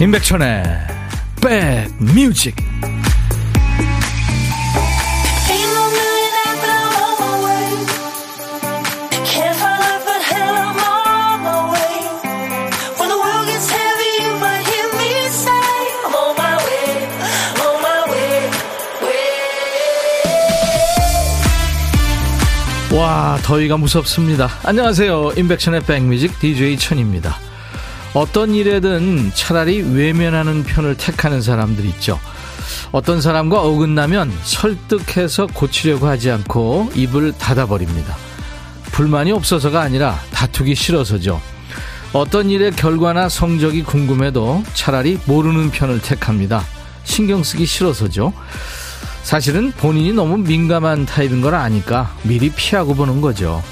임백천의 0.00 0.64
백뮤직. 1.42 2.56
와 22.90 23.38
더위가 23.42 23.76
무섭습니다. 23.76 24.48
안녕하세요. 24.64 25.32
임백천의 25.36 25.82
백뮤직 25.82 26.38
DJ 26.40 26.78
천입니다 26.78 27.49
어떤 28.12 28.54
일에든 28.54 29.30
차라리 29.34 29.82
외면하는 29.82 30.64
편을 30.64 30.96
택하는 30.96 31.40
사람들 31.42 31.84
있죠. 31.86 32.18
어떤 32.92 33.20
사람과 33.20 33.60
어긋나면 33.62 34.32
설득해서 34.42 35.46
고치려고 35.46 36.08
하지 36.08 36.30
않고 36.30 36.90
입을 36.94 37.32
닫아버립니다. 37.38 38.16
불만이 38.90 39.30
없어서가 39.30 39.80
아니라 39.80 40.18
다투기 40.32 40.74
싫어서죠. 40.74 41.40
어떤 42.12 42.50
일의 42.50 42.72
결과나 42.72 43.28
성적이 43.28 43.84
궁금해도 43.84 44.64
차라리 44.74 45.18
모르는 45.26 45.70
편을 45.70 46.02
택합니다. 46.02 46.64
신경 47.04 47.44
쓰기 47.44 47.64
싫어서죠. 47.64 48.32
사실은 49.22 49.70
본인이 49.72 50.12
너무 50.12 50.36
민감한 50.38 51.06
타입인 51.06 51.40
걸 51.40 51.54
아니까 51.54 52.12
미리 52.24 52.50
피하고 52.50 52.96
보는 52.96 53.20
거죠. 53.20 53.62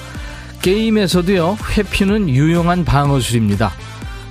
게임에서도요, 0.62 1.58
회피는 1.76 2.28
유용한 2.28 2.84
방어술입니다. 2.84 3.72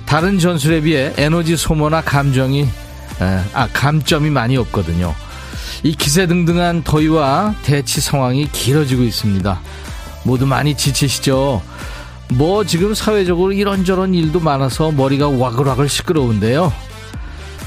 다른 0.08 0.38
전술에 0.38 0.80
비해 0.80 1.12
에너지 1.18 1.54
소모나 1.54 2.00
감정이 2.00 2.66
아 3.52 3.68
감점이 3.74 4.30
많이 4.30 4.56
없거든요. 4.56 5.14
이 5.82 5.94
기세등등한 5.94 6.82
더위와 6.82 7.54
대치 7.62 8.00
상황이 8.00 8.50
길어지고 8.50 9.02
있습니다. 9.02 9.60
모두 10.24 10.46
많이 10.46 10.74
지치시죠? 10.74 11.62
뭐 12.30 12.64
지금 12.64 12.94
사회적으로 12.94 13.52
이런저런 13.52 14.14
일도 14.14 14.40
많아서 14.40 14.90
머리가 14.92 15.28
와글와글 15.28 15.90
시끄러운데요. 15.90 16.72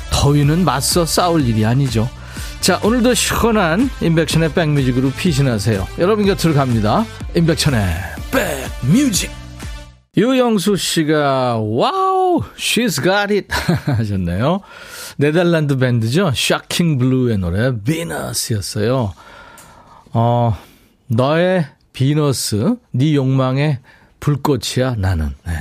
더위는 0.09 0.65
맞서 0.65 1.05
싸울 1.05 1.47
일이 1.47 1.63
아니죠. 1.63 2.09
자, 2.59 2.79
오늘도 2.83 3.13
시원한 3.13 3.89
인백션의 4.01 4.53
백뮤직으로 4.53 5.11
피신하세요. 5.11 5.87
여러분 5.99 6.25
곁으로 6.25 6.55
갑니다. 6.55 7.05
임백천의 7.35 7.85
백뮤직. 8.31 9.40
유영수 10.17 10.75
씨가 10.75 11.59
wow 11.59 12.43
she's 12.57 13.01
got 13.01 13.33
it 13.33 13.47
하셨네요. 13.87 14.59
네덜란드 15.15 15.77
밴드죠. 15.77 16.33
쇼킹 16.35 16.97
블루의 16.97 17.37
노래 17.37 17.71
비너스였어요. 17.81 19.13
어 20.13 20.57
너의 21.07 21.65
비너스 21.93 22.75
네 22.91 23.15
욕망의 23.15 23.79
불꽃이야 24.19 24.95
나는. 24.97 25.33
네. 25.45 25.53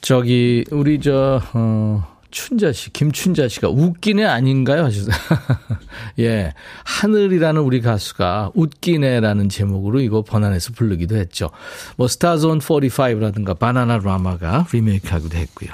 저기 0.00 0.64
우리 0.70 0.98
저 0.98 1.42
어, 1.52 2.13
춘자 2.34 2.72
씨, 2.72 2.92
김춘자 2.92 3.46
씨가 3.46 3.68
웃기네 3.68 4.24
아닌가요? 4.24 4.84
하셨어요. 4.86 5.14
예. 6.18 6.52
하늘이라는 6.82 7.60
우리 7.60 7.80
가수가 7.80 8.50
웃기네라는 8.54 9.48
제목으로 9.48 10.00
이거 10.00 10.22
번안해서 10.22 10.72
부르기도 10.72 11.14
했죠. 11.14 11.50
뭐, 11.96 12.08
스타즈 12.08 12.48
온 12.48 12.58
45라든가 12.58 13.56
바나나라마가 13.56 14.66
리메이크하기도 14.72 15.38
했고요. 15.38 15.70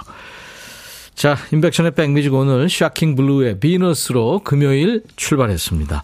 자, 1.15 1.39
임백천의 1.51 1.93
백뮤직 1.93 2.35
오늘 2.35 2.69
쇼킹 2.69 3.17
블루의 3.17 3.59
비너스로 3.59 4.43
금요일 4.45 5.03
출발했습니다. 5.17 6.03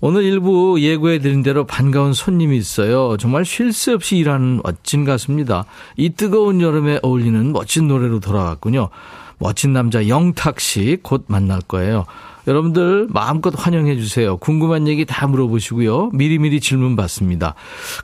오늘 0.00 0.24
일부 0.24 0.80
예고해드린 0.80 1.44
대로 1.44 1.64
반가운 1.64 2.12
손님이 2.12 2.56
있어요. 2.56 3.16
정말 3.18 3.44
쉴 3.44 3.72
새 3.72 3.92
없이 3.92 4.16
일하는 4.16 4.60
멋진 4.64 5.04
가수입니다. 5.04 5.64
이 5.96 6.10
뜨거운 6.10 6.60
여름에 6.60 6.98
어울리는 7.02 7.52
멋진 7.52 7.86
노래로 7.86 8.18
돌아왔군요. 8.18 8.90
멋진 9.38 9.72
남자 9.72 10.08
영탁 10.08 10.60
씨 10.60 10.98
곧 11.02 11.24
만날 11.28 11.60
거예요. 11.60 12.04
여러분들 12.46 13.08
마음껏 13.10 13.52
환영해 13.56 13.96
주세요. 13.96 14.36
궁금한 14.36 14.86
얘기 14.86 15.04
다 15.04 15.26
물어보시고요. 15.26 16.10
미리미리 16.12 16.60
질문 16.60 16.94
받습니다. 16.94 17.54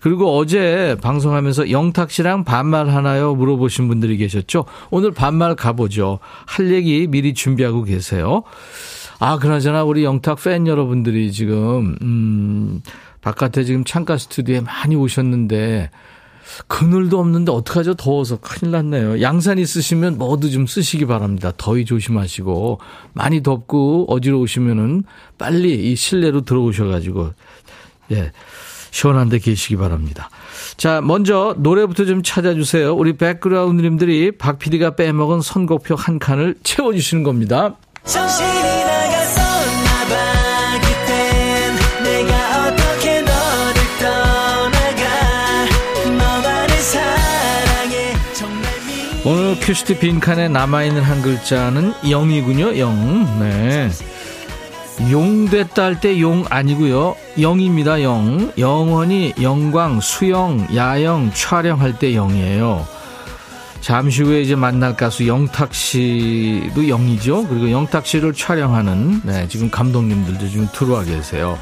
그리고 0.00 0.37
어제 0.37 0.97
방송하면서 1.00 1.71
영탁 1.71 2.10
씨랑 2.10 2.42
반말 2.44 2.91
하나요? 2.91 3.34
물어보신 3.37 3.87
분들이 3.87 4.16
계셨죠? 4.16 4.65
오늘 4.91 5.12
반말 5.12 5.54
가보죠. 5.54 6.19
할 6.44 6.72
얘기 6.72 7.06
미리 7.06 7.34
준비하고 7.34 7.84
계세요. 7.84 8.42
아, 9.21 9.38
그나저나 9.38 9.84
우리 9.84 10.03
영탁 10.03 10.42
팬 10.42 10.66
여러분들이 10.66 11.31
지금, 11.31 11.97
음, 12.03 12.82
바깥에 13.21 13.62
지금 13.62 13.84
창가 13.84 14.19
스튜디오에 14.19 14.62
많이 14.62 14.97
오셨는데, 14.97 15.91
그늘도 16.66 17.18
없는데 17.18 17.52
어떡하죠? 17.52 17.94
더워서 17.94 18.38
큰일 18.40 18.72
났네요. 18.72 19.20
양산 19.22 19.58
있으시면 19.58 20.18
모두 20.18 20.50
좀 20.50 20.66
쓰시기 20.66 21.06
바랍니다. 21.06 21.52
더위 21.56 21.84
조심하시고 21.84 22.80
많이 23.12 23.42
덥고 23.42 24.06
어지러우시면은 24.08 25.04
빨리 25.38 25.92
이 25.92 25.96
실내로 25.96 26.42
들어오셔가지고 26.42 27.32
예 28.12 28.32
시원한 28.91 29.28
데 29.30 29.38
계시기 29.38 29.76
바랍니다. 29.76 30.28
자, 30.76 31.00
먼저 31.00 31.56
노래부터 31.58 32.04
좀 32.04 32.22
찾아주세요. 32.22 32.94
우리 32.94 33.16
백그라운드님들이 33.16 34.32
박 34.32 34.58
PD가 34.58 34.96
빼먹은 34.96 35.41
선곡표 35.41 35.94
한 35.94 36.18
칸을 36.18 36.56
채워주시는 36.62 37.24
겁니다. 37.24 37.76
정신 38.04 38.61
큐시트 49.62 49.98
빈칸에 50.00 50.48
남아있는 50.48 51.02
한 51.02 51.22
글자는 51.22 51.94
영이군요, 52.10 52.78
영. 52.78 53.38
네. 53.38 53.88
용 55.10 55.46
됐다 55.48 55.84
할 55.84 56.00
때 56.00 56.20
용 56.20 56.44
아니고요. 56.50 57.14
영입니다, 57.40 58.02
영. 58.02 58.52
영원히 58.58 59.32
영광, 59.40 60.00
수영, 60.00 60.66
야영, 60.74 61.30
촬영할 61.32 61.98
때 61.98 62.12
영이에요. 62.14 62.86
잠시 63.82 64.22
후에 64.22 64.43
이제 64.43 64.54
만날 64.54 64.97
가수 64.97 65.26
영탁 65.26 65.75
씨도 65.75 66.87
영이죠. 66.88 67.48
그리고 67.48 67.70
영탁 67.72 68.06
씨를 68.06 68.32
촬영하는, 68.32 69.22
네, 69.25 69.48
지금 69.48 69.70
감독님들도 69.70 70.48
지금 70.48 70.69
들어와 70.72 71.03
계세요. 71.03 71.59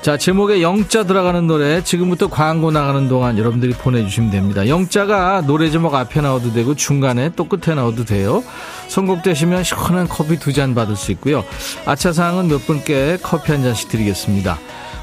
자, 0.00 0.16
제목에 0.16 0.62
영자 0.62 1.02
들어가는 1.02 1.48
노래 1.48 1.82
지금부터 1.82 2.28
광고 2.28 2.70
나가는 2.70 3.08
동안 3.08 3.36
여러분들이 3.38 3.72
보내주시면 3.72 4.30
됩니다. 4.30 4.68
영자가 4.68 5.42
노래 5.46 5.68
제목 5.70 5.94
앞에 5.96 6.20
나와도 6.20 6.52
되고 6.52 6.76
중간에 6.76 7.30
또 7.34 7.44
끝에 7.48 7.74
나와도 7.74 8.04
돼요. 8.04 8.44
선곡되시면 8.86 9.64
시원한 9.64 10.08
커피 10.08 10.38
두 10.38 10.52
잔 10.52 10.76
받을 10.76 10.94
수 10.94 11.10
있고요. 11.12 11.44
아차상은 11.86 12.46
몇 12.48 12.66
분께 12.66 13.18
커피 13.20 13.50
한 13.52 13.64
잔씩 13.64 13.88
드리겠습니다. 13.88 14.58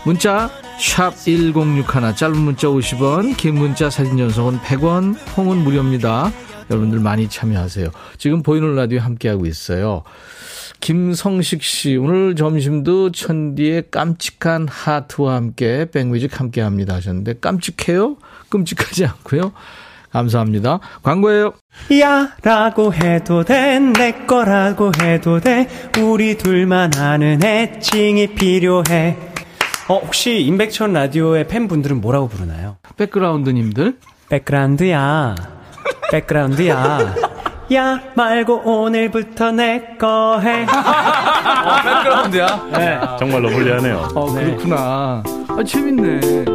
문자 0.06 0.50
샵 0.80 1.16
1061, 1.18 2.16
짧은 2.16 2.38
문자 2.38 2.68
50원, 2.68 3.36
긴 3.38 3.56
문자 3.56 3.90
사진 3.90 4.18
전송은 4.18 4.60
100원, 4.60 5.16
홍은 5.38 5.58
무료입니다. 5.58 6.32
여러분들 6.70 7.00
많이 7.00 7.28
참여하세요. 7.30 7.90
지금 8.18 8.44
보이는 8.44 8.76
라디오 8.76 9.00
함께하고 9.00 9.46
있어요. 9.46 10.04
김성식 10.82 11.64
씨, 11.64 11.96
오늘 11.96 12.36
점심도 12.36 13.12
천디의 13.12 13.86
깜찍한 13.92 14.68
하트와 14.70 15.36
함께 15.36 15.86
백뮤직 15.92 16.40
함께 16.40 16.62
합니다 16.62 16.96
하셨는데 16.96 17.36
깜찍해요? 17.40 18.18
끔찍하지 18.50 19.06
않고요. 19.06 19.52
감사합니다. 20.12 20.80
광고예요. 21.04 21.54
야 22.00 22.30
라고 22.42 22.94
해도 22.94 23.44
돼 23.44 23.80
내 23.80 24.26
거라고 24.26 24.92
해도 25.02 25.40
돼 25.42 25.68
우리 26.00 26.38
둘만 26.38 26.96
아는 26.96 27.44
애칭이 27.44 28.28
필요해 28.28 29.18
어 29.90 29.98
혹시 30.00 30.40
임백천 30.42 30.94
라디오의 30.94 31.48
팬분들은 31.48 32.00
뭐라고 32.00 32.30
부르나요? 32.30 32.78
백그라운드님들? 32.96 33.98
백그라운드야 34.30 35.36
백그라운드야 36.12 37.00
야 37.74 38.00
말고 38.14 38.62
오늘부터 38.64 39.52
내 39.52 39.98
거 40.00 40.40
해. 40.40 40.64
어, 40.66 41.82
백그라운드야? 41.84 42.48
네. 42.74 43.00
정말로 43.18 43.50
불리하네요. 43.50 44.08
어, 44.14 44.26
그렇구나. 44.32 45.24
아, 45.50 45.64
재밌네. 45.66 46.46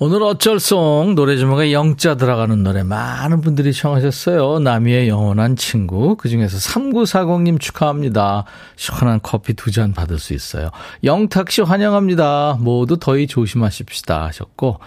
오늘 0.00 0.22
어쩔송 0.22 1.16
노래 1.16 1.36
제목에 1.36 1.72
영자 1.72 2.14
들어가는 2.14 2.62
노래 2.62 2.84
많은 2.84 3.40
분들이 3.40 3.72
청하셨어요. 3.72 4.60
나미의 4.60 5.08
영원한 5.08 5.56
친구. 5.56 6.14
그중에서 6.14 6.56
3940님 6.56 7.58
축하합니다. 7.58 8.44
시원한 8.76 9.18
커피 9.20 9.54
두 9.54 9.72
잔 9.72 9.92
받을 9.92 10.20
수 10.20 10.34
있어요. 10.34 10.70
영탁 11.02 11.50
씨 11.50 11.62
환영합니다. 11.62 12.58
모두 12.60 12.96
더위 13.00 13.26
조심하십시다 13.26 14.26
하셨고 14.26 14.78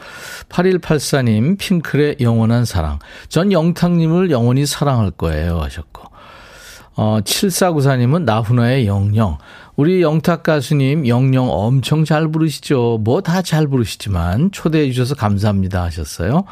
8184님 0.47 1.57
핑클의 1.57 2.17
영원한 2.21 2.63
사랑. 2.63 2.99
전 3.27 3.51
영탁님을 3.51 4.31
영원히 4.31 4.65
사랑할 4.65 5.11
거예요 5.11 5.59
하셨고 5.59 6.03
어, 6.95 7.19
7494님은 7.21 8.23
나훈아의 8.23 8.87
영영. 8.87 9.37
우리 9.77 10.01
영탁 10.01 10.43
가수님 10.43 11.07
영영 11.07 11.49
엄청 11.49 12.03
잘 12.05 12.27
부르시죠. 12.27 12.99
뭐 13.03 13.21
다 13.21 13.41
잘 13.41 13.67
부르시지만 13.67 14.51
초대해 14.51 14.91
주셔서 14.91 15.15
감사합니다 15.15 15.83
하셨어요. 15.83 16.43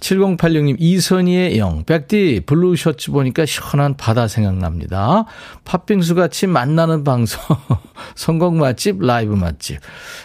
7086님 0.00 0.76
이선희의 0.78 1.58
영. 1.58 1.84
백디 1.84 2.42
블루 2.46 2.76
셔츠 2.76 3.10
보니까 3.12 3.46
시원한 3.46 3.96
바다 3.96 4.26
생각납니다. 4.28 5.24
팥빙수 5.64 6.14
같이 6.14 6.46
만나는 6.46 7.04
방송. 7.04 7.40
선곡 8.16 8.58
맛집 8.58 9.00
라이브 9.00 9.34
맛집. 9.34 9.78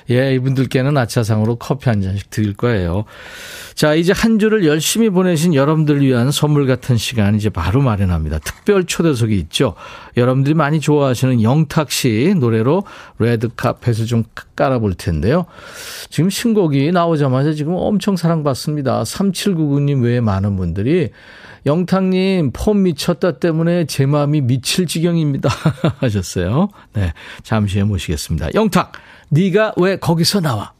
예, 0.09 0.33
이분들께는 0.35 0.97
아차상으로 0.97 1.57
커피 1.57 1.89
한 1.89 2.01
잔씩 2.01 2.29
드릴 2.29 2.53
거예요. 2.53 3.05
자, 3.75 3.93
이제 3.93 4.11
한 4.11 4.39
주를 4.39 4.65
열심히 4.65 5.09
보내신 5.09 5.53
여러분들 5.53 6.01
위한 6.01 6.31
선물 6.31 6.67
같은 6.67 6.97
시간 6.97 7.35
이제 7.35 7.49
바로 7.49 7.81
마련합니다. 7.81 8.39
특별 8.39 8.83
초대석이 8.85 9.37
있죠. 9.37 9.75
여러분들이 10.17 10.53
많이 10.55 10.79
좋아하시는 10.79 11.41
영탁 11.43 11.91
씨 11.91 12.33
노래 12.39 12.48
로 12.57 12.83
레드 13.19 13.49
카펫을 13.55 14.05
좀 14.05 14.23
깔아볼 14.55 14.95
텐데요. 14.95 15.45
지금 16.09 16.29
신곡이 16.29 16.91
나오자마자 16.91 17.53
지금 17.53 17.73
엄청 17.75 18.15
사랑받습니다. 18.15 19.03
3799님 19.03 20.03
외에 20.03 20.19
많은 20.19 20.55
분들이 20.55 21.09
영탁님 21.65 22.51
폼 22.53 22.83
미쳤다 22.83 23.39
때문에 23.39 23.85
제 23.85 24.05
마음이 24.05 24.41
미칠 24.41 24.87
지경입니다 24.87 25.49
하셨어요. 25.99 26.69
네, 26.93 27.13
잠시 27.43 27.77
후에 27.79 27.83
모시겠습니다. 27.83 28.49
영탁, 28.55 28.93
네가 29.29 29.73
왜 29.77 29.97
거기서 29.97 30.41
나와? 30.41 30.73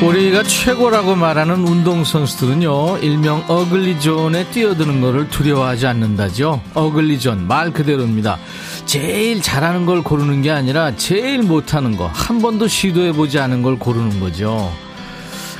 우리가 0.00 0.44
최고라고 0.44 1.16
말하는 1.16 1.66
운동선수들은요, 1.66 2.98
일명 2.98 3.44
어글리존에 3.48 4.48
뛰어드는 4.50 5.00
것을 5.00 5.28
두려워하지 5.28 5.88
않는다죠. 5.88 6.62
어글리존, 6.74 7.48
말 7.48 7.72
그대로입니다. 7.72 8.38
제일 8.86 9.42
잘하는 9.42 9.86
걸 9.86 10.02
고르는 10.02 10.40
게 10.42 10.52
아니라 10.52 10.94
제일 10.94 11.42
못하는 11.42 11.96
거, 11.96 12.06
한 12.06 12.38
번도 12.38 12.68
시도해보지 12.68 13.40
않은 13.40 13.62
걸 13.62 13.76
고르는 13.76 14.20
거죠. 14.20 14.72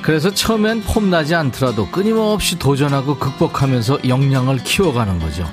그래서 0.03 0.33
처음엔 0.33 0.83
폼나지 0.83 1.35
않더라도 1.35 1.89
끊임없이 1.89 2.61
도전하고 2.61 3.19
극복하면서 3.19 3.99
역량을 4.07 4.59
키워가는 4.59 5.19
거죠. 5.19 5.51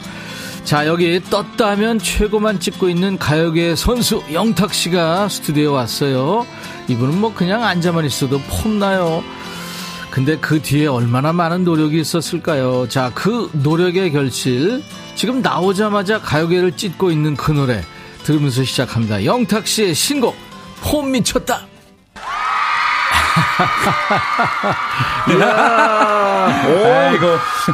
자, 0.66 0.88
여기 0.88 1.22
떴다 1.22 1.70
하면 1.72 2.00
최고만 2.00 2.60
찍고 2.60 2.90
있는 2.90 3.20
가요계 3.20 3.76
선수 3.76 4.24
영탁 4.34 4.74
씨가 4.74 5.30
스튜디오에 5.30 5.68
왔어요. 5.68 6.48
이분은 6.88 7.20
뭐 7.20 7.32
그냥 7.36 7.64
앉아만 7.64 8.04
있어도 8.04 8.40
폼나요. 8.40 9.24
근데 10.10 10.38
그 10.38 10.60
뒤에 10.60 10.88
얼마나 10.88 11.32
많은 11.34 11.66
노력이 11.66 12.00
있었을까요? 12.00 12.88
자, 12.90 13.12
그 13.14 13.52
노력의 13.54 14.12
결실. 14.12 14.82
지금 15.14 15.44
나오자마자 15.44 16.20
가요계를 16.20 16.76
찢고 16.76 17.12
있는 17.12 17.36
그 17.36 17.52
노래 17.52 17.84
들으면서 18.24 18.64
시작합니다. 18.64 19.24
영탁 19.24 19.68
씨의 19.68 19.94
신곡, 19.94 20.36
폼 20.82 21.12
미쳤다! 21.12 21.75
이야, 25.30 26.66
오, 26.68 26.86
아이고. 26.86 27.26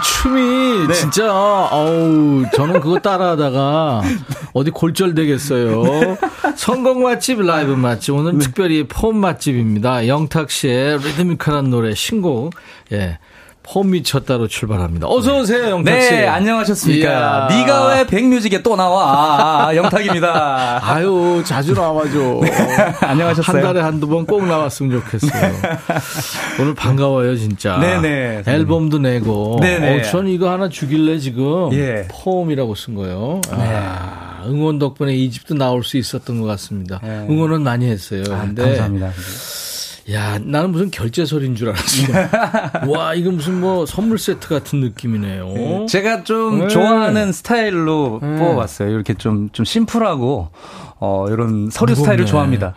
춤이 0.02 0.88
네. 0.88 0.94
진짜, 0.94 1.32
어우, 1.32 2.46
저는 2.54 2.80
그거 2.80 3.00
따라하다가 3.00 4.02
어디 4.54 4.72
골절 4.72 5.14
되겠어요. 5.14 6.18
성공 6.56 7.04
맛집, 7.04 7.42
라이브 7.42 7.72
맛집. 7.74 8.16
오늘 8.16 8.38
네. 8.38 8.46
특별히 8.46 8.88
폼 8.88 9.18
맛집입니다. 9.18 10.08
영탁 10.08 10.50
씨의 10.50 10.98
리드미컬한 11.00 11.70
노래 11.70 11.94
신곡. 11.94 12.54
예. 12.92 13.20
폼 13.64 13.92
미쳤다로 13.92 14.48
출발합니다. 14.48 15.08
어서 15.08 15.38
오세요, 15.40 15.70
영탁 15.70 16.02
씨. 16.02 16.10
네, 16.12 16.28
안녕하셨습니까? 16.28 17.48
네가 17.50 17.88
왜 17.90 18.08
백뮤직에 18.08 18.64
또 18.64 18.76
나와? 18.76 19.04
아, 19.06 19.68
아, 19.68 19.76
영탁입니다. 19.76 20.80
아유, 20.84 21.44
자주 21.46 21.74
나와줘. 21.74 22.40
네, 22.42 22.52
안녕하셨어요. 23.02 23.58
한 23.58 23.64
달에 23.64 23.82
한두 23.82 24.08
번 24.08 24.26
꼭 24.26 24.46
나왔으면 24.46 25.00
좋겠어요. 25.02 25.32
오늘 26.60 26.74
반가워요, 26.74 27.36
진짜. 27.38 27.78
네네. 27.78 28.44
앨범도 28.48 28.98
내고. 29.00 29.60
네네. 29.62 30.00
어, 30.00 30.02
전 30.04 30.28
이거 30.28 30.50
하나 30.52 30.68
주길래 30.68 31.20
지금 31.20 31.72
예. 31.74 32.08
폼이라고 32.10 32.74
쓴 32.76 32.96
거예요. 32.96 33.42
네. 33.52 33.58
아, 33.76 34.44
응원 34.48 34.80
덕분에 34.80 35.14
이 35.14 35.30
집도 35.30 35.54
나올 35.54 35.84
수 35.84 35.98
있었던 35.98 36.42
것 36.42 36.48
같습니다. 36.48 37.00
네. 37.04 37.28
응원은 37.30 37.62
많이 37.62 37.88
했어요. 37.90 38.24
아, 38.32 38.42
근데 38.42 38.64
감사합니다. 38.64 39.12
야, 40.12 40.40
나는 40.40 40.72
무슨 40.72 40.90
결제설인 40.90 41.56
줄 41.56 41.70
알았어. 41.70 42.88
와, 42.90 43.14
이거 43.14 43.32
무슨 43.32 43.60
뭐 43.60 43.86
선물 43.86 44.18
세트 44.18 44.50
같은 44.50 44.80
느낌이네요. 44.80 45.48
네, 45.54 45.86
제가 45.88 46.24
좀 46.24 46.62
네. 46.62 46.68
좋아하는 46.68 47.32
스타일로 47.32 48.20
네. 48.22 48.38
뽑아봤어요. 48.40 48.90
이렇게 48.90 49.14
좀, 49.14 49.50
좀 49.52 49.64
심플하고, 49.64 50.50
어, 51.00 51.26
이런 51.30 51.70
서류 51.72 51.96
스타일을 51.96 52.26
좋아합니다. 52.26 52.74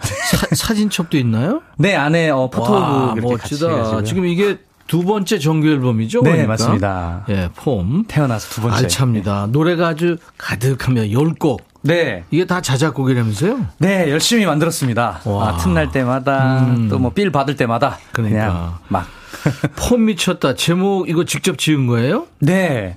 사, 0.55 0.75
진첩도 0.75 1.17
있나요? 1.19 1.63
네, 1.79 1.95
안에, 1.95 2.31
어, 2.31 2.51
포토북. 2.51 3.21
멋지다. 3.21 4.03
지금 4.05 4.27
이게 4.27 4.59
두 4.87 5.03
번째 5.03 5.39
정규 5.39 5.69
앨범이죠? 5.69 6.21
네, 6.23 6.31
그러니까? 6.31 6.49
맞습니다. 6.49 7.25
예, 7.31 7.49
폼. 7.57 8.05
태어나서 8.07 8.49
두 8.51 8.61
번째. 8.61 8.77
알찹니다. 8.77 9.49
노래가 9.51 9.89
아주 9.89 10.19
가득하며 10.37 11.11
열곡 11.11 11.63
네. 11.85 12.25
이게 12.31 12.47
다 12.47 12.61
자작곡이라면서요? 12.61 13.67
네, 13.79 14.11
열심히 14.11 14.47
만들었습니다. 14.47 15.21
아, 15.25 15.59
틈날 15.63 15.93
때마다 15.93 16.61
음. 16.61 16.89
또뭐 16.89 17.13
빌 17.13 17.31
받을 17.31 17.57
때마다 17.57 17.99
그러니까 18.13 18.81
막. 18.89 19.07
폼 19.77 20.07
미쳤다. 20.07 20.55
제목 20.55 21.09
이거 21.09 21.25
직접 21.25 21.59
지은 21.59 21.87
거예요? 21.87 22.27
네. 22.39 22.97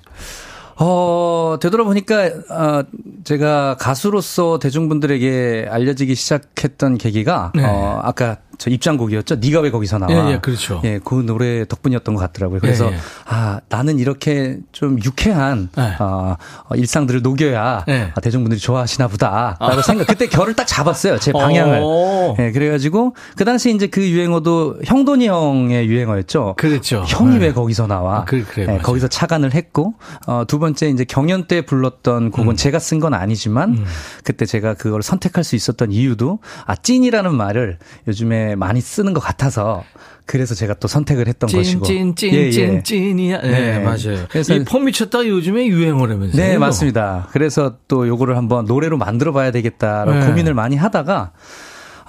어, 0.80 1.58
되돌아보니까, 1.60 2.26
어, 2.50 2.84
제가 3.24 3.78
가수로서 3.80 4.60
대중분들에게 4.60 5.68
알려지기 5.70 6.14
시작했던 6.14 7.00
계기가, 7.00 7.52
네. 7.56 7.64
어, 7.66 8.00
아까 8.04 8.38
저 8.58 8.70
입장곡이었죠. 8.70 9.36
네가 9.36 9.62
왜 9.62 9.72
거기서 9.72 9.98
나와? 10.00 10.12
예, 10.12 10.34
예, 10.34 10.40
그렇죠. 10.40 10.82
예, 10.84 11.00
그 11.04 11.16
노래 11.16 11.66
덕분이었던 11.66 12.16
것 12.16 12.22
같더라고요. 12.22 12.60
그래서 12.60 12.88
예, 12.88 12.94
예. 12.94 12.98
아 13.26 13.60
나는 13.70 14.00
이렇게 14.00 14.58
좀 14.72 14.98
유쾌한 15.04 15.70
예. 15.78 15.96
어, 16.00 16.36
일상들을 16.76 17.22
녹여야 17.22 17.86
예. 17.88 18.12
아, 18.16 18.20
대중분들이 18.20 18.60
좋아하시나 18.60 19.08
보다라고 19.08 19.66
아. 19.66 19.82
생각. 19.82 20.08
그때 20.08 20.28
결을 20.28 20.54
딱 20.56 20.66
잡았어요. 20.66 21.20
제 21.20 21.32
방향을. 21.32 21.80
오. 21.84 22.36
예, 22.40 22.52
그래가지고 22.52 23.16
그 23.36 23.46
당시 23.46 23.74
이제 23.74 23.88
그 23.88 24.08
유행어도 24.08 24.80
형돈이 24.86 25.28
형의 25.28 25.88
유행어였죠. 25.88 26.56
그렇죠. 26.58 27.04
형이 27.08 27.38
네. 27.40 27.48
왜 27.48 27.54
거기서 27.54 27.88
나와? 27.88 28.20
아, 28.20 28.26
그래, 28.26 28.44
그래, 28.50 28.68
예, 28.74 28.78
거기서 28.80 29.08
착안을 29.08 29.54
했고 29.54 29.94
어, 30.26 30.44
두 30.48 30.60
번째 30.60 30.90
이제 30.90 31.04
경연 31.06 31.46
때 31.48 31.62
불렀던 31.62 32.32
곡은 32.32 32.54
음. 32.54 32.56
제가 32.56 32.80
쓴 32.80 32.98
건 32.98 33.14
아니지만 33.14 33.70
음. 33.78 33.86
그때 34.24 34.46
제가 34.48 34.74
그걸 34.74 35.04
선택할 35.04 35.44
수 35.44 35.56
있었던 35.56 35.92
이유도 35.92 36.40
아 36.66 36.76
찐이라는 36.76 37.36
말을 37.36 37.78
요즘에 38.08 38.47
많이 38.56 38.82
쓰는 38.82 39.14
것 39.14 39.20
같아서 39.20 39.84
그래서 40.26 40.54
제가 40.54 40.74
또 40.76 40.88
선택을 40.88 41.28
했던 41.28 41.48
찐, 41.48 41.60
것이고. 41.60 41.86
찐, 41.86 42.16
찐, 42.16 42.34
예, 42.34 42.38
예. 42.48 42.52
찐, 42.52 42.84
찐이야. 42.84 43.42
네, 43.42 43.50
네, 43.50 43.80
맞아요. 43.80 44.26
그래서 44.30 44.54
이폼 44.56 44.86
미쳤다 44.86 45.26
요즘에 45.26 45.68
유행어라면서요. 45.68 46.42
네, 46.42 46.58
맞습니다. 46.58 47.30
그래서 47.32 47.78
또 47.88 48.08
요거를 48.08 48.36
한번 48.36 48.66
노래로 48.66 48.98
만들어 48.98 49.32
봐야 49.32 49.52
되겠다라고 49.52 50.20
네. 50.20 50.26
고민을 50.28 50.54
많이 50.54 50.76
하다가 50.76 51.32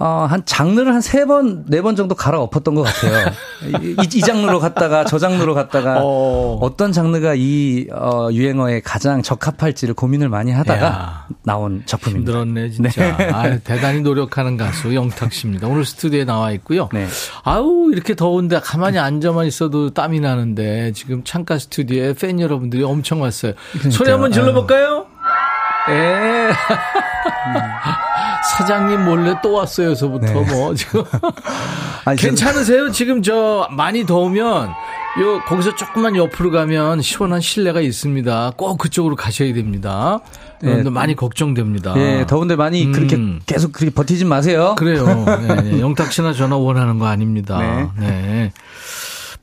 어, 0.00 0.26
한 0.28 0.43
장르를 0.45 0.93
한 0.95 1.00
세 1.00 1.25
번, 1.25 1.64
네 1.67 1.81
번 1.81 1.97
정도 1.97 2.14
갈아엎었던 2.14 2.75
것 2.75 2.83
같아요. 2.83 3.33
이, 3.83 3.97
이, 4.14 4.21
장르로 4.21 4.61
갔다가 4.61 5.05
저 5.05 5.19
장르로 5.19 5.55
갔다가 5.55 6.00
어. 6.02 6.71
떤 6.76 6.93
장르가 6.93 7.35
이 7.37 7.87
어, 7.93 8.28
유행어에 8.31 8.81
가장 8.81 9.23
적합할지를 9.23 9.95
고민을 9.95 10.28
많이 10.28 10.52
하다가 10.52 10.87
야. 10.87 11.26
나온 11.45 11.83
작품입니다. 11.87 12.33
힘들었네, 12.33 12.71
진짜. 12.71 13.17
네. 13.17 13.31
아, 13.33 13.59
대단히 13.59 14.00
노력하는 14.00 14.57
가수 14.57 14.95
영탁 14.95 15.33
씨입니다. 15.33 15.67
오늘 15.67 15.85
스튜디오에 15.85 16.25
나와 16.25 16.52
있고요. 16.52 16.88
네. 16.93 17.07
아우, 17.43 17.90
이렇게 17.93 18.14
더운데 18.14 18.61
가만히 18.61 18.99
앉아만 18.99 19.47
있어도 19.47 19.90
땀이 19.95 20.21
나는데 20.21 20.93
지금 20.93 21.25
창가 21.25 21.59
스튜디오에 21.59 22.12
팬 22.14 22.38
여러분들이 22.40 22.85
엄청 22.85 23.23
왔어요. 23.23 23.55
그러니까요. 23.73 23.90
소리 23.93 24.11
한번 24.11 24.31
질러볼까요? 24.33 25.07
예. 25.90 26.50
사장님 28.57 29.05
몰래 29.05 29.35
또 29.43 29.52
왔어요서부터 29.52 30.26
네. 30.26 30.52
뭐 30.52 30.75
지금 30.75 31.05
아니, 32.05 32.19
괜찮으세요? 32.19 32.90
지금 32.90 33.23
저 33.23 33.69
많이 33.71 34.07
더우면 34.07 34.69
요 35.21 35.40
거기서 35.47 35.75
조금만 35.75 36.17
옆으로 36.17 36.50
가면 36.50 37.02
시원한 37.02 37.40
실내가 37.40 37.81
있습니다. 37.81 38.52
꼭 38.57 38.78
그쪽으로 38.78 39.17
가셔야 39.17 39.52
됩니다. 39.52 40.21
예, 40.64 40.83
네. 40.83 40.90
많이 40.90 41.14
걱정됩니다. 41.14 41.95
예, 41.97 42.26
더운데 42.26 42.57
많이 42.57 42.85
음. 42.87 42.93
그렇게 42.93 43.19
계속 43.47 43.73
그렇게 43.73 43.93
버티지 43.93 44.25
마세요. 44.25 44.75
그래요. 44.78 45.07
네, 45.26 45.62
네. 45.62 45.81
영탁 45.81 46.12
씨나 46.12 46.33
전화 46.33 46.57
원하는 46.57 46.99
거 46.99 47.07
아닙니다. 47.07 47.59
네. 47.59 47.88
네. 47.99 48.52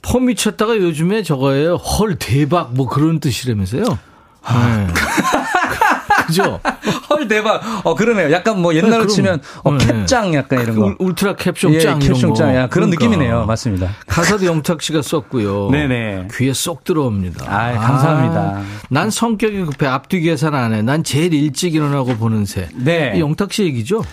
폼 0.01 0.25
미쳤다가 0.25 0.77
요즘에 0.77 1.23
저거예요. 1.23 1.75
헐 1.75 2.15
대박 2.15 2.73
뭐 2.73 2.87
그런 2.87 3.19
뜻이라면서요. 3.19 3.83
네. 3.83 4.87
그죠? 6.27 6.59
헐 7.09 7.27
대박. 7.27 7.61
어 7.83 7.95
그러네요. 7.95 8.31
약간 8.31 8.61
뭐 8.61 8.73
옛날로 8.75 9.07
네, 9.07 9.13
치면 9.13 9.41
어, 9.63 9.71
네. 9.77 9.85
캡장 9.85 10.33
약간 10.33 10.61
이런 10.61 10.75
거. 10.75 10.95
울트라 10.99 11.35
캡숑짱 11.35 11.73
예, 11.73 11.79
캡숑짱 12.09 12.55
야 12.55 12.67
그런 12.67 12.89
그러니까. 12.89 13.05
느낌이네요. 13.05 13.45
맞습니다. 13.45 13.89
가사도 14.07 14.45
영탁 14.45 14.81
씨가 14.81 15.01
썼고요. 15.01 15.69
네네. 15.71 16.27
귀에 16.33 16.53
쏙 16.53 16.83
들어옵니다. 16.83 17.45
아, 17.47 17.73
감사합니다. 17.73 18.39
아, 18.39 18.63
난 18.89 19.09
성격이 19.09 19.65
급해 19.65 19.87
앞뒤 19.87 20.21
계산 20.21 20.53
안 20.55 20.73
해. 20.73 20.81
난 20.81 21.03
제일 21.03 21.33
일찍 21.33 21.75
일어나고 21.75 22.15
보는 22.15 22.45
새. 22.45 22.69
네. 22.75 23.13
이 23.15 23.19
영탁 23.19 23.53
씨 23.53 23.63
얘기죠? 23.63 24.03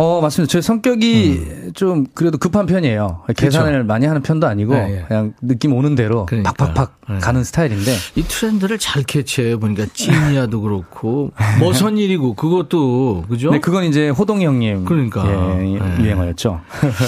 어, 0.00 0.20
맞습니다. 0.20 0.50
제 0.50 0.60
성격이 0.60 1.30
음. 1.46 1.72
좀 1.74 2.06
그래도 2.14 2.38
급한 2.38 2.66
편이에요. 2.66 3.22
계산을 3.36 3.70
그렇죠. 3.72 3.86
많이 3.86 4.06
하는 4.06 4.22
편도 4.22 4.46
아니고 4.46 4.74
네, 4.74 4.86
네. 4.88 5.04
그냥 5.06 5.34
느낌 5.40 5.72
오는 5.72 5.94
대로 5.94 6.26
그러니까. 6.26 6.52
팍팍팍 6.52 7.00
네. 7.08 7.18
가는 7.18 7.44
스타일인데 7.44 7.94
이 8.16 8.22
트렌드를 8.22 8.78
잘 8.78 9.02
캐치해요. 9.04 9.60
보니까 9.60 9.86
찐이야도 9.92 10.60
그렇고 10.60 11.30
머선 11.60 11.98
일이고 11.98 12.34
그것도 12.34 13.26
그죠? 13.28 13.50
네, 13.52 13.60
그건 13.60 13.84
이제 13.84 14.08
호동이 14.08 14.44
형님 14.44 14.86
그러니까 14.86 15.24
예, 15.60 15.64
네. 15.64 16.04
유행어였죠. 16.04 16.60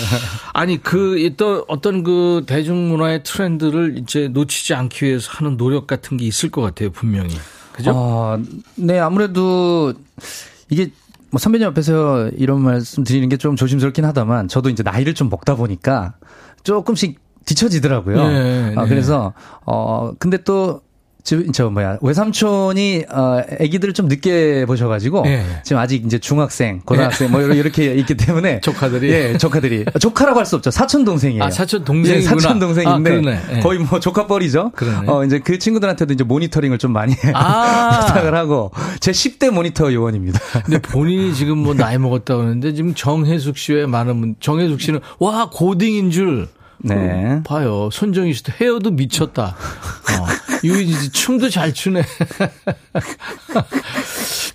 아니 0.55 0.81
그 0.81 1.33
또 1.37 1.65
어떤 1.69 2.03
그 2.03 2.45
대중문화의 2.47 3.23
트렌드를 3.23 3.99
이제 3.99 4.29
놓치지 4.29 4.75
않기 4.75 5.05
위해서 5.05 5.31
하는 5.33 5.57
노력 5.57 5.87
같은 5.87 6.17
게 6.17 6.25
있을 6.27 6.51
것 6.51 6.63
같아요. 6.63 6.91
분명히. 6.91 7.35
그죠? 7.73 7.93
어, 7.95 8.39
네, 8.77 8.99
아무래도 8.99 9.95
이게 10.69 10.91
뭐 11.33 11.39
선배님 11.39 11.67
앞에서 11.69 12.29
이런 12.37 12.61
말씀 12.61 13.03
드리는 13.05 13.29
게 13.29 13.37
좀 13.37 13.57
조심스럽긴 13.57 14.05
하다만 14.05 14.47
저도 14.49 14.69
이제 14.69 14.83
나이를 14.83 15.15
좀 15.15 15.29
먹다 15.31 15.55
보니까 15.57 16.15
조금씩 16.63 17.19
뒤처지더라고요. 17.47 18.17
네, 18.29 18.75
아, 18.77 18.83
네. 18.83 18.89
그래서 18.89 19.33
어 19.67 20.13
근데 20.19 20.37
또 20.45 20.83
저, 21.25 21.71
뭐야, 21.71 21.99
외삼촌이, 22.03 23.05
어, 23.09 23.43
애기들을 23.61 23.95
좀 23.95 24.09
늦게 24.09 24.65
보셔가지고, 24.67 25.23
네. 25.23 25.45
지금 25.63 25.81
아직 25.81 26.05
이제 26.05 26.19
중학생, 26.19 26.81
고등학생, 26.85 27.29
네. 27.29 27.33
뭐, 27.33 27.41
이렇게 27.41 27.95
있기 28.03 28.17
때문에. 28.17 28.61
조카들이? 28.61 29.09
예, 29.11 29.39
조카들이. 29.39 29.85
조카라고 30.01 30.39
할 30.41 30.47
수 30.47 30.57
없죠. 30.57 30.73
사촌 30.73 31.05
동생이에요. 31.05 31.45
아, 31.45 31.51
사촌 31.51 31.85
동생이 31.85 32.19
예, 32.19 32.23
사촌 32.23 32.59
동생인데. 32.59 33.11
아, 33.17 33.21
네. 33.21 33.61
거의 33.61 33.79
뭐 33.79 34.01
조카뻘이죠. 34.01 34.73
그러네. 34.75 35.09
어, 35.09 35.25
이제 35.25 35.39
그 35.39 35.59
친구들한테도 35.59 36.13
이제 36.13 36.25
모니터링을 36.25 36.79
좀 36.79 36.93
많이 36.93 37.15
아~ 37.35 38.01
부탁을 38.09 38.35
하고, 38.35 38.73
제 38.99 39.13
10대 39.13 39.51
모니터 39.51 39.93
요원입니다. 39.93 40.41
근데 40.65 40.81
본인이 40.81 41.33
지금 41.35 41.59
뭐 41.59 41.75
나이 41.75 41.99
먹었다고 41.99 42.43
하는데, 42.43 42.75
지금 42.75 42.95
정혜숙 42.95 43.57
씨의 43.57 43.87
많은 43.87 44.21
분, 44.21 44.35
정혜숙 44.41 44.81
씨는, 44.81 45.01
와, 45.21 45.49
고딩인 45.53 46.11
줄. 46.11 46.49
네. 46.85 47.41
봐요. 47.45 47.89
손정희 47.93 48.33
씨도 48.35 48.53
헤어도 48.61 48.91
미쳤다. 48.91 49.55
어. 49.55 50.52
유이지 50.65 50.93
씨 50.95 51.11
춤도 51.11 51.51
잘 51.51 51.73
추네. 51.73 52.03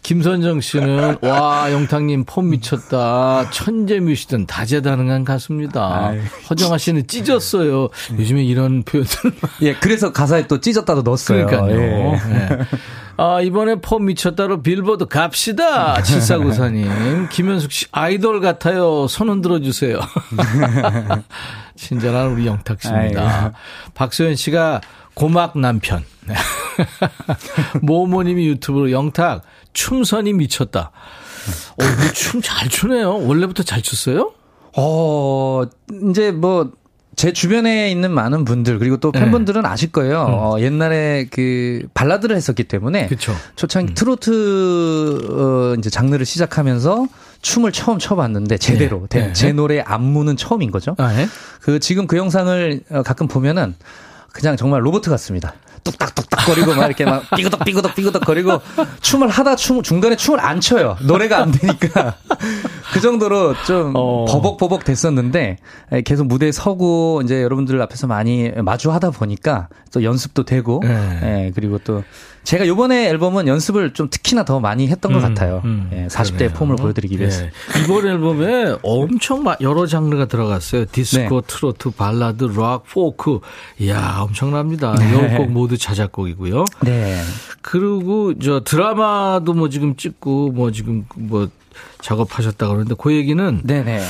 김선정 0.03 0.61
씨는 0.61 1.17
와 1.21 1.71
영탁님 1.71 2.23
폼 2.25 2.49
미쳤다. 2.49 3.49
천재 3.51 3.99
뮤시든 3.99 4.45
다재다능한 4.45 5.25
가수입니다. 5.25 6.07
아유. 6.07 6.21
허정아 6.49 6.77
씨는 6.77 7.07
찢었어요. 7.07 7.89
요즘에 8.17 8.43
이런 8.43 8.83
표현들. 8.83 9.33
예, 9.63 9.73
그래서 9.75 10.13
가사에 10.13 10.47
또 10.47 10.61
찢었다도 10.61 11.01
넣었어요. 11.01 11.45
그러니까요. 11.47 11.81
예. 11.81 12.17
네. 12.29 12.59
아, 13.17 13.41
이번에 13.41 13.75
폼 13.81 14.05
미쳤다로 14.05 14.61
빌보드 14.61 15.07
갑시다. 15.07 15.95
7494님. 15.95 17.29
김현숙 17.29 17.71
씨, 17.71 17.85
아이돌 17.91 18.41
같아요. 18.41 19.07
손 19.07 19.29
흔들어 19.29 19.59
주세요. 19.59 19.99
친절한 21.75 22.31
우리 22.31 22.45
영탁 22.45 22.81
씨입니다. 22.81 23.53
박소연 23.95 24.35
씨가 24.35 24.81
고막 25.15 25.57
남편. 25.57 26.03
모모님이 27.81 28.47
유튜브로 28.49 28.91
영탁, 28.91 29.41
춤선이 29.73 30.33
미쳤다. 30.33 30.91
어, 31.79 32.11
춤잘 32.13 32.69
추네요. 32.69 33.25
원래부터 33.25 33.63
잘 33.63 33.81
췄어요? 33.81 34.33
어, 34.75 35.63
이제 36.09 36.31
뭐, 36.31 36.71
제 37.17 37.33
주변에 37.33 37.89
있는 37.89 38.11
많은 38.11 38.45
분들 38.45 38.77
그리고 38.77 38.97
또 38.97 39.11
팬분들은 39.11 39.63
네. 39.63 39.67
아실 39.67 39.91
거예요. 39.91 40.27
음. 40.27 40.33
어, 40.33 40.59
옛날에 40.59 41.25
그 41.31 41.87
발라드를 41.95 42.35
했었기 42.35 42.65
때문에 42.65 43.07
그쵸. 43.07 43.33
초창 43.55 43.85
음. 43.85 43.93
트로트 43.95 45.27
어, 45.31 45.75
이제 45.79 45.89
장르를 45.89 46.27
시작하면서 46.27 47.07
춤을 47.41 47.71
처음 47.71 47.97
춰봤는데 47.97 48.59
제대로 48.59 49.07
네. 49.09 49.33
제 49.33 49.51
노래 49.51 49.79
안무는 49.79 50.37
처음인 50.37 50.69
거죠. 50.69 50.93
아, 50.99 51.11
네? 51.11 51.27
그 51.59 51.79
지금 51.79 52.05
그 52.05 52.17
영상을 52.17 52.81
어, 52.91 53.01
가끔 53.01 53.27
보면은 53.27 53.73
그냥 54.31 54.55
정말 54.55 54.85
로봇 54.85 55.01
같습니다. 55.01 55.55
뚝딱뚝딱 55.91 56.45
거리고 56.45 56.73
막 56.75 56.85
이렇게 56.85 57.05
막 57.05 57.23
삐그덕 57.35 57.63
삐그덕 57.63 57.95
삐그덕 57.95 58.25
거리고 58.25 58.61
춤을 59.01 59.29
하다 59.29 59.55
춤 59.55 59.81
중간에 59.81 60.15
춤을 60.15 60.39
안 60.39 60.59
춰요. 60.59 60.97
노래가 61.01 61.39
안 61.39 61.51
되니까 61.51 62.15
그 62.93 62.99
정도로 62.99 63.55
좀 63.65 63.93
어. 63.95 64.25
버벅버벅 64.25 64.83
됐었는데 64.83 65.57
계속 66.05 66.27
무대에 66.27 66.51
서고 66.51 67.21
이제 67.23 67.41
여러분들 67.41 67.81
앞에서 67.81 68.07
많이 68.07 68.51
마주하다 68.51 69.11
보니까 69.11 69.69
또 69.91 70.03
연습도 70.03 70.43
되고 70.43 70.81
네. 70.83 71.19
예, 71.23 71.51
그리고 71.55 71.79
또 71.79 72.03
제가 72.47 72.65
요번에 72.65 73.09
앨범은 73.09 73.45
연습을 73.49 73.91
좀 73.91 74.09
특히나 74.09 74.45
더 74.45 74.61
많이 74.61 74.87
했던 74.87 75.11
것 75.11 75.21
음, 75.21 75.21
같아요. 75.21 75.61
음, 75.65 75.89
예, 75.91 76.07
40대 76.07 76.43
의 76.43 76.53
폼을 76.53 76.77
보여드리기 76.77 77.19
위해서. 77.19 77.43
예. 77.43 77.51
이번 77.83 78.07
앨범에 78.07 78.77
엄청 78.83 79.43
여러 79.59 79.85
장르가 79.85 80.27
들어갔어요. 80.27 80.85
디스코, 80.85 81.41
네. 81.41 81.47
트로트, 81.47 81.89
발라드, 81.89 82.45
락, 82.57 82.85
포크. 82.85 83.41
이야, 83.79 84.19
엄청납니다. 84.21 84.95
네. 84.95 85.37
10곡 85.37 85.47
모두 85.47 85.77
자작곡이고요. 85.77 86.63
네. 86.83 87.21
그리고 87.61 88.33
저 88.39 88.61
드라마도 88.63 89.53
뭐 89.53 89.67
지금 89.67 89.97
찍고 89.97 90.51
뭐 90.53 90.71
지금 90.71 91.03
뭐 91.15 91.49
작업하셨다 91.99 92.65
그러는데 92.65 92.95
그 92.97 93.13
얘기는 93.13 93.61
네네. 93.65 94.01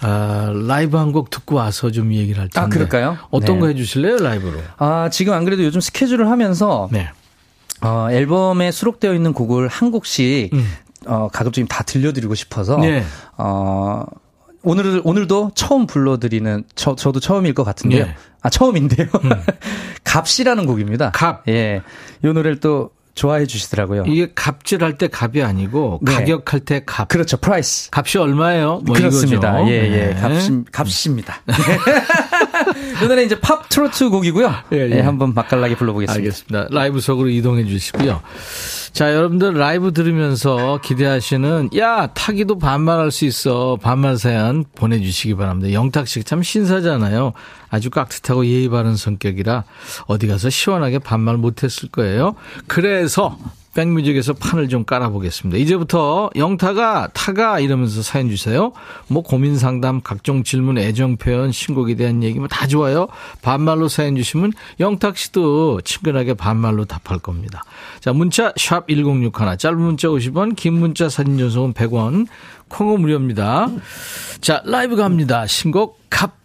아, 0.00 0.52
라이브 0.66 0.96
한 0.96 1.12
곡 1.12 1.30
듣고 1.30 1.54
와서 1.54 1.92
좀 1.92 2.12
얘기를 2.12 2.40
할 2.42 2.48
텐데. 2.48 2.66
아, 2.66 2.68
그럴까요? 2.68 3.18
어떤 3.30 3.54
네. 3.54 3.60
거 3.60 3.66
해주실래요, 3.68 4.16
라이브로? 4.16 4.58
아, 4.78 5.08
지금 5.12 5.32
안 5.32 5.44
그래도 5.44 5.62
요즘 5.62 5.80
스케줄을 5.80 6.28
하면서 6.28 6.88
네. 6.90 7.08
어, 7.84 8.10
앨범에 8.10 8.70
수록되어 8.70 9.14
있는 9.14 9.32
곡을 9.32 9.68
한 9.68 9.90
곡씩 9.90 10.52
음. 10.54 10.66
어, 11.06 11.28
가급적이면 11.32 11.68
다 11.68 11.84
들려드리고 11.84 12.34
싶어서 12.34 12.78
네. 12.78 13.04
어, 13.36 14.04
오늘 14.62 15.02
오늘도 15.04 15.52
처음 15.54 15.86
불러드리는 15.86 16.64
저 16.74 16.96
저도 16.96 17.20
처음일 17.20 17.52
것 17.52 17.64
같은데요. 17.64 18.06
네. 18.06 18.16
아 18.40 18.48
처음인데요. 18.48 19.08
음. 19.24 19.30
값이라는 20.04 20.64
곡입니다. 20.66 21.10
값. 21.12 21.46
예. 21.48 21.82
이 22.22 22.26
노래를 22.26 22.60
또 22.60 22.90
좋아해 23.14 23.46
주시더라고요. 23.46 24.04
이게 24.06 24.32
갑질할 24.34 24.98
때 24.98 25.08
갑이 25.08 25.42
아니고 25.42 26.00
네. 26.02 26.14
가격할 26.14 26.60
때 26.60 26.82
값. 26.84 27.08
그렇죠. 27.08 27.36
Price. 27.36 27.90
값이 27.92 28.18
얼마예요? 28.18 28.80
뭐 28.84 28.96
그렇습니다. 28.96 29.60
이거죠. 29.60 29.72
예, 29.72 29.76
예. 29.84 30.14
네. 30.14 30.20
값이, 30.20 30.64
값입니다. 30.72 31.42
이 33.02 33.08
노래 33.08 33.22
이제 33.24 33.38
팝 33.40 33.68
트로트 33.68 34.10
곡이고요. 34.10 34.54
예, 34.72 34.76
예. 34.76 34.90
예, 34.90 35.00
한번 35.00 35.34
맛깔나게 35.34 35.76
불러보겠습니다. 35.76 36.18
알겠습니다. 36.18 36.68
라이브석으로 36.70 37.28
이동해 37.28 37.64
주시고요. 37.64 38.20
자, 38.92 39.12
여러분들 39.12 39.54
라이브 39.54 39.92
들으면서 39.92 40.78
기대하시는 40.82 41.70
야 41.76 42.06
탁이도 42.14 42.58
반말할 42.58 43.10
수 43.10 43.24
있어 43.24 43.76
반말 43.82 44.16
사연 44.16 44.64
보내주시기 44.76 45.34
바랍니다. 45.34 45.72
영탁 45.72 46.06
씨가 46.06 46.24
참 46.24 46.42
신사잖아요. 46.42 47.32
아주 47.70 47.90
깍듯하고 47.90 48.46
예의 48.46 48.68
바른 48.68 48.94
성격이라 48.94 49.64
어디 50.06 50.28
가서 50.28 50.48
시원하게 50.48 51.00
반말 51.00 51.36
못했을 51.36 51.88
거예요. 51.88 52.36
그래서 52.68 53.36
백뮤직에서 53.74 54.32
판을 54.34 54.68
좀 54.68 54.84
깔아보겠습니다. 54.84 55.58
이제부터 55.58 56.30
영타가 56.36 57.08
타가 57.12 57.60
이러면서 57.60 58.02
사연 58.02 58.30
주세요. 58.30 58.72
뭐 59.08 59.22
고민 59.22 59.58
상담, 59.58 60.00
각종 60.00 60.44
질문, 60.44 60.78
애정 60.78 61.16
표현, 61.16 61.52
신곡에 61.52 61.94
대한 61.96 62.22
얘기 62.22 62.38
뭐 62.38 62.48
다 62.54 62.68
좋아요. 62.68 63.08
반말로 63.42 63.88
사연 63.88 64.14
주시면 64.14 64.52
영탁 64.78 65.18
씨도 65.18 65.80
친근하게 65.80 66.34
반말로 66.34 66.84
답할 66.84 67.18
겁니다. 67.18 67.64
자, 67.98 68.12
문자 68.12 68.52
샵 68.56 68.86
1061, 68.86 69.58
짧은 69.58 69.76
문자 69.76 70.06
50원, 70.08 70.54
긴 70.54 70.74
문자 70.74 71.08
사진 71.08 71.36
전송은 71.36 71.72
100원, 71.72 72.28
콩은 72.68 73.00
무료입니다. 73.00 73.68
자, 74.40 74.62
라이브 74.64 74.94
갑니다. 74.94 75.46
신곡 75.48 76.00
갑 76.08 76.36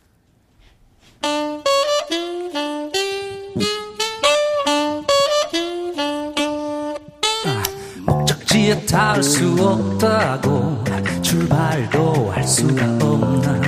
도시에 8.69 8.85
닿을 8.85 9.23
수 9.23 9.55
없다고 9.59 10.83
출발도 11.21 12.31
할 12.31 12.43
수가 12.43 12.85
없나. 13.01 13.59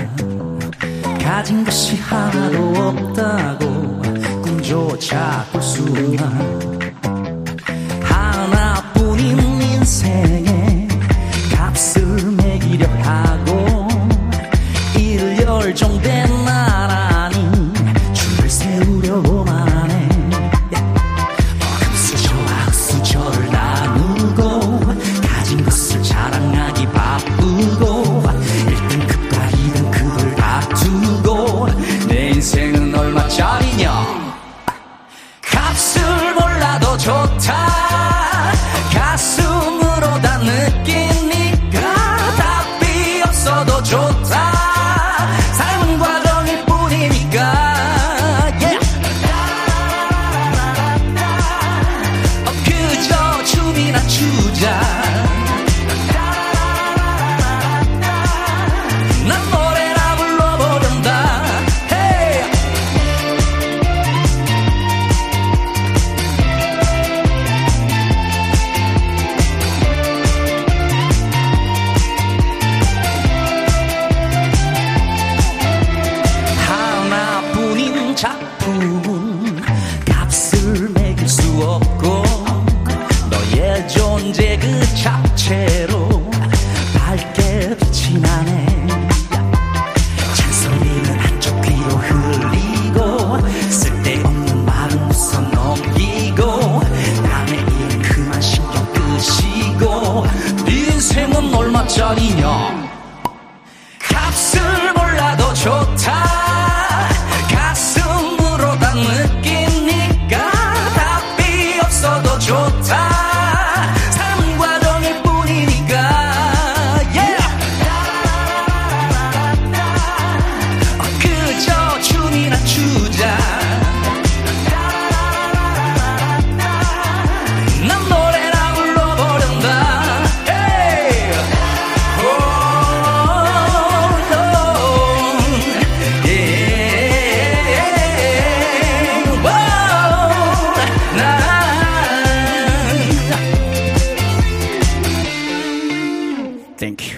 가진 1.24 1.64
것이 1.64 1.96
하나도 1.98 2.74
없다고 2.76 4.02
꿈조차 4.44 5.46
꿀 5.52 5.62
수 5.62 5.82
없나. 5.84 6.32
하나뿐인 8.04 9.40
인생에 9.40 10.88
값을 11.56 12.32
매기려 12.34 12.88
하고 13.02 13.88
이를 14.98 15.42
열정된 15.42 16.46
나라 16.46 16.91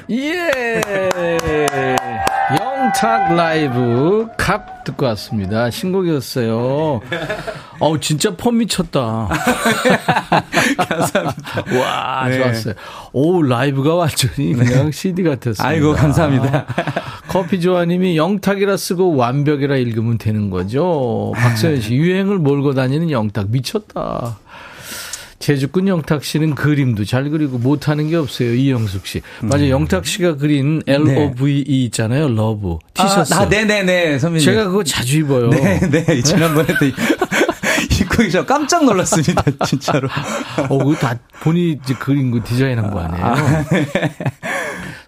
예. 0.09 0.81
영탁 2.59 3.35
라이브 3.35 4.27
갑 4.37 4.83
듣고 4.83 5.05
왔습니다. 5.07 5.69
신곡이었어요. 5.69 7.01
어우, 7.79 7.99
진짜 7.99 8.35
폼 8.35 8.57
미쳤다. 8.57 9.29
감사합니다. 10.77 11.63
와, 11.79 12.27
네. 12.27 12.37
좋았어요. 12.37 12.73
오, 13.13 13.41
라이브가 13.41 13.95
완전히 13.95 14.53
그냥 14.53 14.91
CD 14.91 15.23
같았어요. 15.23 15.65
아이고, 15.67 15.93
감사합니다. 15.93 16.65
커피 17.29 17.61
조아님이 17.61 18.17
영탁이라 18.17 18.75
쓰고 18.77 19.15
완벽이라 19.15 19.77
읽으면 19.77 20.17
되는 20.17 20.49
거죠. 20.49 21.31
박서연 21.35 21.79
씨, 21.81 21.95
유행을 21.95 22.39
몰고 22.39 22.73
다니는 22.73 23.09
영탁 23.09 23.49
미쳤다. 23.49 24.37
재주꾼 25.43 25.89
영탁 25.89 26.23
씨는 26.23 26.55
그림도 26.55 27.03
잘 27.03 27.29
그리고 27.29 27.57
못하는 27.57 28.07
게 28.09 28.15
없어요. 28.15 28.53
이영숙 28.53 29.05
씨. 29.05 29.21
맞아요. 29.41 29.71
영탁 29.71 30.05
씨가 30.05 30.37
그린 30.37 30.81
L-O-V-E 30.87 31.83
있잖아요. 31.85 32.29
Love. 32.29 32.77
티셔츠. 32.93 33.33
아, 33.33 33.41
아, 33.41 33.45
네네네, 33.47 34.19
선배님. 34.19 34.45
제가 34.45 34.67
그거 34.69 34.85
자주 34.85 35.19
입어요. 35.19 35.49
네, 35.49 35.81
네. 35.81 36.21
지난번에도 36.21 36.85
입고 37.91 38.23
계셔 38.23 38.45
깜짝 38.45 38.85
놀랐습니다, 38.85 39.43
진짜로. 39.65 40.07
어, 40.69 40.77
그거 40.77 40.95
다 40.95 41.19
본인이 41.41 41.77
그린 41.99 42.31
거 42.31 42.39
디자인한 42.41 42.89
거 42.89 43.01
아니에요? 43.01 43.65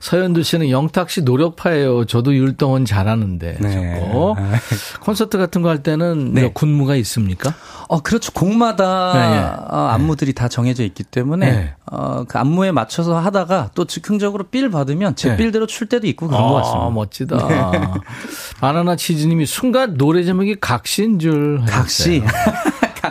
서현두 0.06 0.44
씨는 0.44 0.70
영탁 0.70 1.10
씨 1.10 1.24
노력파예요. 1.24 2.06
저도 2.06 2.36
율동은 2.36 2.86
잘하는데. 2.86 3.58
네. 3.60 4.02
콘서트 5.02 5.38
같은 5.40 5.62
거 5.64 5.70
할 5.70 5.82
때는 5.82 6.34
네. 6.36 6.44
몇 6.44 6.54
군무가 6.54 6.96
있습니까? 6.98 7.56
어, 7.88 8.00
그렇죠. 8.02 8.32
곡마다 8.34 9.14
네, 9.14 9.30
네. 9.32 9.44
어, 9.72 9.88
안무들이 9.92 10.34
다 10.34 10.48
정해져 10.48 10.84
있기 10.84 11.04
때문에 11.04 11.52
네. 11.52 11.74
어, 11.92 12.24
그 12.28 12.38
안무에 12.38 12.72
맞춰서 12.72 13.18
하다가 13.18 13.72
또 13.74 13.86
즉흥적으로 13.86 14.44
빌 14.44 14.70
받으면 14.70 15.16
제 15.16 15.32
네. 15.32 15.38
빌대로 15.38 15.66
출 15.66 15.90
때도 15.90 16.06
있고 16.06 16.28
그런 16.28 16.40
것 16.50 16.54
같습니다. 16.54 16.86
아, 16.86 16.90
멋지다. 16.92 18.02
바나나 18.60 18.96
치즈님이 18.96 19.48
순간 19.48 19.98
노래 19.98 20.24
제목이 20.24 20.58
각시인 20.62 21.18
줄. 21.18 21.62
각시. 21.68 22.22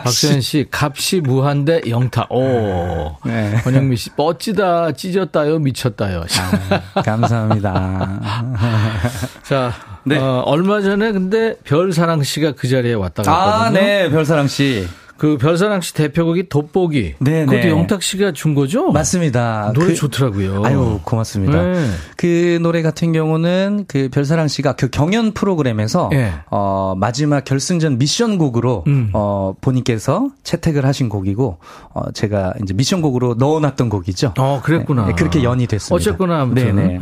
박수현 0.05 0.41
씨, 0.41 0.67
값이 0.69 1.21
무한대 1.21 1.81
영탁. 1.89 2.31
오. 2.31 3.15
네. 3.25 3.59
권영미 3.63 3.97
씨, 3.97 4.11
멋지다, 4.15 4.91
찢었다요, 4.91 5.57
미쳤다요. 5.59 6.25
아, 6.93 7.01
감사합니다. 7.01 8.21
자, 9.41 9.73
네. 10.03 10.19
어, 10.19 10.43
얼마 10.45 10.81
전에 10.81 11.11
근데 11.11 11.55
별사랑 11.63 12.21
씨가 12.21 12.51
그 12.51 12.67
자리에 12.67 12.93
왔다 12.93 13.23
갔거든요. 13.23 13.35
아, 13.35 13.69
네, 13.71 14.09
별사랑 14.11 14.47
씨. 14.47 14.87
그 15.17 15.37
별사랑 15.37 15.79
씨 15.81 15.93
대표곡이 15.93 16.49
돋보기. 16.49 17.15
네, 17.19 17.45
그것도 17.45 17.61
네. 17.61 17.69
영탁 17.69 18.03
씨가 18.03 18.33
준 18.33 18.53
거죠? 18.53 18.91
맞습니다. 18.91 19.71
노래 19.73 19.87
그- 19.87 19.95
좋더라고요. 19.95 20.63
아유, 20.65 20.99
고맙습니다. 21.03 21.61
네. 21.61 21.89
그 22.17 22.59
노래 22.61 22.81
같은 22.81 23.13
경우는 23.13 23.85
그 23.87 24.09
별사랑 24.11 24.47
씨가 24.49 24.73
그 24.73 24.89
경연 24.89 25.33
프로그램에서 25.33 26.09
예. 26.13 26.33
어, 26.51 26.95
마지막 26.97 27.45
결승전 27.45 27.97
미션 27.97 28.37
곡으로 28.37 28.83
음. 28.87 29.09
어, 29.13 29.53
본인께서 29.61 30.29
채택을 30.43 30.85
하신 30.85 31.07
곡이고 31.07 31.59
어, 31.93 32.11
제가 32.11 32.53
이제 32.61 32.73
미션 32.73 33.01
곡으로 33.01 33.35
넣어놨던 33.35 33.89
곡이죠. 33.89 34.33
어, 34.37 34.61
그랬구나. 34.63 35.05
네, 35.05 35.13
그렇게 35.13 35.43
연이 35.43 35.65
됐습니다. 35.65 35.95
어쨌거나 35.95 36.41
아무튼. 36.41 36.75
네네. 36.75 36.99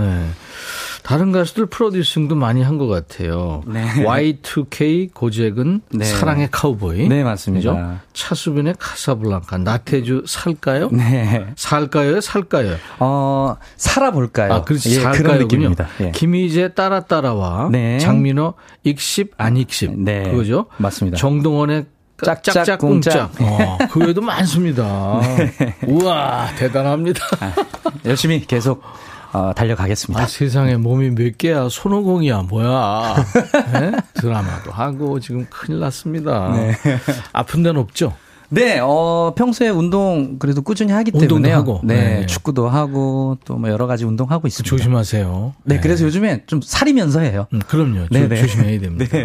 네. 1.04 1.08
다른 1.08 1.32
가수들 1.34 1.66
프로듀싱도 1.66 2.36
많이 2.36 2.62
한 2.64 2.78
것 2.78 2.88
같아요. 2.88 3.62
네. 3.68 3.84
Y2K 4.04 5.14
고잭은 5.14 5.82
네. 5.92 6.06
사랑의 6.06 6.48
카우보이. 6.52 7.08
네, 7.08 7.24
맞습니다. 7.24 7.72
그죠? 7.72 7.98
차수빈의 8.14 8.76
카사블랑카. 8.80 9.58
나태주 9.60 10.24
살까요? 10.28 10.90
네. 10.92 11.46
살까요? 11.56 12.20
살까요? 12.22 12.76
어, 13.00 13.56
살아볼까요? 13.78 14.54
아, 14.54 14.62
그렇지. 14.64 14.92
예, 14.92 15.00
그런 15.02 15.14
살까요군요. 15.14 15.44
느낌입니다. 15.46 15.88
예. 16.02 16.12
김희재 16.12 16.74
따라 16.74 17.02
따라와 17.02 17.70
네. 17.72 18.00
장민호 18.00 18.54
익십 18.84 19.34
안 19.38 19.58
익십. 19.58 20.00
네. 20.00 20.24
그거죠? 20.32 20.66
맞습니다. 20.78 21.18
정동원의 21.18 21.86
짝짝 22.24 22.54
짝짝 22.56 22.80
꿍짝. 22.80 23.36
꿍짝. 23.36 23.42
어, 23.42 23.78
그 23.92 24.00
외에도 24.00 24.22
많습니다. 24.22 25.20
우와, 25.86 26.48
대단합니다. 26.58 27.20
열심히 28.06 28.40
계속 28.46 28.82
어, 29.34 29.52
달려가겠습니다. 29.54 30.24
아, 30.24 30.28
세상에 30.28 30.78
몸이 30.78 31.10
몇 31.12 31.38
개야? 31.38 31.68
손오공이야, 31.70 32.44
뭐야? 32.44 33.16
네? 33.74 33.92
드라마도 34.14 34.72
하고 34.72 35.20
지금 35.20 35.46
큰일 35.50 35.80
났습니다. 35.80 36.52
네. 36.56 36.74
아픈 37.34 37.64
데는 37.64 37.82
없죠? 37.82 38.14
네, 38.50 38.78
어, 38.80 39.34
평소에 39.36 39.70
운동 39.70 40.38
그래도 40.38 40.62
꾸준히 40.62 40.92
하기 40.92 41.10
때문에 41.10 41.52
하고. 41.52 41.82
네, 41.84 42.20
네. 42.20 42.26
축구도 42.28 42.70
하고 42.70 43.36
또 43.46 43.56
뭐 43.58 43.72
여러 43.72 43.88
가지 43.88 44.06
운동하고 44.06 44.46
있습니다. 44.48 44.70
조심하세요. 44.70 45.54
네, 45.64 45.80
그래서 45.80 46.06
요즘에 46.06 46.44
좀 46.46 46.62
살이면서 46.62 47.22
해요. 47.22 47.48
음, 47.54 47.62
그럼요. 47.68 48.06
조, 48.10 48.14
네네. 48.14 48.36
조심해야 48.36 48.80
됩니다. 48.80 49.18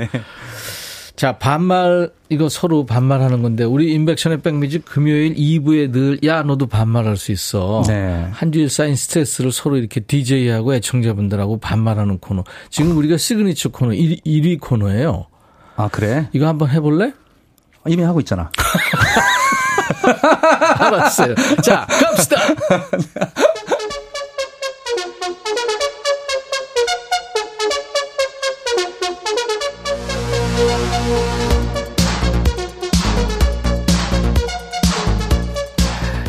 네. 1.18 1.18
자, 1.18 1.32
반말, 1.32 2.12
이거 2.28 2.48
서로 2.48 2.86
반말하는 2.86 3.42
건데, 3.42 3.64
우리 3.64 3.92
인백션의 3.92 4.40
백뮤직 4.40 4.84
금요일 4.84 5.34
2부에 5.34 5.90
늘, 5.90 6.20
야, 6.24 6.44
너도 6.44 6.68
반말할 6.68 7.16
수 7.16 7.32
있어. 7.32 7.82
네. 7.88 8.28
한 8.30 8.52
주일 8.52 8.70
쌓인 8.70 8.94
스트레스를 8.94 9.50
서로 9.50 9.76
이렇게 9.76 9.98
DJ하고 9.98 10.74
애청자분들하고 10.74 11.58
반말하는 11.58 12.18
코너. 12.18 12.44
지금 12.70 12.96
우리가 12.96 13.16
시그니처 13.16 13.70
코너, 13.70 13.94
1위, 13.94 14.24
1위 14.24 14.60
코너예요. 14.60 15.26
아, 15.74 15.88
그래? 15.88 16.28
이거 16.32 16.46
한번 16.46 16.70
해볼래? 16.70 17.12
이미 17.88 18.04
하고 18.04 18.20
있잖아. 18.20 18.52
알았어요. 20.78 21.34
자, 21.64 21.84
갑시다! 21.88 22.36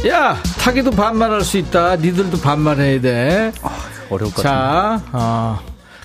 야, 0.07 0.37
탁이도 0.59 0.91
반말할 0.91 1.41
수 1.41 1.57
있다. 1.57 1.97
니들도 1.97 2.39
반말해야 2.39 3.01
돼. 3.01 3.51
어려울 4.09 4.33
것. 4.33 4.41
자, 4.41 5.01
어, 5.11 5.59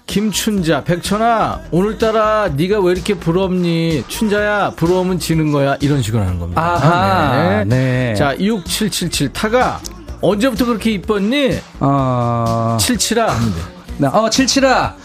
김춘자, 0.07 0.83
백천아, 0.83 1.61
오늘따라 1.71 2.49
네가 2.55 2.81
왜 2.81 2.93
이렇게 2.93 3.15
부럽니? 3.15 4.05
춘자야, 4.09 4.73
부러우면 4.77 5.21
지는 5.21 5.53
거야. 5.53 5.77
이런 5.81 6.03
식으로 6.03 6.23
하는 6.25 6.39
겁니다. 6.41 6.61
아하, 6.61 7.65
네. 7.65 8.15
자, 8.15 8.35
6777 8.39 9.33
타가 9.33 9.81
언제부터 10.21 10.65
그렇게 10.67 10.91
이뻤니? 10.93 11.59
어, 11.81 12.77
77아 12.81 13.27
하면 13.27 13.55
돼. 13.55 13.61
네, 13.99 14.09
어, 14.09 14.29
칠칠아. 14.29 14.97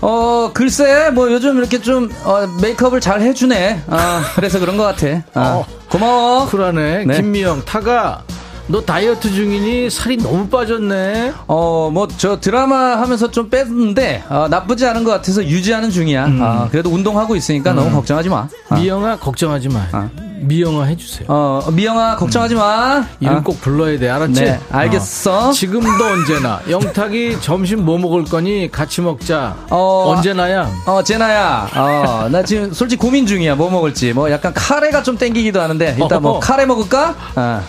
어, 0.00 0.50
글쎄, 0.52 1.10
뭐 1.10 1.30
요즘 1.32 1.56
이렇게 1.58 1.80
좀, 1.80 2.10
어, 2.24 2.46
메이크업을 2.60 3.00
잘 3.00 3.20
해주네. 3.20 3.82
아, 3.88 4.22
그래서 4.34 4.58
그런 4.58 4.76
것 4.76 4.84
같아. 4.84 5.22
아, 5.34 5.56
어. 5.56 5.66
고마워. 5.88 6.46
쿨하네. 6.46 7.04
네. 7.04 7.16
김미영 7.16 7.64
타가 7.64 8.22
너 8.68 8.82
다이어트 8.82 9.30
중이니 9.30 9.90
살이 9.90 10.16
너무 10.16 10.48
빠졌네. 10.48 11.32
어, 11.46 11.90
뭐, 11.92 12.08
저 12.16 12.40
드라마 12.40 13.00
하면서 13.00 13.30
좀 13.30 13.48
뺐는데, 13.48 14.24
어, 14.28 14.48
나쁘지 14.50 14.86
않은 14.86 15.04
것 15.04 15.12
같아서 15.12 15.44
유지하는 15.44 15.90
중이야. 15.90 16.26
아, 16.40 16.68
그래도 16.70 16.90
운동하고 16.90 17.36
있으니까 17.36 17.72
너무 17.72 17.90
걱정하지 17.92 18.28
마. 18.28 18.48
아. 18.68 18.74
미영아 18.76 19.18
걱정하지 19.18 19.68
마. 19.68 19.86
아. 19.92 20.10
미영아 20.38 20.84
해주세요. 20.84 21.26
어, 21.28 21.62
미영아, 21.72 22.16
걱정하지 22.16 22.54
마. 22.54 23.04
이름 23.20 23.36
아. 23.36 23.42
꼭 23.42 23.60
불러야 23.60 23.98
돼, 23.98 24.08
알았지? 24.08 24.44
네, 24.44 24.60
알겠어. 24.70 25.48
어. 25.48 25.52
지금도 25.52 26.04
언제나. 26.04 26.60
영탁이 26.68 27.40
점심 27.40 27.84
뭐 27.84 27.98
먹을 27.98 28.24
거니? 28.24 28.70
같이 28.70 29.00
먹자. 29.00 29.56
어, 29.70 30.14
언제나야? 30.14 30.70
어, 30.86 31.02
제나야. 31.02 31.68
어, 31.74 32.28
나 32.30 32.42
지금 32.42 32.72
솔직히 32.72 33.00
고민 33.00 33.26
중이야. 33.26 33.54
뭐 33.54 33.70
먹을지. 33.70 34.12
뭐 34.12 34.30
약간 34.30 34.52
카레가 34.54 35.02
좀 35.02 35.16
땡기기도 35.16 35.60
하는데, 35.60 35.96
일단 36.00 36.22
뭐. 36.22 36.38
카레 36.38 36.66
먹을까? 36.66 37.14
아. 37.34 37.62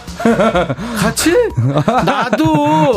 같이? 0.97 1.33
나도! 2.05 2.95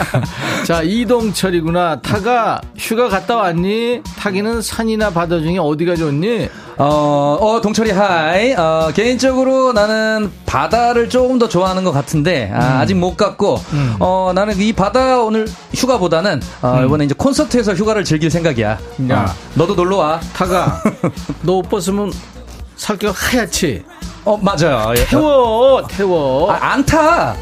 자, 0.66 0.82
이동철이구나. 0.82 2.00
탁아 2.00 2.60
휴가 2.76 3.08
갔다 3.08 3.36
왔니? 3.36 4.02
탁이는 4.18 4.62
산이나 4.62 5.10
바다 5.10 5.38
중에 5.40 5.58
어디가 5.58 5.96
좋니? 5.96 6.48
어, 6.76 7.38
어, 7.40 7.60
동철이 7.60 7.90
hi. 7.92 8.52
어, 8.54 8.90
개인적으로 8.94 9.72
나는 9.72 10.30
바다를 10.44 11.08
조금 11.08 11.38
더 11.38 11.48
좋아하는 11.48 11.84
것 11.84 11.92
같은데, 11.92 12.50
아, 12.52 12.80
아직 12.80 12.94
못 12.94 13.16
갔고, 13.16 13.58
어, 14.00 14.32
나는 14.34 14.58
이 14.58 14.72
바다 14.72 15.20
오늘 15.20 15.46
휴가보다는, 15.74 16.40
어, 16.62 16.82
이번에 16.84 17.04
이제 17.04 17.14
콘서트에서 17.16 17.74
휴가를 17.74 18.02
즐길 18.04 18.30
생각이야. 18.30 18.78
야. 19.10 19.24
어, 19.28 19.32
너도 19.54 19.74
놀러 19.74 19.98
와. 19.98 20.20
탁아, 20.34 20.82
너 21.42 21.54
옷 21.58 21.68
벗으면 21.70 22.12
살결 22.76 23.12
하얗지? 23.14 23.84
어, 24.24 24.36
맞아요. 24.36 24.92
예. 24.96 25.04
태워, 25.06 25.86
태워. 25.86 26.50
아, 26.50 26.72
안 26.72 26.84
타! 26.84 27.36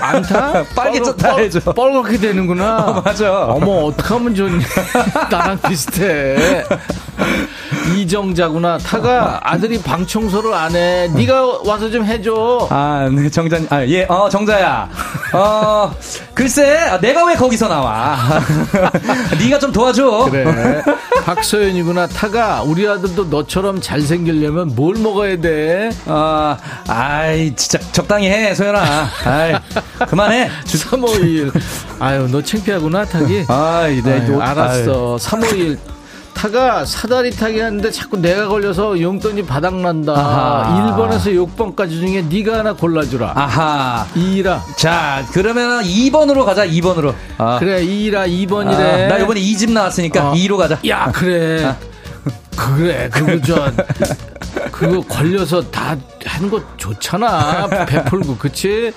안 0.00 0.22
타? 0.22 0.62
빨개졌다 0.74 1.32
뻘- 1.34 1.42
해줘. 1.44 1.60
뻘겋게 1.60 2.20
되는구나. 2.20 2.78
어, 2.78 3.02
맞아. 3.02 3.44
어머, 3.46 3.84
어떡하면 3.86 4.34
좋니? 4.34 4.64
나랑 5.30 5.58
비슷해. 5.68 6.64
이정자구나. 7.96 8.78
타가 8.78 9.40
아들이 9.42 9.80
방 9.82 10.06
청소를 10.06 10.54
안 10.54 10.74
해. 10.74 11.08
네가 11.08 11.60
와서 11.64 11.90
좀 11.90 12.04
해줘. 12.04 12.68
아, 12.70 13.08
네, 13.12 13.28
정자, 13.30 13.58
아, 13.70 13.84
예, 13.84 14.04
어, 14.08 14.28
정자야. 14.28 14.88
어, 15.32 15.92
글쎄, 16.34 16.78
아, 16.90 16.98
내가 17.00 17.24
왜 17.26 17.34
거기서 17.34 17.68
나와? 17.68 18.16
네가 19.38 19.58
좀 19.58 19.72
도와줘. 19.72 20.28
그래. 20.30 20.82
박소연이구나. 21.24 22.06
타가 22.08 22.62
우리 22.62 22.88
아들도 22.88 23.24
너처럼 23.24 23.80
잘생기려면 23.80 24.74
뭘 24.74 24.96
먹어야 24.96 25.40
돼? 25.40 25.90
어, 26.06 26.56
아이, 26.88 27.54
진짜 27.54 27.78
적당히 27.92 28.28
해, 28.30 28.54
소연아. 28.54 29.08
아이, 29.24 29.52
그만해. 30.08 30.50
351. 30.64 31.50
아유, 31.98 32.28
너 32.30 32.42
창피하구나, 32.42 33.04
타기. 33.04 33.44
아이, 33.48 34.02
네, 34.02 34.20
아유, 34.20 34.32
요- 34.34 34.40
알았어. 34.42 35.18
351. 35.18 35.78
타가 36.32 36.86
사다리 36.86 37.30
타기 37.32 37.60
하는데 37.60 37.90
자꾸 37.90 38.16
내가 38.16 38.48
걸려서 38.48 38.98
용돈이 38.98 39.44
바닥난다. 39.44 40.12
아하. 40.14 40.96
1번에서 40.96 41.26
6번까지 41.54 41.90
중에 42.00 42.22
네가 42.22 42.60
하나 42.60 42.72
골라주라. 42.72 43.32
아하. 43.34 44.06
이라. 44.14 44.64
자, 44.76 45.22
그러면 45.32 45.82
2번으로 45.82 46.46
가자, 46.46 46.66
2번으로. 46.66 47.12
아, 47.36 47.58
그래, 47.58 47.82
이라 47.82 48.26
2번이래. 48.26 49.04
아, 49.04 49.06
나 49.08 49.18
이번에 49.18 49.38
2집 49.40 49.70
나왔으니까 49.72 50.30
어. 50.30 50.32
2로 50.34 50.56
가자. 50.56 50.78
야, 50.88 51.10
그래. 51.12 51.74
그래, 52.56 53.08
그거 53.10 53.40
저, 53.42 53.72
그거 54.70 55.00
걸려서 55.02 55.62
다 55.70 55.96
하는 56.24 56.50
거 56.50 56.62
좋잖아. 56.76 57.66
베풀고, 57.86 58.36
그치? 58.36 58.92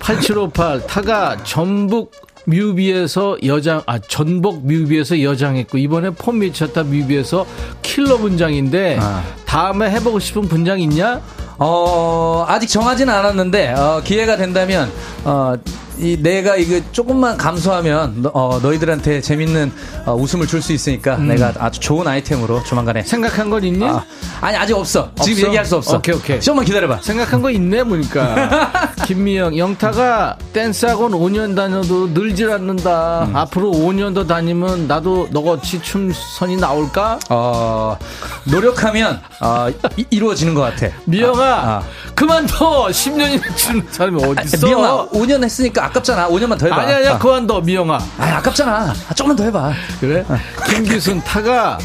8758, 0.00 0.86
타가 0.86 1.36
전북 1.44 2.12
뮤비에서 2.44 3.36
여장, 3.44 3.82
아, 3.86 3.98
전복 3.98 4.66
뮤비에서 4.66 5.22
여장했고, 5.22 5.78
이번에 5.78 6.10
폼 6.10 6.40
미쳤다 6.40 6.82
뮤비에서 6.84 7.46
킬러 7.82 8.18
분장인데, 8.18 8.98
아. 9.00 9.22
다음에 9.46 9.90
해보고 9.90 10.18
싶은 10.18 10.48
분장 10.48 10.80
있냐? 10.80 11.20
어, 11.58 12.44
아직 12.48 12.66
정하지는 12.68 13.12
않았는데, 13.12 13.74
어, 13.74 14.02
기회가 14.04 14.36
된다면, 14.36 14.90
어, 15.24 15.54
이 16.02 16.16
내가 16.20 16.56
이거 16.56 16.80
조금만 16.90 17.36
감수하면 17.36 18.22
너, 18.22 18.30
어, 18.34 18.58
너희들한테 18.60 19.20
재밌는 19.20 19.72
어, 20.06 20.14
웃음을 20.14 20.46
줄 20.48 20.62
수 20.62 20.72
있으니까 20.72 21.16
음. 21.16 21.26
내가 21.28 21.52
아주 21.58 21.80
좋은 21.80 22.06
아이템으로 22.06 22.62
조만간에 22.64 23.02
생각한 23.02 23.50
건 23.50 23.64
있니? 23.64 23.84
아, 23.84 24.04
아니 24.40 24.56
아직 24.56 24.74
없어. 24.76 25.10
지금 25.22 25.38
없어? 25.38 25.46
얘기할 25.48 25.66
수 25.66 25.76
없어. 25.76 25.96
오케이, 25.96 26.14
오케이. 26.14 26.40
좀만 26.40 26.64
기다려봐. 26.64 27.00
생각한 27.02 27.42
거 27.42 27.50
있네 27.50 27.82
보니까 27.84 28.92
김미영 29.06 29.58
영타가 29.58 30.36
댄스 30.52 30.86
학원 30.86 31.12
5년 31.12 31.56
다녀도 31.56 32.06
늘질 32.08 32.50
않는다 32.50 33.24
음. 33.28 33.34
앞으로 33.36 33.72
5년 33.72 34.14
더 34.14 34.24
다니면 34.24 34.86
나도 34.86 35.28
너같이 35.32 35.82
춤선이 35.82 36.56
나올까 36.56 37.18
어, 37.28 37.96
노력하면 38.44 39.20
어, 39.40 39.68
이, 39.96 40.06
이루어지는 40.10 40.54
것 40.54 40.60
같아. 40.62 40.88
미영아 41.06 41.42
아, 41.44 41.76
아. 41.78 41.82
그만 42.14 42.46
둬 42.46 42.86
10년이나 42.86 43.56
추는 43.56 43.84
사람이 43.90 44.24
어딨어 44.24 44.66
미영아, 44.66 45.08
5년 45.08 45.42
했으니까 45.42 45.86
아깝잖아. 45.92 46.28
5년만 46.28 46.58
더 46.58 46.66
해봐. 46.66 46.76
아니 46.76 46.92
아니야 46.92 47.14
아. 47.14 47.18
그만둬 47.18 47.60
미영아 47.60 47.98
아니, 48.18 48.32
아깝잖아. 48.32 48.94
아, 49.08 49.14
조금만 49.14 49.36
더 49.36 49.44
해봐. 49.44 49.72
그래 50.00 50.24
김기순 50.68 51.22
탁아 51.22 51.78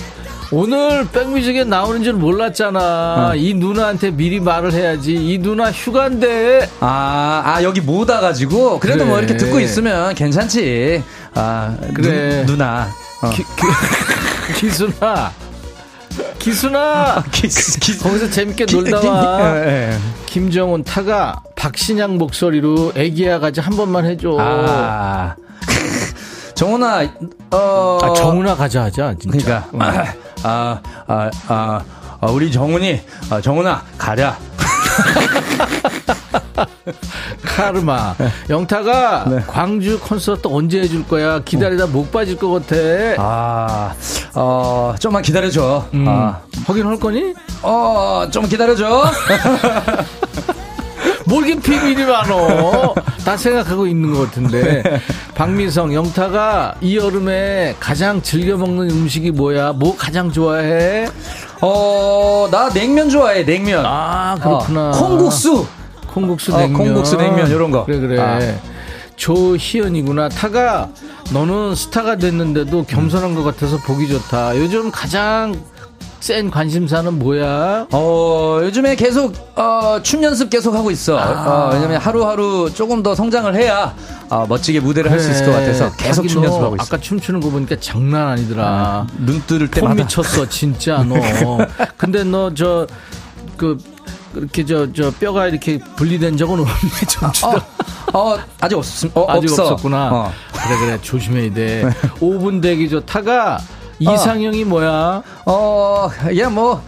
오늘 0.49 1.05
백뮤직에 1.09 1.65
나오는 1.65 2.01
줄 2.03 2.13
몰랐잖아. 2.13 2.79
어. 3.31 3.35
이 3.35 3.53
누나한테 3.53 4.11
미리 4.11 4.39
말을 4.39 4.71
해야지. 4.71 5.13
이 5.13 5.37
누나 5.39 5.69
휴가인데. 5.71 6.69
아, 6.79 7.41
아, 7.43 7.63
여기 7.63 7.81
못 7.81 8.09
와가지고. 8.09 8.79
그래도 8.79 8.99
그래. 8.99 9.09
뭐 9.09 9.19
이렇게 9.19 9.35
듣고 9.35 9.59
있으면 9.59 10.15
괜찮지. 10.15 11.03
아, 11.35 11.75
그래. 11.93 12.45
누, 12.45 12.55
나 12.55 12.87
어. 13.21 13.29
기, 13.31 13.43
기, 13.43 14.53
기순아. 14.69 15.31
기순아. 16.39 17.23
키스, 17.32 17.80
키스. 17.80 18.03
거기서 18.03 18.30
재밌게 18.30 18.65
기- 18.65 18.75
놀다 18.75 18.99
기- 18.99 19.08
와. 19.08 19.39
예, 19.65 19.91
예. 19.91 19.97
김정훈 20.25 20.84
탁아 20.83 21.41
박신양 21.56 22.17
목소리로 22.17 22.93
애기야 22.95 23.39
가지 23.39 23.60
한 23.62 23.75
번만 23.75 24.06
해줘. 24.06 24.38
아, 24.39 24.43
아. 24.43 25.36
정훈아, 26.56 27.03
어. 27.51 28.13
정훈아 28.15 28.56
가자 28.56 28.84
하자 28.84 29.13
진짜. 29.19 29.63
그러니까. 29.71 30.12
아, 30.43 30.82
아, 31.08 31.30
아, 31.47 31.82
아, 32.19 32.27
우리 32.32 32.51
정훈이, 32.51 32.99
아, 33.30 33.41
정훈아, 33.41 33.84
가자. 33.97 34.38
카르마. 37.43 38.15
영타가 38.49 39.25
네. 39.29 39.43
광주 39.47 39.99
콘서트 39.99 40.47
언제 40.47 40.81
해줄 40.81 41.07
거야? 41.07 41.39
기다리다 41.39 41.85
어. 41.85 41.87
못 41.87 42.11
빠질 42.11 42.37
것 42.37 42.49
같아. 42.49 42.75
아, 43.17 43.93
어, 44.35 44.95
좀만 44.99 45.21
기다려줘. 45.21 45.85
음, 45.93 46.05
아. 46.07 46.39
확인할 46.65 46.99
거니? 46.99 47.33
어, 47.61 48.27
좀 48.31 48.47
기다려줘. 48.47 49.11
뭘게 51.25 51.59
비밀이 51.59 52.05
많어. 52.05 52.93
다 53.25 53.35
생각하고 53.35 53.85
있는 53.85 54.13
것 54.13 54.25
같은데. 54.25 54.81
박민성, 55.35 55.93
영타가 55.93 56.75
이 56.79 56.95
여름에 56.97 57.75
가장 57.79 58.21
즐겨 58.21 58.55
먹는 58.55 58.89
음식이 58.89 59.31
뭐야? 59.31 59.73
뭐 59.73 59.95
가장 59.97 60.31
좋아해? 60.31 61.07
어, 61.61 62.47
나 62.49 62.69
냉면 62.69 63.09
좋아해, 63.09 63.43
냉면. 63.43 63.83
아, 63.85 64.37
그렇구나. 64.41 64.89
어, 64.89 64.91
콩국수. 64.93 65.65
콩국수 66.17 66.51
냉면. 66.51 66.75
어, 66.75 66.84
콩국수 66.84 67.17
냉면, 67.17 67.49
이런 67.51 67.69
거. 67.71 67.86
그래, 67.86 67.99
그래. 67.99 68.19
아. 68.19 68.39
조희연이구나. 69.15 70.30
타가, 70.30 70.89
너는 71.34 71.75
스타가 71.75 72.17
됐는데도 72.17 72.86
겸손한 72.86 73.36
것 73.36 73.43
같아서 73.43 73.77
보기 73.77 74.08
좋다. 74.08 74.56
요즘 74.58 74.91
가장 74.91 75.60
센 76.19 76.49
관심사는 76.49 77.17
뭐야? 77.19 77.88
어, 77.91 78.60
요즘에 78.63 78.95
계속, 78.95 79.34
어, 79.56 79.99
춤 80.01 80.23
연습 80.23 80.49
계속 80.49 80.73
하고 80.75 80.89
있어. 80.91 81.17
아. 81.17 81.67
어, 81.69 81.73
왜냐면 81.73 81.97
하루하루 82.01 82.71
조금 82.73 83.01
더 83.03 83.13
성장을 83.15 83.53
해야, 83.56 83.95
어, 84.30 84.45
멋지게 84.47 84.80
무대를 84.80 85.10
그래. 85.10 85.21
할수 85.21 85.32
있을 85.32 85.45
것 85.45 85.51
같아서 85.51 85.91
계속 85.95 86.27
춤 86.27 86.43
연습하고 86.43 86.75
있어. 86.75 86.84
아까 86.84 86.97
춤추는 86.97 87.39
거 87.39 87.49
보니까 87.49 87.75
장난 87.80 88.30
아니더라. 88.30 88.63
아, 88.65 89.08
눈뜰 89.19 89.67
때마다. 89.69 89.93
폼 89.95 90.03
미쳤어, 90.03 90.47
진짜, 90.49 91.03
너. 91.03 91.15
근데 91.97 92.23
너, 92.23 92.51
저, 92.53 92.86
그, 93.56 93.77
그렇게 94.39 94.65
저, 94.65 94.91
저 94.93 95.12
뼈가 95.12 95.47
이렇게 95.47 95.80
분리된 95.95 96.38
적은 96.38 96.60
없네, 96.60 96.73
춤추다. 97.10 97.50
어, 98.13 98.34
어, 98.34 98.38
아직 98.62 98.76
없, 98.78 98.86
어, 99.15 99.26
아직 99.30 99.50
없어. 99.50 99.63
없었구나. 99.63 100.10
어. 100.13 100.32
그래, 100.54 100.78
그래, 100.80 101.02
조심해야 101.02 101.54
돼. 101.54 101.89
5분 102.19 102.62
대기 102.62 102.88
좋다가, 102.89 103.60
이상형이 104.00 104.63
뭐야? 104.65 105.23
어, 105.45 106.10
야, 106.38 106.50
뭐, 106.50 106.84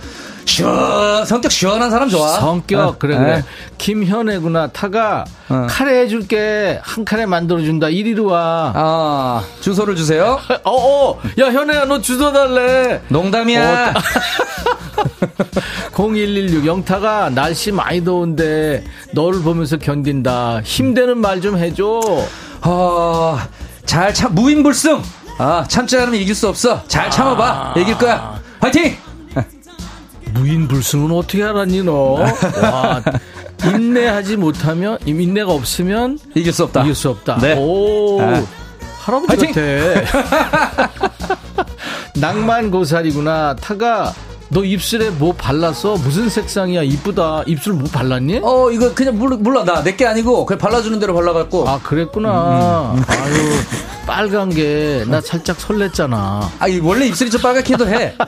시원, 0.50 1.26
성격 1.26 1.52
시원한 1.52 1.92
사람 1.92 2.10
좋아. 2.10 2.28
성격, 2.40 2.80
어, 2.80 2.96
그래, 2.98 3.16
그래. 3.18 3.32
에? 3.32 3.36
네. 3.38 3.44
김현애구나. 3.78 4.68
타가 4.68 5.24
어. 5.48 5.68
카레 5.70 6.02
해줄게. 6.02 6.80
한 6.84 7.06
카레 7.06 7.26
만들어 7.26 7.62
준다. 7.62 7.88
이리로 7.88 8.26
와. 8.26 8.74
아, 8.76 9.44
주소를 9.62 9.96
주세요. 9.96 10.40
어, 10.64 10.72
어. 10.72 11.22
야, 11.40 11.46
현애야, 11.52 11.86
너 11.86 12.02
주소 12.02 12.34
달래. 12.34 13.02
농담이야. 13.10 13.94
어, 14.98 15.04
0116 15.96 16.66
영타가 16.68 17.30
날씨 17.30 17.72
많이 17.72 18.04
더운데 18.04 18.84
너를 19.14 19.42
보면서 19.42 19.78
견딘다. 19.78 20.62
힘되는 20.64 21.18
말 21.20 21.40
좀 21.40 21.58
해줘. 21.58 22.02
어, 22.64 23.40
잘 23.86 24.14
참, 24.14 24.36
무인불승. 24.36 25.02
아, 25.38 25.64
참지 25.70 25.96
않으면 25.98 26.16
이길 26.20 26.36
수 26.36 26.50
없어. 26.50 26.84
잘 26.88 27.10
참아봐. 27.10 27.46
아. 27.46 27.80
이길 27.80 27.98
거야. 27.98 28.38
화이팅! 28.60 28.98
무인불승은 30.34 31.12
어떻게 31.12 31.44
알았니, 31.44 31.84
너? 31.84 32.14
와, 32.62 33.04
인내하지 33.64 34.38
못하면, 34.38 34.98
인내가 35.06 35.52
없으면 35.52 36.20
이길 36.36 36.54
수 36.54 36.64
없다. 36.66 36.82
이길 36.82 36.96
수 36.96 37.10
없다. 37.10 37.38
네. 37.38 37.56
오, 37.58 38.22
아. 38.22 38.44
할아버지! 39.02 39.48
같아. 39.48 39.62
낭만 42.16 42.70
고살이구나. 42.70 43.56
타가 43.56 44.14
너 44.52 44.64
입술에 44.64 45.12
뭐 45.12 45.32
발랐어? 45.34 45.96
무슨 45.98 46.28
색상이야? 46.28 46.82
이쁘다. 46.82 47.44
입술 47.46 47.74
뭐 47.74 47.88
발랐니? 47.92 48.40
어, 48.44 48.72
이거 48.72 48.92
그냥 48.96 49.18
몰라, 49.20 49.38
몰라. 49.40 49.64
나 49.64 49.84
내 49.84 49.96
게 49.96 50.06
아니고 50.08 50.46
그냥 50.46 50.58
발라주는 50.60 51.00
대로 51.00 51.14
발라갖고. 51.14 51.70
아, 51.70 51.80
그랬구나. 51.84 52.94
음, 52.94 52.98
음. 52.98 53.04
아유, 53.08 53.34
빨간 54.08 54.50
게 54.50 55.04
나 55.08 55.22
살짝 55.22 55.58
설렜잖아. 55.58 56.16
아, 56.16 56.66
원래 56.82 57.06
입술이 57.08 57.30
좀 57.30 57.40
빨갛게 57.42 57.78
도 57.78 57.88
해. 57.88 58.16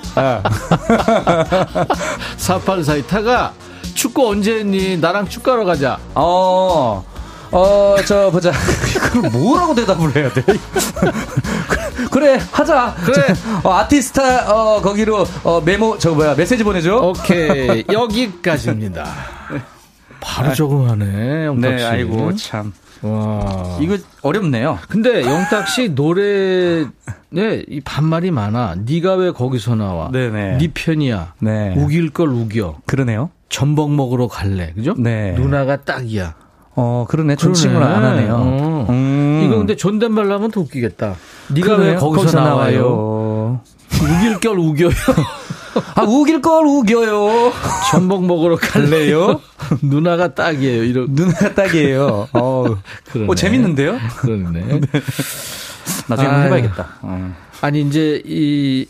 4842타가 2.38 3.52
축구 3.96 4.30
언제 4.30 4.60
했니? 4.60 4.98
나랑 4.98 5.28
축구하러 5.28 5.66
가자. 5.66 5.98
어, 6.16 7.04
어, 7.52 7.96
저 8.06 8.32
보자. 8.32 8.52
그걸 9.12 9.30
뭐라고 9.32 9.76
대답을 9.76 10.16
해야 10.16 10.32
돼? 10.32 10.44
그래 12.10 12.40
하자. 12.52 12.96
그래. 13.06 13.34
저, 13.62 13.68
어, 13.70 13.74
아티스타 13.74 14.52
어 14.52 14.82
거기로 14.82 15.26
어 15.44 15.62
메모 15.62 15.98
저 15.98 16.14
뭐야 16.14 16.36
메시지 16.36 16.64
보내줘. 16.64 16.98
오케이 16.98 17.84
여기까지입니다. 17.92 19.06
바로 20.20 20.54
적응하네 20.54 21.46
영탁 21.46 21.72
씨. 21.72 21.76
네, 21.78 21.84
아이고 21.84 22.36
참. 22.36 22.74
와. 23.02 23.78
이거 23.82 23.98
어렵네요. 24.22 24.78
근데 24.88 25.24
영탁 25.24 25.68
씨 25.68 25.90
노래 25.90 26.86
네, 27.30 27.64
이 27.68 27.82
반말이 27.82 28.32
많아. 28.32 28.76
네가 28.86 29.16
왜 29.16 29.32
거기서 29.32 29.76
나와? 29.76 30.12
네네. 30.12 30.58
네 30.58 30.68
편이야. 30.74 31.34
네. 31.40 31.74
우길 31.78 32.12
걸 32.12 32.30
우겨. 32.30 32.78
그러네요. 32.86 33.30
전복 33.50 33.94
먹으러 33.94 34.28
갈래. 34.28 34.74
그죠? 34.74 34.94
네. 34.98 35.32
누나가 35.34 35.78
딱이야. 35.82 36.36
어, 36.76 37.06
그러네. 37.10 37.36
존칭을 37.36 37.82
안 37.84 38.04
하네요. 38.04 38.36
어. 38.36 38.86
음. 38.90 39.44
이거 39.46 39.58
근데 39.58 39.76
존댓말로 39.76 40.34
하면 40.36 40.52
더 40.52 40.62
웃기겠다. 40.62 41.16
네가 41.50 41.76
왜 41.76 41.96
거기서, 41.96 42.10
거기서 42.10 42.42
나와요? 42.42 43.62
우길 44.02 44.40
걸 44.40 44.58
우겨요. 44.58 44.90
아, 45.96 46.04
우길 46.04 46.42
걸 46.42 46.66
우겨요. 46.66 47.52
전복 47.92 48.26
먹으러 48.26 48.56
갈래요? 48.56 49.42
누나가 49.82 50.34
딱이에요. 50.34 50.84
이런. 50.84 51.08
누나가 51.12 51.54
딱이에요. 51.54 52.30
어, 52.34 52.66
그러네. 53.12 53.32
어, 53.32 53.36
재밌는데요? 53.36 53.98
그러네. 54.20 54.52
네. 54.52 54.82
나중에 56.08 56.28
한번 56.28 56.46
해봐야겠다. 56.48 56.88
어. 57.02 57.36
아니, 57.62 57.82
이제 57.82 58.22
이 58.26 58.86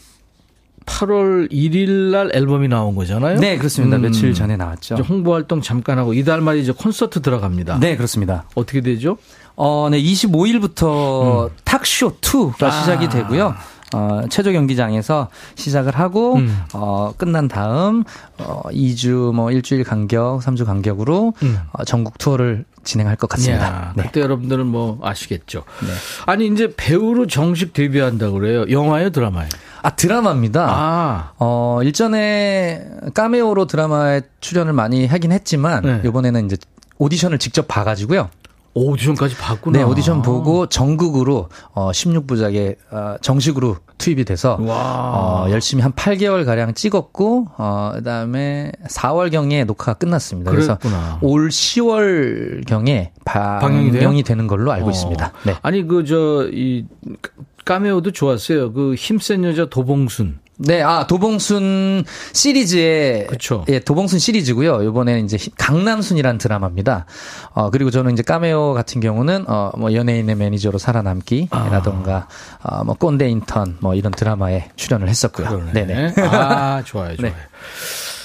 8월 0.91 1.51
1일 1.51 2.11
날 2.11 2.31
앨범이 2.33 2.67
나온 2.67 2.95
거잖아요. 2.95 3.39
네, 3.39 3.57
그렇습니다. 3.57 3.97
음, 3.97 4.01
며칠 4.01 4.33
전에 4.33 4.57
나왔죠. 4.57 4.95
홍보 4.95 5.33
활동 5.33 5.61
잠깐 5.61 5.97
하고 5.97 6.13
이달 6.13 6.41
말에 6.41 6.59
이제 6.59 6.71
콘서트 6.71 7.21
들어갑니다. 7.21 7.79
네, 7.79 7.95
그렇습니다. 7.95 8.43
어떻게 8.55 8.81
되죠? 8.81 9.17
어, 9.55 9.89
네, 9.89 10.01
25일부터 10.01 11.45
음. 11.47 11.55
탁쇼 11.63 12.17
2가 12.19 12.63
아. 12.63 12.71
시작이 12.71 13.09
되고요. 13.09 13.55
어, 13.93 14.21
체조 14.29 14.51
경기장에서 14.51 15.29
시작을 15.55 15.97
하고 15.97 16.35
음. 16.35 16.63
어, 16.73 17.13
끝난 17.17 17.47
다음 17.47 18.03
어, 18.37 18.61
2주 18.71 19.33
뭐 19.33 19.51
일주일 19.51 19.83
간격, 19.83 20.41
3주 20.41 20.65
간격으로 20.65 21.33
음. 21.43 21.59
어, 21.71 21.83
전국 21.83 22.17
투어를 22.17 22.65
진행할 22.83 23.15
것 23.15 23.29
같습니다. 23.29 23.65
야, 23.65 23.93
네. 23.95 24.03
그때 24.03 24.21
여러분들은 24.21 24.65
뭐 24.65 24.99
아시겠죠. 25.03 25.63
네. 25.81 25.87
아니 26.25 26.47
이제 26.47 26.73
배우로 26.75 27.27
정식 27.27 27.73
데뷔한다고 27.73 28.39
그래요. 28.39 28.65
영화요, 28.69 29.11
드라마요? 29.11 29.47
아 29.83 29.91
드라마입니다. 29.91 30.65
아. 30.67 31.31
어 31.37 31.79
일전에 31.83 32.85
까메오로 33.13 33.67
드라마에 33.67 34.21
출연을 34.39 34.73
많이 34.73 35.05
하긴 35.05 35.31
했지만 35.31 35.83
네. 35.83 36.01
이번에는 36.05 36.45
이제 36.45 36.57
오디션을 36.97 37.39
직접 37.39 37.67
봐가지고요. 37.67 38.29
오디션까지 38.73 39.35
봤구나. 39.35 39.79
네, 39.79 39.83
오디션 39.83 40.21
보고 40.21 40.67
전국으로 40.67 41.49
어 41.73 41.91
16부작에 41.91 42.75
어, 42.91 43.15
정식으로 43.21 43.77
투입이 43.97 44.23
돼서 44.25 44.57
어 44.59 45.45
열심히 45.49 45.83
한 45.83 45.91
8개월 45.91 46.45
가량 46.45 46.73
찍었고 46.73 47.47
어 47.57 47.91
그다음에 47.95 48.71
4월 48.87 49.31
경에 49.31 49.63
녹화가 49.65 49.93
끝났습니다. 49.95 50.51
그랬구나. 50.51 50.77
그래서 50.79 51.17
올 51.21 51.49
10월 51.49 52.65
경에 52.65 53.11
방영이, 53.25 53.91
방영이 53.91 54.23
되는 54.23 54.47
걸로 54.47 54.71
알고 54.71 54.87
어. 54.87 54.91
있습니다. 54.91 55.33
네. 55.45 55.55
아니 55.61 55.85
그 55.87 56.03
저 56.05 56.49
이 56.51 56.85
까메오도 57.63 58.11
좋았어요. 58.11 58.73
그 58.73 58.95
힘센 58.95 59.43
여자 59.43 59.65
도봉순. 59.65 60.39
네, 60.63 60.81
아 60.83 61.07
도봉순 61.07 62.03
시리즈의 62.33 63.27
그쵸. 63.27 63.65
예, 63.69 63.79
도봉순 63.79 64.19
시리즈고요. 64.19 64.83
이번에는 64.83 65.25
이제 65.25 65.37
강남순이라는 65.57 66.37
드라마입니다. 66.37 67.05
어 67.53 67.69
그리고 67.71 67.89
저는 67.89 68.13
이제 68.13 68.21
까메오 68.21 68.73
같은 68.73 69.01
경우는 69.01 69.45
어뭐 69.47 69.93
연예인의 69.93 70.35
매니저로 70.35 70.77
살아남기라던가 70.77 72.27
아. 72.61 72.81
어뭐 72.81 72.95
꼰대 72.95 73.27
인턴 73.29 73.77
뭐 73.79 73.95
이런 73.95 74.11
드라마에 74.11 74.69
출연을 74.75 75.09
했었고요. 75.09 75.69
네, 75.73 75.85
네. 75.85 76.13
아 76.19 76.83
좋아요, 76.85 77.15
좋아요. 77.17 77.31
네. 77.31 77.35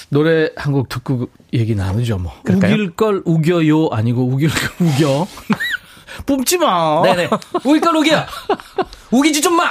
노래 0.08 0.50
한 0.56 0.72
곡 0.72 0.88
듣고 0.88 1.28
얘기 1.52 1.74
나누죠, 1.74 2.18
뭐. 2.18 2.32
그럴까요? 2.44 2.74
우길 2.74 2.94
걸 2.96 3.22
우겨요 3.24 3.88
아니고 3.92 4.22
우길 4.28 4.50
걸 4.50 4.86
우겨. 4.86 5.26
뿜지 6.26 6.58
마. 6.58 7.02
네네. 7.02 7.28
우길 7.64 7.80
걸 7.80 7.96
우겨. 7.96 8.24
우기지 9.10 9.40
좀 9.40 9.54
마. 9.56 9.64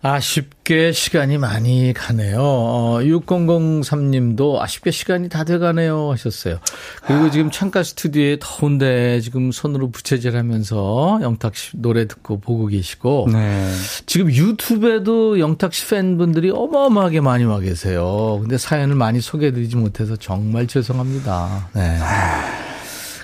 아쉽게 0.00 0.92
시간이 0.92 1.38
많이 1.38 1.92
가네요. 1.92 2.38
어, 2.40 2.98
6003님도 3.00 4.60
아쉽게 4.60 4.92
시간이 4.92 5.28
다 5.28 5.42
돼가네요 5.42 6.12
하셨어요. 6.12 6.58
그리고 7.04 7.30
지금 7.32 7.50
창가 7.50 7.82
스튜디오에 7.82 8.38
더운데 8.40 9.20
지금 9.20 9.50
손으로 9.50 9.90
부채질 9.90 10.36
하면서 10.36 11.18
영탁 11.20 11.56
씨 11.56 11.70
노래 11.74 12.06
듣고 12.06 12.38
보고 12.38 12.66
계시고. 12.66 13.26
네. 13.32 13.72
지금 14.06 14.30
유튜브에도 14.30 15.40
영탁 15.40 15.74
씨 15.74 15.88
팬분들이 15.88 16.50
어마어마하게 16.50 17.20
많이 17.20 17.44
와 17.44 17.58
계세요. 17.58 18.38
근데 18.40 18.56
사연을 18.56 18.94
많이 18.94 19.20
소개해드리지 19.20 19.76
못해서 19.76 20.14
정말 20.14 20.68
죄송합니다. 20.68 21.70
네. 21.74 21.98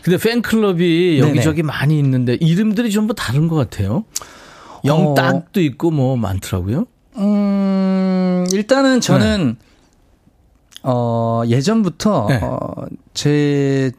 근데 0.03 0.19
팬클럽이 0.19 1.21
여기저기 1.21 1.63
네네. 1.63 1.67
많이 1.69 1.99
있는데 1.99 2.35
이름들이 2.35 2.91
전부 2.91 3.15
다른 3.15 3.47
것 3.47 3.55
같아요. 3.55 4.05
영딱도 4.85 5.61
어. 5.61 5.63
있고 5.63 5.91
뭐 5.91 6.17
많더라고요. 6.17 6.87
음, 7.17 8.47
일단은 8.53 9.01
저는 9.01 9.57
네. 9.59 10.81
어, 10.83 11.43
예전부터 11.47 12.27
네. 12.29 12.41
어, 12.43 12.59
제 13.15 13.93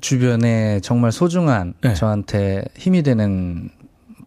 주변에 0.00 0.80
정말 0.80 1.12
소중한 1.12 1.74
네. 1.82 1.94
저한테 1.94 2.64
힘이 2.76 3.02
되는 3.02 3.70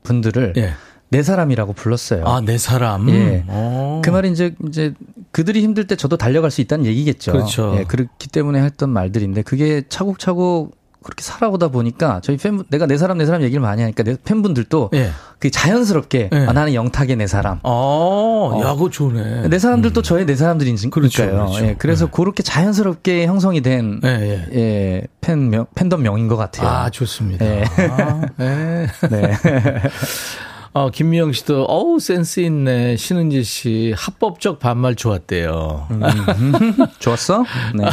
분들을 0.04 0.54
네. 0.54 0.74
네 1.10 1.24
사람이라고 1.24 1.74
불렀어요. 1.74 2.26
아, 2.26 2.42
네 2.42 2.58
사람. 2.58 3.10
예. 3.10 3.46
오. 3.48 3.52
어. 3.52 4.02
그 4.04 4.10
말이 4.10 4.32
이제 4.32 4.56
이제 4.68 4.94
그들이 5.32 5.62
힘들 5.62 5.88
때 5.88 5.96
저도 5.96 6.18
달려갈 6.18 6.52
수 6.52 6.62
있다는 6.62 6.86
얘기겠죠. 6.86 7.32
그렇죠. 7.32 7.76
예, 7.78 7.84
그렇기 7.84 8.30
때문에 8.30 8.62
했던 8.62 8.90
말들인데 8.90 9.44
그게 9.44 9.84
차곡차곡 9.88 10.76
그렇게 11.04 11.24
살아오다 11.24 11.68
보니까 11.68 12.22
저희 12.24 12.38
팬 12.38 12.64
내가 12.70 12.86
내 12.88 12.98
사람 12.98 13.18
내 13.18 13.26
사람 13.26 13.42
얘기를 13.44 13.62
많이 13.62 13.82
하니까 13.82 14.04
내 14.04 14.16
팬분들도 14.24 14.90
예. 14.94 15.12
그 15.40 15.52
자연스럽게 15.52 16.30
예. 16.32 16.38
아, 16.48 16.54
나는 16.54 16.74
영탁의 16.74 17.16
내 17.18 17.28
사람. 17.28 17.58
아, 17.58 17.60
어. 17.64 18.62
야구 18.64 18.90
좋네. 18.90 19.50
내 19.50 19.60
사람들도 19.60 20.00
음. 20.00 20.04
저의 20.04 20.26
내 20.26 20.36
사람들이니까요. 20.36 20.90
그렇죠, 20.90 21.26
그렇죠. 21.26 21.66
예, 21.66 21.76
그래서 21.78 22.06
네. 22.06 22.12
그렇게 22.14 22.44
자연스럽게 22.44 23.26
형성이 23.26 23.62
된 23.62 24.00
예, 24.04 24.10
예. 24.10 24.48
예, 24.56 25.04
팬 25.22 25.50
명 25.50 25.66
팬덤 25.76 26.02
명인 26.02 26.28
것 26.28 26.38
같아요. 26.38 26.68
아, 26.68 26.90
좋습니다. 26.90 27.46
예. 27.46 27.64
아, 27.90 28.22
네. 28.38 28.88
네. 30.76 30.80
어, 30.80 30.90
김미영 30.90 31.34
씨도, 31.34 31.66
어우, 31.66 32.00
센스 32.00 32.40
있네. 32.40 32.98
신은지 32.98 33.44
씨, 33.44 33.94
합법적 33.96 34.60
반말 34.60 34.96
좋았대요. 34.96 35.88
음, 35.92 36.02
좋았어? 37.00 37.44
네. 37.76 37.86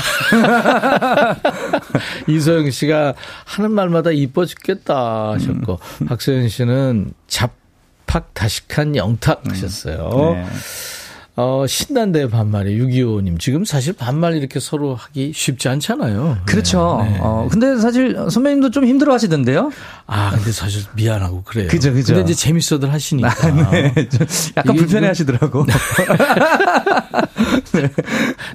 이소영 2.32 2.70
씨가 2.70 3.14
하는 3.44 3.72
말마다 3.72 4.10
이뻐 4.10 4.46
죽겠다 4.46 5.32
하셨고, 5.32 5.78
음. 6.02 6.06
박소연 6.06 6.48
씨는 6.48 7.12
잡팍 7.28 8.32
다식한 8.32 8.96
영탁 8.96 9.42
하셨어요. 9.46 10.34
네. 10.34 10.46
어, 11.42 11.66
신난데 11.66 12.28
반말이 12.28 12.78
625님. 12.78 13.40
지금 13.40 13.64
사실 13.64 13.94
반말 13.94 14.34
이렇게 14.34 14.60
서로 14.60 14.94
하기 14.94 15.32
쉽지 15.34 15.68
않잖아요. 15.70 16.38
그렇죠. 16.44 17.00
네. 17.02 17.16
어, 17.20 17.48
근데 17.50 17.78
사실 17.78 18.14
선배님도 18.30 18.70
좀 18.70 18.84
힘들어 18.84 19.14
하시던데요? 19.14 19.70
아, 20.06 20.30
근데 20.34 20.52
사실 20.52 20.82
미안하고 20.94 21.42
그래요. 21.44 21.68
그죠, 21.68 21.92
그죠. 21.94 22.14
근데 22.14 22.30
이제 22.30 22.38
재밌어들 22.38 22.92
하시니까. 22.92 23.30
아, 23.30 23.70
네. 23.70 23.94
약간 24.56 24.76
불편해 24.76 25.06
하시더라고. 25.08 25.64
네. 27.72 27.90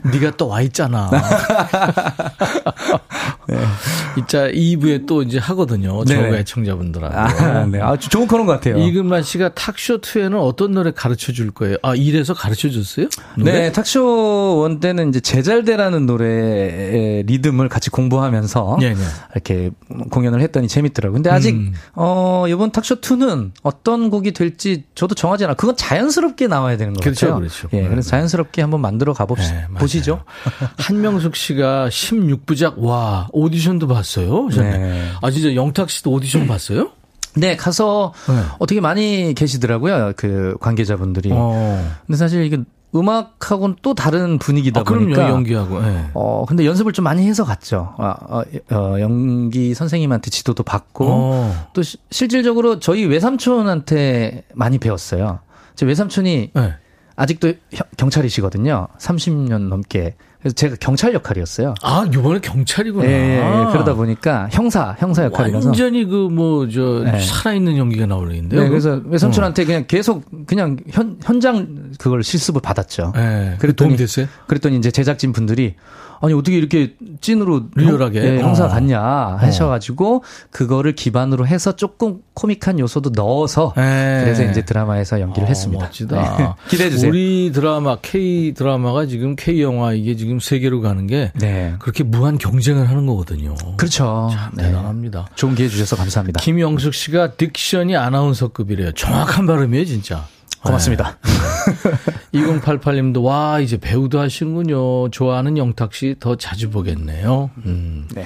네가 0.12 0.32
또 0.38 0.45
와 0.45 0.62
있잖아. 0.62 1.10
네. 3.65 4.21
이자 4.21 4.47
2부에 4.49 5.06
또 5.08 5.21
이제 5.21 5.38
하거든요. 5.38 6.04
네. 6.06 6.15
저가 6.15 6.38
애청자분들하고. 6.38 7.15
아, 7.15 7.65
네. 7.65 7.82
아, 7.82 7.97
좋은 7.97 8.28
코너인 8.28 8.47
것 8.47 8.54
같아요. 8.54 8.78
이금만 8.78 9.23
씨가 9.23 9.54
탁쇼 9.54 9.99
2에는 9.99 10.39
어떤 10.41 10.71
노래 10.71 10.91
가르쳐 10.91 11.32
줄 11.32 11.51
거예요? 11.51 11.78
아, 11.82 11.95
이래서 11.95 12.34
가르쳐 12.34 12.69
줬어요? 12.69 13.08
네, 13.38 13.71
탁쇼 13.71 14.60
원 14.60 14.80
때는 14.80 15.10
이제 15.10 15.19
제잘대라는 15.19 16.06
노래의 16.06 17.23
리듬을 17.23 17.69
같이 17.69 17.89
공부하면서 17.89 18.78
네, 18.80 18.93
네. 18.93 19.01
이렇게 19.34 19.71
공연을 20.10 20.41
했더니 20.41 20.67
재밌더라고요. 20.67 21.15
근데 21.15 21.30
아직, 21.30 21.56
음. 21.56 21.73
어, 21.93 22.45
이번 22.47 22.71
탁쇼 22.71 22.95
2는 23.01 23.51
어떤 23.63 24.10
곡이 24.10 24.32
될지 24.34 24.84
저도 24.95 25.15
정하지 25.15 25.45
않아. 25.45 25.56
그건 25.56 25.75
자연스럽게 25.75 26.47
나와야 26.47 26.78
되는 26.78 26.93
거죠. 26.93 27.04
그렇죠, 27.04 27.36
그렇죠. 27.36 27.67
예, 27.73 27.88
그래서 27.88 28.10
자연스럽게 28.10 28.62
한번 28.62 28.82
만들어 28.82 29.13
가 29.13 29.25
봅시다. 29.25 29.67
네, 29.69 29.80
보시죠. 29.80 30.23
한명숙 30.78 31.36
씨가 31.36 31.89
16부작, 31.89 32.78
와, 32.78 33.28
오디 33.32 33.54
션도 33.59 33.87
봤어요? 33.87 34.47
네. 34.49 35.09
아, 35.21 35.31
진짜 35.31 35.55
영탁 35.55 35.89
씨도 35.89 36.11
오디션 36.11 36.47
봤어요? 36.47 36.91
네, 37.35 37.55
가서 37.55 38.13
네. 38.27 38.33
어떻게 38.59 38.79
많이 38.81 39.33
계시더라고요. 39.35 40.13
그 40.15 40.55
관계자분들이. 40.61 41.29
어. 41.33 41.95
근데 42.05 42.17
사실 42.17 42.43
이게 42.45 42.57
음악하고는 42.95 43.75
또 43.81 43.93
다른 43.93 44.39
분위기다 44.39 44.81
아, 44.81 44.83
보니까 44.83 45.15
그럼요, 45.15 45.33
연기하고. 45.33 45.81
네. 45.81 46.09
어 46.13 46.45
근데 46.47 46.65
연습을 46.65 46.93
좀 46.93 47.03
많이 47.03 47.27
해서 47.27 47.43
갔죠. 47.43 47.93
아, 47.97 48.15
어, 48.21 48.43
어, 48.71 48.99
연기 49.01 49.73
선생님한테 49.73 50.29
지도도 50.29 50.63
받고 50.63 51.05
어. 51.09 51.67
또 51.73 51.83
시, 51.83 51.97
실질적으로 52.09 52.79
저희 52.79 53.05
외삼촌한테 53.05 54.45
많이 54.53 54.77
배웠어요. 54.77 55.39
제 55.75 55.85
외삼촌이 55.85 56.51
네. 56.53 56.73
아직도 57.17 57.53
경찰이시거든요. 57.97 58.87
30년 58.97 59.67
넘게. 59.67 60.15
그래서 60.45 60.53
제가 60.53 60.75
경찰 60.79 61.12
역할이었어요. 61.15 61.73
아, 61.81 62.05
이번에 62.08 62.39
경찰이구나. 62.39 63.08
예, 63.08 63.10
예, 63.10 63.38
예. 63.38 63.71
그러다 63.71 63.95
보니까 63.95 64.47
형사, 64.51 64.95
형사 64.99 65.23
역할이라서. 65.23 65.69
완전히 65.69 66.05
그 66.05 66.29
뭐, 66.31 66.69
저, 66.69 67.01
네. 67.03 67.19
살아있는 67.19 67.77
연기가 67.77 68.05
나오는데요. 68.05 68.62
네, 68.62 68.69
그래서 68.69 69.01
외삼촌한테 69.05 69.63
어. 69.63 69.65
그냥 69.65 69.86
계속 69.88 70.23
그냥 70.45 70.77
현, 70.91 71.17
현장 71.23 71.93
그걸 71.97 72.21
실습을 72.21 72.62
받았죠. 72.62 73.13
네. 73.15 73.55
그랬더니, 73.58 73.75
도움이 73.75 73.97
됐어요? 73.97 74.27
그랬더니 74.45 74.77
이제 74.77 74.91
제작진 74.91 75.34
분들이 75.34 75.73
아니 76.21 76.34
어떻게 76.34 76.58
이렇게 76.58 76.95
찐으로 77.21 77.65
리얼하게 77.75 78.19
형, 78.19 78.28
예, 78.28 78.41
형사 78.41 78.65
어. 78.65 78.69
같냐 78.69 79.01
하셔가지고 79.01 80.23
그거를 80.51 80.93
기반으로 80.93 81.47
해서 81.47 81.75
조금 81.75 82.19
코믹한 82.34 82.80
요소도 82.80 83.12
넣어서 83.15 83.73
네. 83.75 84.21
그래서 84.23 84.43
이제 84.43 84.63
드라마에서 84.63 85.19
연기를 85.19 85.45
어, 85.45 85.47
했습니다. 85.47 85.86
멋지다. 85.86 86.38
네. 86.38 86.49
기대해 86.69 86.89
주세요. 86.89 87.10
우리 87.10 87.51
드라마 87.54 87.97
K 88.01 88.54
드라마가 88.54 89.06
지금 89.06 89.36
K 89.36 89.62
영화 89.62 89.93
이게 89.93 90.15
지금 90.15 90.39
세계로 90.39 90.82
가는 90.82 91.08
게 91.08 91.32
네. 91.36 91.75
그렇게 91.80 92.04
무한 92.04 92.38
경쟁을 92.38 92.89
하는 92.89 93.06
거거든요. 93.06 93.56
그렇죠. 93.78 94.30
참 94.32 94.51
네. 94.54 94.63
대단합니다. 94.63 95.28
좋은 95.36 95.56
기회 95.56 95.67
주셔서 95.67 95.95
감사합니다. 95.95 96.41
김영숙 96.41 96.93
씨가 96.93 97.30
diction이 97.29 97.99
아나운서급이래요. 97.99 98.91
정확한 98.93 99.45
발음이에요, 99.47 99.86
진짜. 99.86 100.25
고맙습니다. 100.65 101.17
네. 101.23 102.39
2088님도 102.41 103.23
와 103.23 103.60
이제 103.60 103.78
배우도 103.78 104.19
하시는군요. 104.19 105.10
좋아하는 105.10 105.58
영탁 105.58 105.93
씨 105.93 106.15
더 106.19 106.36
자주 106.36 106.69
보겠네요. 106.69 107.49
음. 107.65 108.08
네. 108.13 108.25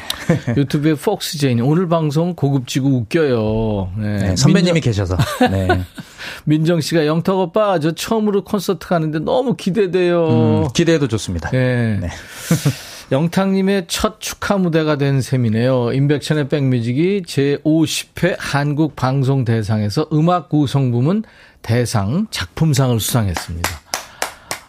유튜브에 0.55 0.93
폭스 0.93 1.37
제인 1.37 1.59
오늘 1.61 1.87
방송 1.87 2.33
고급지고 2.33 2.89
웃겨요. 2.89 3.91
네. 3.97 4.17
네 4.19 4.35
선배님이 4.35 4.73
민정, 4.75 4.81
계셔서. 4.81 5.17
네. 5.51 5.67
민정 6.45 6.81
씨가 6.81 7.05
영탁 7.05 7.37
오빠 7.37 7.79
저 7.79 7.93
처음으로 7.93 8.43
콘서트 8.43 8.87
가는데 8.87 9.19
너무 9.19 9.55
기대돼요. 9.55 10.27
음, 10.27 10.67
기대해도 10.73 11.07
좋습니다. 11.07 11.49
네. 11.51 11.97
네. 12.01 12.09
영탁님의 13.11 13.85
첫 13.87 14.21
축하 14.21 14.57
무대가 14.57 14.95
된 14.95 15.21
셈이네요. 15.21 15.93
인백천의 15.93 16.47
백뮤직이 16.47 17.23
제50회 17.25 18.35
한국 18.37 18.95
방송 18.95 19.45
대상에서 19.45 20.07
음악 20.13 20.49
구성 20.49 20.91
부문 20.91 21.23
대상 21.61 22.27
작품상을 22.31 22.99
수상했습니다. 22.99 23.69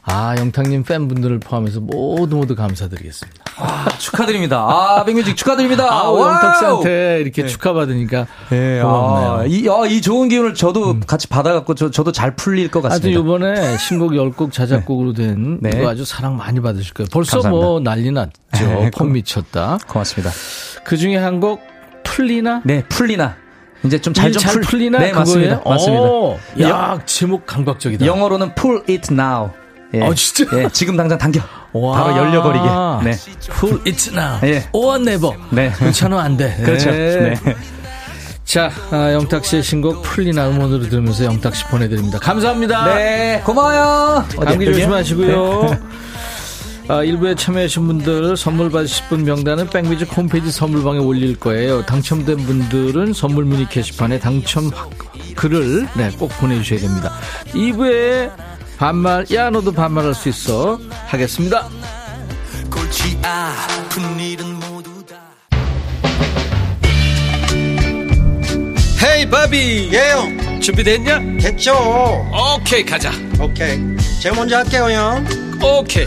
아, 0.03 0.35
영탁님 0.38 0.83
팬분들을 0.85 1.38
포함해서 1.38 1.79
모두 1.81 2.35
모두 2.37 2.57
감사드리겠습니다. 2.57 3.44
아, 3.59 3.87
축하드립니다. 3.98 4.59
아, 4.59 5.05
백뮤직 5.05 5.37
축하드립니다. 5.37 5.85
아, 5.88 6.07
영탁 6.07 6.59
씨한테 6.59 7.20
이렇게 7.20 7.42
네. 7.42 7.48
축하받으니까 7.48 8.26
네, 8.48 8.81
고맙네요. 8.83 9.33
아, 9.33 9.44
이, 9.46 9.68
아, 9.68 9.87
이 9.87 10.00
좋은 10.00 10.29
기운을 10.29 10.55
저도 10.55 10.92
음. 10.92 11.00
같이 11.07 11.29
받아갖고 11.29 11.74
저, 11.76 11.90
저도 11.90 12.11
잘 12.11 12.35
풀릴 12.35 12.70
것 12.70 12.81
같습니다. 12.81 13.07
하여튼 13.07 13.22
이번에 13.22 13.76
신곡 13.79 14.12
10곡 14.12 14.50
자작곡으로 14.53 15.12
된 15.12 15.59
네. 15.61 15.70
이거 15.76 15.88
아주 15.88 16.05
사랑 16.05 16.37
많이 16.37 16.61
받으실 16.61 16.92
거예요. 16.94 17.09
벌써 17.12 17.37
뭐 17.37 17.42
감사합니다. 17.42 17.66
뭐 17.68 17.81
난리 17.81 18.11
났죠. 18.11 18.81
네, 18.81 18.90
폼 18.96 19.12
미쳤다. 19.12 19.79
고맙습니다. 19.87 20.33
그 20.85 20.96
중에 20.96 21.16
한 21.16 21.38
곡 21.40 21.61
풀리나? 22.03 22.62
네, 22.64 22.83
풀리나. 22.88 23.37
이제 23.84 23.98
좀 24.00 24.12
잘좀 24.12 24.42
풀... 24.42 24.60
풀리나? 24.62 24.98
네, 24.98 25.12
맞습니다. 25.12 25.62
맞습니다. 25.64 26.04
야, 26.60 26.98
제목 27.06 27.46
감각적이다. 27.46 28.04
영어로는 28.04 28.54
pull 28.54 28.82
it 28.88 29.12
now. 29.12 29.50
예. 29.94 30.02
어, 30.02 30.14
진짜? 30.14 30.44
예, 30.56 30.68
지금 30.72 30.96
당장 30.96 31.18
당겨. 31.18 31.40
와. 31.72 32.04
바로 32.04 32.16
열려버리게. 32.16 32.64
네. 33.04 33.16
Pull 33.58 33.80
it 33.86 34.10
now. 34.12 34.38
예. 34.44 34.68
or 34.72 35.00
never. 35.00 35.36
네. 35.50 35.70
그렇잖아, 35.72 36.20
안 36.20 36.36
돼. 36.36 36.56
그렇죠. 36.64 36.90
네. 36.90 37.34
네. 37.42 37.56
자, 38.44 38.70
아, 38.90 39.12
영탁 39.12 39.44
씨의 39.44 39.62
신곡 39.62 40.02
풀리나 40.02 40.48
음원으로 40.48 40.88
들으면서 40.88 41.24
영탁 41.24 41.54
씨 41.54 41.64
보내드립니다. 41.66 42.18
감사합니다. 42.18 42.94
네, 42.96 43.42
고마워요. 43.44 44.24
감기 44.44 44.66
조심하시고요. 44.66 45.62
네. 45.70 45.78
아, 46.91 47.05
일부에 47.05 47.36
참여하신 47.36 47.86
분들 47.86 48.36
선물 48.36 48.68
받으실 48.68 49.07
분 49.07 49.22
명단은 49.22 49.70
백미즈 49.70 50.03
홈페이지 50.07 50.51
선물방에 50.51 50.99
올릴 50.99 51.38
거예요. 51.38 51.86
당첨된 51.86 52.38
분들은 52.38 53.12
선물 53.12 53.45
문의 53.45 53.68
게시판에 53.68 54.18
당첨 54.18 54.72
글을 55.36 55.86
네, 55.97 56.11
꼭 56.18 56.32
보내주셔야 56.41 56.80
됩니다. 56.80 57.12
2부에 57.51 58.32
반말, 58.76 59.24
야, 59.32 59.51
너도 59.51 59.70
반말할 59.70 60.14
수 60.14 60.28
있어. 60.30 60.80
하겠습니다. 61.07 61.68
헤이, 69.01 69.30
바비. 69.30 69.91
예영. 69.93 70.61
준비됐냐? 70.61 71.20
됐죠. 71.38 71.72
오케이, 72.59 72.84
가자. 72.84 73.12
오케이. 73.41 73.78
제가 74.20 74.34
먼저 74.34 74.57
할게요, 74.57 74.88
형. 74.91 75.24
오케이. 75.62 76.07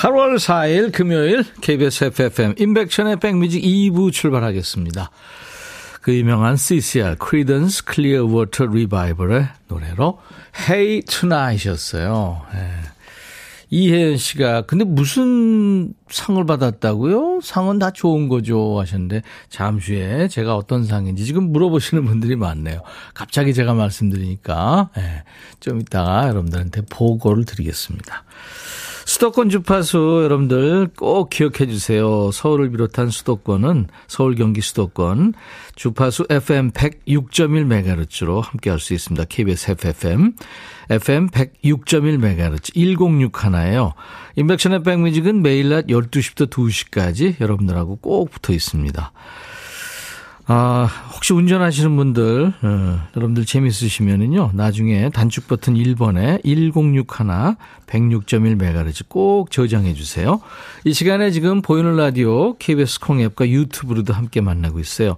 8월 0.00 0.36
4일 0.36 0.92
금요일 0.92 1.44
KBS 1.60 2.04
FFM 2.04 2.54
임백천의 2.56 3.20
백뮤직 3.20 3.62
2부 3.62 4.10
출발하겠습니다. 4.10 5.10
그 6.00 6.14
유명한 6.14 6.56
CCR 6.56 7.16
Creedence 7.22 7.82
Clearwater 7.86 8.70
Revival의 8.70 9.48
노래로 9.68 10.18
Hey 10.58 11.02
Tonight이었어요. 11.02 12.46
예. 12.54 12.90
이혜연 13.68 14.16
씨가 14.16 14.62
근데 14.62 14.86
무슨 14.86 15.92
상을 16.08 16.44
받았다고요? 16.46 17.40
상은 17.42 17.78
다 17.78 17.90
좋은 17.90 18.28
거죠 18.28 18.80
하셨는데 18.80 19.20
잠시 19.50 19.96
후에 19.96 20.28
제가 20.28 20.56
어떤 20.56 20.86
상인지 20.86 21.26
지금 21.26 21.52
물어보시는 21.52 22.06
분들이 22.06 22.36
많네요. 22.36 22.80
갑자기 23.12 23.52
제가 23.52 23.74
말씀드리니까 23.74 24.88
예, 24.96 25.24
좀 25.60 25.78
이따가 25.78 26.26
여러분들한테 26.26 26.84
보고를 26.88 27.44
드리겠습니다. 27.44 28.24
수도권 29.04 29.48
주파수 29.48 30.20
여러분들 30.24 30.88
꼭 30.96 31.30
기억해 31.30 31.66
주세요. 31.66 32.30
서울을 32.30 32.70
비롯한 32.70 33.10
수도권은 33.10 33.88
서울 34.08 34.34
경기 34.34 34.60
수도권 34.60 35.34
주파수 35.74 36.26
FM 36.28 36.72
106.1MHz로 36.72 38.42
함께 38.42 38.70
할 38.70 38.80
수 38.80 38.94
있습니다. 38.94 39.24
KBS 39.28 39.72
FFM 39.72 40.32
FM 40.90 41.28
106.1MHz 41.28 42.74
1061예요. 42.74 43.92
인백션의 44.36 44.82
백뮤직은 44.82 45.42
매일 45.42 45.68
낮 45.68 45.86
12시부터 45.86 46.50
2시까지 46.50 47.40
여러분들하고 47.40 47.96
꼭 47.96 48.30
붙어 48.30 48.52
있습니다. 48.52 49.12
아, 50.52 50.88
혹시 51.14 51.32
운전하시는 51.32 51.94
분들, 51.94 52.52
어, 52.60 53.08
여러분들 53.16 53.46
재밌으시면은요, 53.46 54.50
나중에 54.54 55.08
단축 55.10 55.46
버튼 55.46 55.74
1번에 55.74 56.42
1061 56.42 57.04
106.1MHz 57.86 59.04
꼭 59.06 59.52
저장해 59.52 59.94
주세요. 59.94 60.40
이 60.84 60.92
시간에 60.92 61.30
지금 61.30 61.62
보이는 61.62 61.94
라디오, 61.94 62.56
KBS 62.56 62.98
콩 62.98 63.20
앱과 63.20 63.48
유튜브로도 63.48 64.12
함께 64.12 64.40
만나고 64.40 64.80
있어요. 64.80 65.14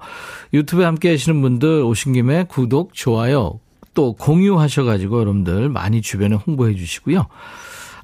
유튜브에 0.52 0.84
함께 0.84 1.12
하시는 1.12 1.40
분들 1.40 1.80
오신 1.80 2.12
김에 2.12 2.44
구독, 2.44 2.92
좋아요, 2.92 3.58
또 3.94 4.12
공유하셔가지고 4.12 5.18
여러분들 5.18 5.70
많이 5.70 6.02
주변에 6.02 6.36
홍보해 6.36 6.74
주시고요. 6.76 7.24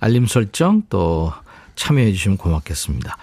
알림 0.00 0.26
설정 0.26 0.82
또 0.88 1.30
참여해 1.74 2.10
주시면 2.10 2.38
고맙겠습니다. 2.38 3.18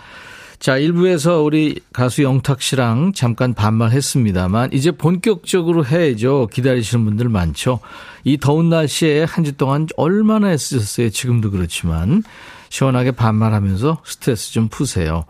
자, 0.59 0.77
1부에서 0.79 1.43
우리 1.45 1.79
가수 1.93 2.23
영탁 2.23 2.61
씨랑 2.61 3.13
잠깐 3.13 3.53
반말했습니다만 3.53 4.71
이제 4.73 4.91
본격적으로 4.91 5.85
해야죠. 5.85 6.47
기다리시는 6.51 7.05
분들 7.05 7.29
많죠. 7.29 7.79
이 8.23 8.37
더운 8.37 8.69
날씨에 8.69 9.23
한 9.25 9.45
주 9.45 9.53
동안 9.53 9.85
얼마나 9.95 10.51
애쓰셨어요. 10.51 11.09
지금도 11.11 11.51
그렇지만 11.51 12.23
시원하게 12.69 13.11
반말하면서 13.11 14.01
스트레스 14.03 14.53
좀 14.53 14.69
푸세요. 14.69 15.25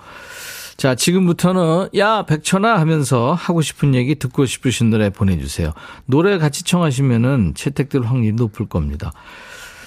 자, 0.77 0.95
지금부터는 0.95 1.89
야 1.97 2.23
백천아 2.25 2.79
하면서 2.79 3.33
하고 3.33 3.61
싶은 3.61 3.93
얘기 3.95 4.15
듣고 4.15 4.45
싶으신 4.45 4.89
노래 4.89 5.09
보내 5.09 5.37
주세요. 5.37 5.73
노래 6.05 6.37
같이 6.37 6.63
청하시면은 6.63 7.53
채택될 7.55 8.03
확률이 8.03 8.33
높을 8.33 8.67
겁니다. 8.67 9.11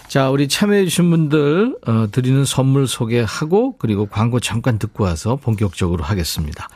자, 0.09 0.31
우리 0.31 0.49
참여해주신 0.49 1.11
분들, 1.11 1.77
어, 1.87 2.07
드리는 2.11 2.43
선물 2.47 2.87
소개하고, 2.87 3.77
그리고 3.77 4.07
광고 4.07 4.41
잠깐 4.41 4.79
듣고 4.79 5.05
와서 5.05 5.37
본격적으로 5.37 6.03
하겠습니다. 6.03 6.67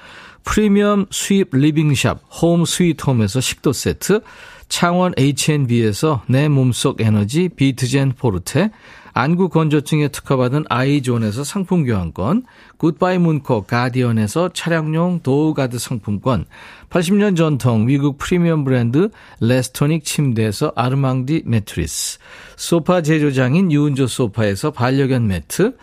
프리미엄 0.44 1.06
수입 1.10 1.48
리빙샵, 1.52 2.20
홈 2.42 2.66
스위트 2.66 3.02
홈에서 3.06 3.40
식도 3.40 3.72
세트, 3.72 4.20
창원 4.68 5.12
H&B에서 5.18 6.22
내 6.26 6.48
몸속 6.48 7.00
에너지 7.00 7.48
비트젠 7.48 8.12
포르테, 8.18 8.70
안구 9.14 9.50
건조증에 9.50 10.08
특허받은 10.08 10.64
아이존에서 10.70 11.44
상품 11.44 11.84
교환권, 11.84 12.44
굿바이 12.78 13.18
문코 13.18 13.62
가디언에서 13.62 14.50
차량용 14.54 15.20
도우가드 15.22 15.78
상품권, 15.78 16.46
80년 16.88 17.36
전통 17.36 17.84
미국 17.84 18.16
프리미엄 18.16 18.64
브랜드 18.64 19.10
레스토닉 19.40 20.04
침대에서 20.04 20.72
아르망디 20.76 21.42
매트리스, 21.44 22.18
소파 22.56 23.02
제조장인 23.02 23.70
유운조 23.70 24.06
소파에서 24.06 24.70
반려견 24.70 25.26
매트, 25.26 25.76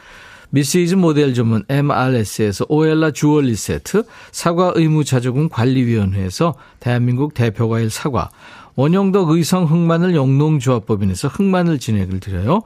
미시즈 0.51 0.95
모델 0.95 1.35
전문 1.35 1.63
MRS에서 1.69 2.65
오엘라 2.69 3.11
주얼리 3.11 3.53
세트, 3.55 4.05
사과 4.31 4.71
의무자조금 4.73 5.49
관리위원회에서 5.49 6.55
대한민국 6.79 7.35
대표과일 7.35 7.91
사과, 7.91 8.31
원형덕 8.79 9.31
의성 9.31 9.65
흑마늘 9.65 10.15
영농조합법인에서 10.15 11.27
흑마늘 11.27 11.79
진액을 11.79 12.21
드려요. 12.21 12.61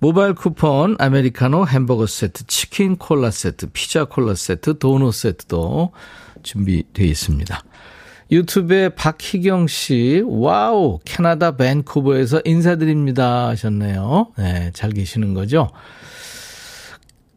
모바일 0.00 0.34
쿠폰, 0.34 0.96
아메리카노 0.98 1.68
햄버거 1.68 2.04
세트, 2.04 2.48
치킨 2.48 2.96
콜라 2.96 3.30
세트, 3.30 3.68
피자 3.72 4.04
콜라 4.06 4.34
세트, 4.34 4.78
도넛 4.78 5.14
세트도 5.14 5.92
준비되어 6.42 7.06
있습니다. 7.06 7.62
유튜브에 8.32 8.88
박희경 8.88 9.68
씨, 9.68 10.24
wow, 10.26 10.98
캐나다 11.04 11.56
밴쿠버에서 11.56 12.42
인사드립니다 12.44 13.46
하셨네요. 13.46 14.32
네, 14.36 14.72
잘 14.74 14.90
계시는 14.90 15.32
거죠? 15.32 15.70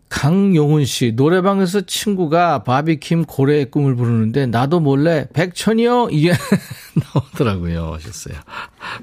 강용훈 0.10 0.86
씨, 0.86 1.14
노래방에서 1.16 1.82
친구가 1.82 2.64
바비킴 2.64 3.26
고래의 3.26 3.70
꿈을 3.70 3.95
부르는데 3.95 4.47
나도 4.47 4.80
몰래 4.80 5.28
백천이요? 5.34 6.10
이게 6.12 6.34
나오더라고요. 7.14 7.93
하셨어요. 7.93 8.36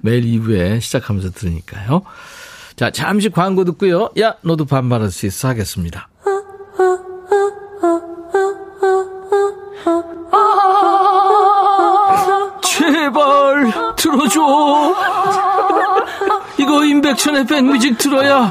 매일 0.03 0.25
2부에 0.25 0.81
시작하면서 0.81 1.31
들으니까요. 1.31 2.03
자, 2.75 2.91
잠시 2.91 3.31
광고 3.31 3.65
듣고요. 3.65 4.11
야, 4.21 4.35
너도 4.43 4.65
반말할 4.65 5.11
수 5.11 5.27
있어 5.27 5.49
하겠습니다. 5.49 6.09
제발 12.63 13.95
들어줘. 13.97 14.95
이거 16.59 16.85
임백천의 16.85 17.47
백뮤직 17.47 17.99
들어야 17.99 18.51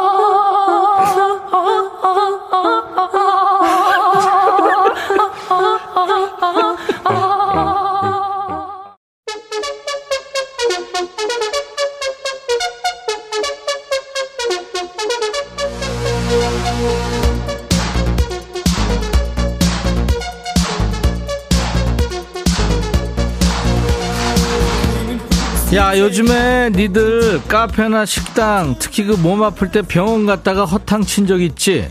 요즘에 26.01 26.71
니들 26.73 27.41
카페나 27.47 28.05
식당 28.05 28.75
특히 28.79 29.03
그 29.05 29.13
몸 29.21 29.43
아플 29.43 29.69
때 29.71 29.81
병원 29.83 30.25
갔다가 30.25 30.65
허탕 30.65 31.03
친 31.03 31.27
적 31.27 31.41
있지? 31.41 31.89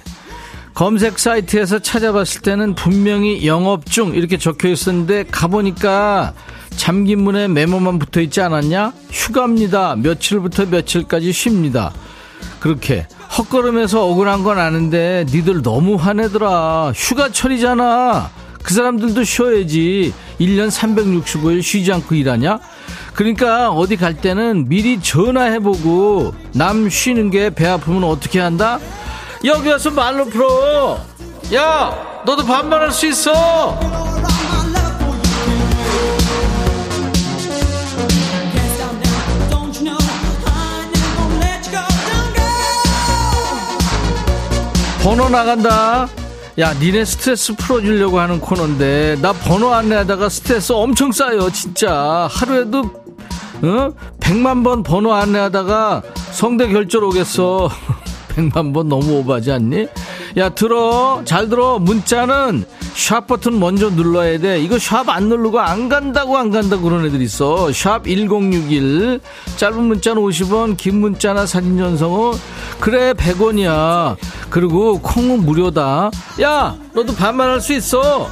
검색 0.74 1.18
사이트에서 1.18 1.78
찾아봤을 1.78 2.42
때는 2.42 2.74
분명히 2.74 3.46
영업 3.46 3.86
중 3.86 4.14
이렇게 4.14 4.36
적혀 4.36 4.68
있었는데 4.68 5.24
가보니까 5.30 6.32
잠긴 6.76 7.22
문에 7.22 7.46
메모만 7.46 7.98
붙어 8.00 8.20
있지 8.20 8.40
않았냐? 8.40 8.92
휴가입니다. 9.12 9.94
며칠부터 9.96 10.66
며칠까지 10.66 11.32
쉽니다. 11.32 11.92
그렇게 12.58 13.06
헛걸음해서 13.38 14.04
억울한 14.06 14.42
건 14.42 14.58
아는데 14.58 15.24
니들 15.30 15.62
너무 15.62 15.94
화내더라. 15.94 16.92
휴가철이잖아. 16.96 18.30
그 18.62 18.74
사람들도 18.74 19.22
쉬어야지. 19.24 20.12
1년 20.40 20.68
365일 20.70 21.62
쉬지 21.62 21.92
않고 21.92 22.14
일하냐? 22.14 22.58
그러니까 23.14 23.70
어디 23.70 23.96
갈 23.96 24.16
때는 24.16 24.68
미리 24.68 25.00
전화해보고 25.00 26.34
남 26.52 26.88
쉬는 26.88 27.30
게 27.30 27.50
배 27.50 27.66
아프면 27.66 28.04
어떻게 28.04 28.40
한다? 28.40 28.78
여기 29.44 29.68
와서 29.68 29.90
말로 29.90 30.24
풀어. 30.26 30.98
야, 31.54 32.22
너도 32.24 32.44
반말할 32.44 32.92
수 32.92 33.06
있어. 33.06 33.78
번호 45.02 45.28
나간다. 45.28 46.08
야, 46.58 46.74
니네 46.74 47.04
스트레스 47.06 47.54
풀어주려고 47.54 48.20
하는 48.20 48.38
코너인데, 48.38 49.16
나 49.22 49.32
번호 49.32 49.72
안내하다가 49.72 50.28
스트레스 50.28 50.72
엄청 50.72 51.10
쌓여, 51.10 51.48
진짜. 51.50 52.28
하루에도, 52.30 52.99
어? 53.62 53.90
100만 54.20 54.64
번 54.64 54.82
번호 54.82 55.12
안내하다가 55.14 56.02
성대 56.32 56.68
결절 56.68 57.04
오겠어. 57.04 57.68
100만 58.30 58.72
번 58.72 58.88
너무 58.88 59.18
오바지 59.18 59.50
않니? 59.52 59.86
야, 60.36 60.48
들어. 60.50 61.22
잘 61.24 61.48
들어. 61.48 61.78
문자는 61.80 62.64
샵 62.94 63.26
버튼 63.26 63.58
먼저 63.58 63.90
눌러야 63.90 64.38
돼. 64.38 64.60
이거 64.60 64.78
샵 64.78 65.08
안 65.08 65.28
누르고 65.28 65.58
안 65.58 65.88
간다고 65.88 66.38
안 66.38 66.50
간다고 66.50 66.82
그런 66.84 67.04
애들 67.04 67.20
있어. 67.22 67.72
샵 67.72 68.04
1061. 68.06 69.20
짧은 69.56 69.82
문자는 69.82 70.22
50원, 70.22 70.76
긴 70.76 71.00
문자나 71.00 71.46
사진 71.46 71.76
전송은 71.76 72.38
그래 72.78 73.12
100원이야. 73.14 74.16
그리고 74.48 75.00
콩은 75.00 75.44
무료다. 75.44 76.10
야, 76.40 76.76
너도 76.94 77.14
반말할 77.14 77.60
수 77.60 77.72
있어. 77.74 78.28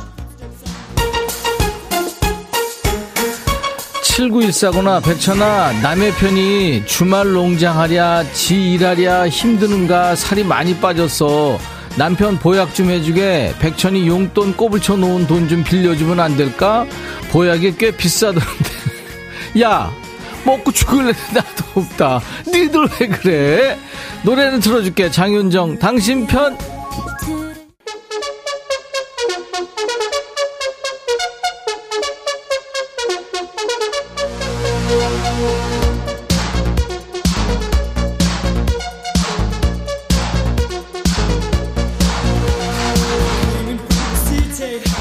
7914구나 4.18 5.02
백천아. 5.02 5.80
남의 5.80 6.12
편이 6.12 6.86
주말 6.86 7.32
농장하랴 7.32 8.24
지 8.32 8.72
일하랴 8.72 9.28
힘드는가 9.28 10.16
살이 10.16 10.42
많이 10.42 10.74
빠졌어. 10.76 11.58
남편 11.96 12.36
보약 12.38 12.74
좀 12.74 12.90
해주게 12.90 13.54
백천이 13.60 14.08
용돈 14.08 14.56
꼬불쳐 14.56 14.96
놓은 14.96 15.26
돈 15.26 15.48
좀 15.48 15.62
빌려주면 15.62 16.18
안 16.20 16.36
될까? 16.36 16.84
보약이 17.30 17.76
꽤 17.78 17.92
비싸던데. 17.92 18.42
야 19.62 19.92
먹고 20.44 20.72
죽을래? 20.72 21.12
나도 21.32 21.80
없다. 21.80 22.20
니들 22.48 22.88
왜 23.00 23.06
그래? 23.06 23.78
노래는 24.24 24.58
틀어줄게. 24.60 25.10
장윤정 25.12 25.78
당신 25.78 26.26
편 26.26 26.58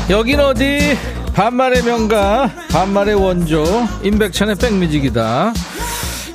여긴 0.10 0.40
어디? 0.40 0.98
반말의 1.34 1.84
명가 1.84 2.50
반말의 2.72 3.16
원조 3.16 3.64
임백천의 4.04 4.56
백뮤직이다. 4.56 5.54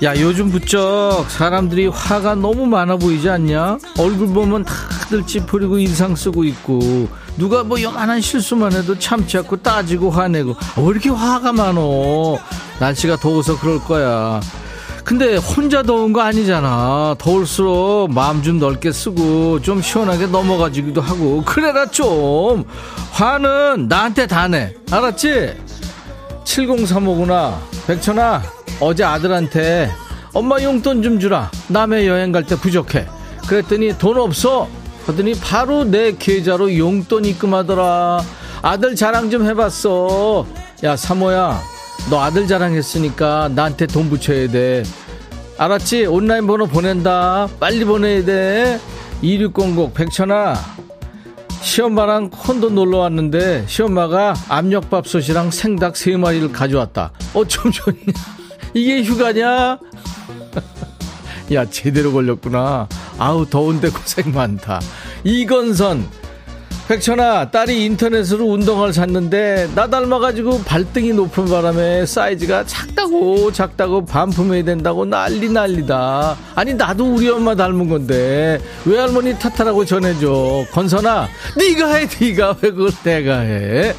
야 0.03 0.21
요즘 0.21 0.51
부쩍 0.51 1.31
사람들이 1.31 1.87
화가 1.87 2.35
너무 2.35 2.67
많아 2.67 2.97
보이지 2.97 3.31
않냐? 3.31 3.79
얼굴 3.99 4.29
보면 4.29 4.65
다들 4.65 5.27
찌푸리고 5.27 5.79
인상 5.79 6.15
쓰고 6.15 6.45
있고 6.45 7.09
누가 7.39 7.65
뭐 7.65 7.81
요만한 7.81 8.21
실수만 8.21 8.73
해도 8.73 8.99
참지 8.99 9.39
않고 9.39 9.63
따지고 9.63 10.11
화내고. 10.11 10.55
왜 10.77 10.85
이렇게 10.85 11.09
화가 11.09 11.53
많어? 11.53 12.37
날씨가 12.79 13.17
더워서 13.17 13.59
그럴 13.59 13.79
거야 13.79 14.41
근데 15.05 15.37
혼자 15.37 15.83
더운 15.83 16.13
거 16.13 16.21
아니잖아. 16.21 17.17
더울수록 17.19 18.13
마음 18.13 18.43
좀 18.43 18.59
넓게 18.59 18.93
쓰고 18.93 19.61
좀 19.61 19.83
시원하게 19.83 20.27
넘어가지기도 20.27 21.01
하고 21.01 21.43
그래라 21.45 21.87
좀. 21.87 22.65
화는 23.13 23.89
나한테 23.89 24.27
다 24.27 24.47
내. 24.49 24.75
알았지? 24.91 25.55
7035구나. 26.45 27.55
백천아 27.87 28.43
어제 28.81 29.05
아들한테 29.05 29.91
엄마 30.33 30.63
용돈 30.63 31.03
좀 31.03 31.19
주라. 31.19 31.51
남해 31.69 32.07
여행 32.07 32.31
갈 32.33 32.45
때 32.45 32.57
부족해. 32.57 33.07
그랬더니 33.49 33.99
돈 33.99 34.19
없어. 34.19 34.69
하더니 35.07 35.35
바로 35.35 35.85
내 35.85 36.13
계좌로 36.17 36.77
용돈 36.79 37.25
입금하더라. 37.25 38.23
아들 38.63 38.95
자랑 38.95 39.31
좀 39.31 39.45
해봤어. 39.45 40.47
야 40.85 40.97
사모야 40.97 41.61
너 42.11 42.21
아들 42.21 42.47
자랑했으니까 42.47 43.51
나한테 43.55 43.87
돈 43.87 44.11
붙여야 44.11 44.51
돼. 44.51 44.83
알았지? 45.59 46.07
온라인 46.07 46.47
번호 46.47 46.67
보낸다. 46.67 47.49
빨리 47.61 47.85
보내야 47.85 48.25
돼. 48.25 48.81
2600 49.23 49.95
백천아. 49.95 50.55
시엄마랑 51.63 52.31
콘도 52.31 52.71
놀러 52.71 52.99
왔는데 52.99 53.65
시엄마가 53.69 54.35
압력밥솥이랑 54.49 55.53
생닭 55.53 55.95
3마리를 55.95 56.53
가져왔다. 56.53 57.13
어쩜 57.35 57.71
좋냐? 57.71 57.99
이게 58.75 59.03
휴가냐? 59.05 59.79
야, 61.55 61.65
제대로 61.71 62.13
걸렸구나. 62.13 62.89
아우, 63.19 63.47
더운데 63.47 63.91
고생 63.91 64.33
많다. 64.33 64.81
이건선. 65.23 66.09
백천아 66.89 67.51
딸이 67.51 67.85
인터넷으로 67.87 68.45
운동화를 68.45 68.93
샀는데 68.93 69.71
나 69.75 69.87
닮아가지고 69.87 70.63
발등이 70.65 71.13
높은 71.13 71.47
바람에 71.47 72.05
사이즈가 72.05 72.67
작다고 72.67 73.51
작다고 73.53 74.05
반품해야 74.05 74.65
된다고 74.65 75.05
난리 75.07 75.49
난리다. 75.49 76.37
아니 76.55 76.75
나도 76.75 77.15
우리 77.15 77.31
엄마 77.31 77.55
닮은 77.55 77.89
건데 77.89 78.61
외할머니 78.85 79.39
탓하라고 79.39 79.85
전해줘. 79.85 80.67
건선아 80.73 81.29
네가 81.57 81.95
해 81.95 82.09
네가 82.21 82.57
왜 82.61 82.71
그걸 82.71 82.91
내가 83.05 83.39
해. 83.41 83.95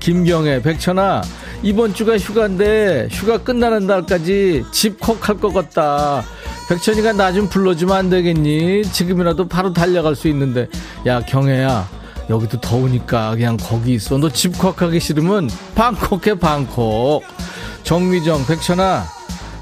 김경애 0.00 0.60
백천아 0.62 1.22
이번 1.62 1.94
주가 1.94 2.18
휴가인데 2.18 3.08
휴가 3.12 3.38
끝나는 3.38 3.86
날까지 3.86 4.64
집콕할 4.72 5.36
것 5.38 5.52
같다. 5.52 6.24
백천이가 6.68 7.12
나 7.12 7.32
좀 7.32 7.48
불러주면 7.48 7.94
안 7.94 8.10
되겠니? 8.10 8.82
지금이라도 8.90 9.46
바로 9.46 9.72
달려갈 9.72 10.16
수 10.16 10.26
있는데. 10.28 10.66
야 11.06 11.20
경애야 11.20 12.01
여기도 12.32 12.58
더우니까 12.60 13.32
그냥 13.32 13.58
거기 13.58 13.92
있어. 13.92 14.16
너 14.16 14.30
집콕하기 14.30 14.98
싫으면 14.98 15.50
방콕해 15.74 16.38
방콕. 16.38 17.22
정미정 17.82 18.46
백천아 18.46 19.04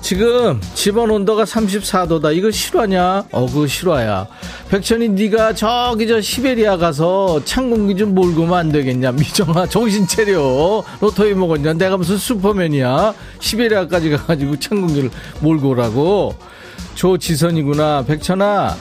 지금 0.00 0.60
집안 0.74 1.10
온도가 1.10 1.44
34도다. 1.44 2.34
이거 2.34 2.50
실화냐? 2.50 3.24
어, 3.32 3.46
그거 3.46 3.66
실화야. 3.66 4.26
백천이 4.70 5.08
네가 5.10 5.54
저기 5.54 6.06
저 6.06 6.20
시베리아 6.20 6.76
가서 6.76 7.44
찬 7.44 7.70
공기 7.70 7.96
좀 7.96 8.14
몰고 8.14 8.42
오면 8.42 8.54
안 8.56 8.72
되겠냐? 8.72 9.12
미정아 9.12 9.66
정신 9.66 10.06
차려. 10.06 10.84
로터이 11.00 11.34
먹었냐? 11.34 11.74
내가 11.74 11.96
무슨 11.96 12.16
슈퍼맨이야? 12.18 13.14
시베리아까지 13.40 14.10
가가지고 14.10 14.58
찬 14.60 14.80
공기를 14.80 15.10
몰고 15.40 15.70
오라고. 15.70 16.34
조지선이구나. 16.94 18.04
백천아 18.06 18.76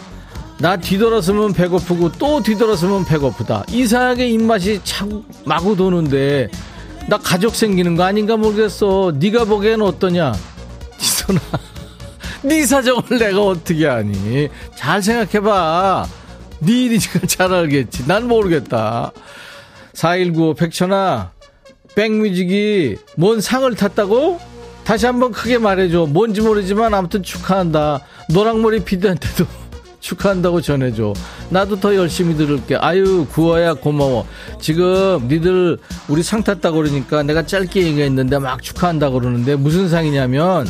나 0.59 0.75
뒤돌아서면 0.75 1.53
배고프고 1.53 2.11
또 2.13 2.43
뒤돌아서면 2.43 3.05
배고프다. 3.05 3.63
이상하게 3.69 4.27
입맛이 4.27 4.81
참 4.83 5.23
마구 5.45 5.75
도는데 5.75 6.49
나 7.07 7.17
가족 7.17 7.55
생기는 7.55 7.95
거 7.95 8.03
아닌가 8.03 8.35
모르겠어. 8.35 9.13
네가 9.15 9.45
보기엔 9.45 9.81
어떠냐? 9.81 10.33
지선아, 10.99 11.39
네 12.43 12.65
사정을 12.65 13.03
내가 13.19 13.41
어떻게 13.41 13.87
아니? 13.87 14.49
잘 14.75 15.01
생각해봐. 15.01 16.05
네 16.59 16.71
일이니까 16.83 17.19
잘 17.25 17.53
알겠지. 17.53 18.05
난 18.05 18.27
모르겠다. 18.27 19.13
4195 19.93 20.55
백천아, 20.55 21.31
백뮤직이 21.95 22.97
뭔 23.15 23.39
상을 23.39 23.73
탔다고? 23.75 24.41
다시 24.83 25.05
한번 25.05 25.31
크게 25.31 25.57
말해줘. 25.57 26.07
뭔지 26.07 26.41
모르지만 26.41 26.93
아무튼 26.93 27.23
축하한다. 27.23 28.01
노랑머리 28.33 28.83
피디한테도 28.83 29.45
축하한다고 29.99 30.61
전해줘. 30.61 31.13
나도 31.49 31.79
더 31.79 31.95
열심히 31.95 32.35
들을게. 32.35 32.75
아유, 32.75 33.25
구워야 33.31 33.73
고마워. 33.73 34.25
지금 34.61 35.27
니들 35.27 35.77
우리 36.07 36.23
상 36.23 36.43
탔다고 36.43 36.77
그러니까 36.77 37.23
내가 37.23 37.45
짧게 37.45 37.83
얘기했는데 37.83 38.39
막 38.39 38.61
축하한다고 38.61 39.19
그러는데 39.19 39.55
무슨 39.55 39.89
상이냐면 39.89 40.67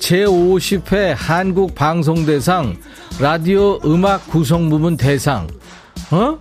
제50회 0.00 1.14
한국 1.16 1.74
방송대상 1.74 2.76
라디오 3.20 3.78
음악 3.84 4.28
구성 4.28 4.68
부문 4.70 4.96
대상. 4.96 5.46
어? 6.10 6.38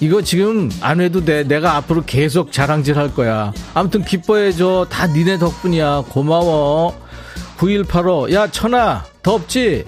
이거 0.00 0.22
지금 0.22 0.70
안 0.80 1.00
해도 1.00 1.24
돼. 1.24 1.42
내가 1.42 1.76
앞으로 1.76 2.04
계속 2.06 2.52
자랑질 2.52 2.96
할 2.96 3.12
거야. 3.14 3.52
아무튼 3.74 4.04
기뻐해줘. 4.04 4.86
다 4.88 5.06
니네 5.08 5.38
덕분이야. 5.38 6.04
고마워. 6.08 6.94
9185. 7.56 8.32
야, 8.32 8.48
천아. 8.48 9.04
덥지? 9.22 9.84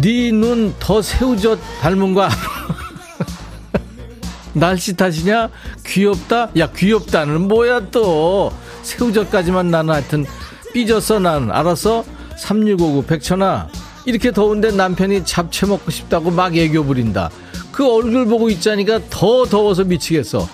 네 0.00 0.30
눈 0.32 0.74
더 0.78 1.00
새우젓 1.00 1.58
닮은 1.80 2.14
거 2.14 2.22
알아? 2.22 2.34
날씨 4.54 4.94
탓이냐? 4.94 5.48
귀엽다? 5.86 6.50
야, 6.58 6.70
귀엽다는 6.70 7.48
뭐야 7.48 7.90
또. 7.90 8.52
새우젓까지만 8.82 9.70
나는 9.70 9.94
하여튼 9.94 10.26
삐졌어 10.72 11.18
난. 11.18 11.50
알았어? 11.50 12.04
3659 12.36 13.02
백천아. 13.06 13.68
이렇게 14.06 14.30
더운데 14.32 14.70
남편이 14.70 15.24
잡채 15.24 15.66
먹고 15.66 15.90
싶다고 15.90 16.30
막 16.30 16.56
애교 16.56 16.84
부린다. 16.84 17.30
그 17.72 17.90
얼굴 17.90 18.26
보고 18.26 18.48
있자니까 18.50 19.00
더 19.10 19.44
더워서 19.46 19.84
미치겠어. 19.84 20.46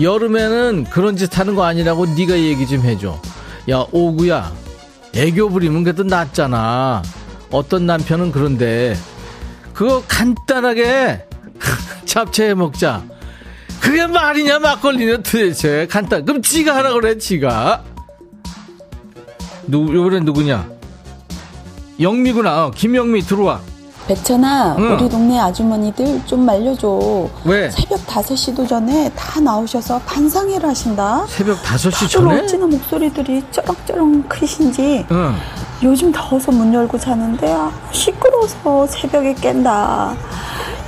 여름에는 0.00 0.84
그런 0.90 1.16
짓 1.16 1.36
하는 1.38 1.54
거 1.56 1.64
아니라고 1.64 2.06
네가 2.06 2.38
얘기 2.38 2.66
좀 2.66 2.82
해줘. 2.82 3.20
야 3.70 3.84
오구야 3.90 4.52
애교 5.14 5.48
부리면 5.48 5.82
그래도 5.84 6.04
낫잖아. 6.04 7.02
어떤 7.50 7.86
남편은 7.86 8.32
그런데 8.32 8.96
그거 9.72 10.02
간단하게 10.06 11.24
잡채 12.04 12.48
해 12.50 12.54
먹자. 12.54 13.02
그게 13.80 14.06
말이냐 14.06 14.58
막걸리는 14.58 15.22
도대체 15.22 15.86
간단. 15.88 16.24
그럼 16.24 16.42
지가 16.42 16.74
하라 16.74 16.92
그래 16.94 17.16
지가. 17.16 17.84
누구 19.66 19.94
요번엔 19.94 20.24
누구냐? 20.24 20.68
영미구나. 22.00 22.66
어, 22.66 22.70
김영미 22.70 23.22
들어와. 23.22 23.60
백천아, 24.08 24.76
응. 24.78 24.94
우리 24.94 25.08
동네 25.10 25.38
아주머니들 25.38 26.22
좀 26.24 26.46
말려줘. 26.46 27.28
왜? 27.44 27.70
새벽 27.70 28.06
5시도 28.06 28.66
전에 28.66 29.12
다 29.14 29.38
나오셔서 29.38 29.98
반상회를 30.00 30.66
하신다. 30.66 31.26
새벽 31.28 31.58
5시 31.62 31.92
다들 31.92 32.08
전에? 32.08 32.40
어찌나 32.40 32.66
목소리들이 32.66 33.42
쩌렁쩌렁 33.50 34.22
크신지 34.22 35.04
응. 35.10 35.34
요즘 35.82 36.10
더워서 36.12 36.50
문 36.52 36.72
열고 36.74 36.98
자는데 36.98 37.52
아, 37.52 37.70
시끄러워서 37.92 38.86
새벽에 38.88 39.34
깬다. 39.34 40.14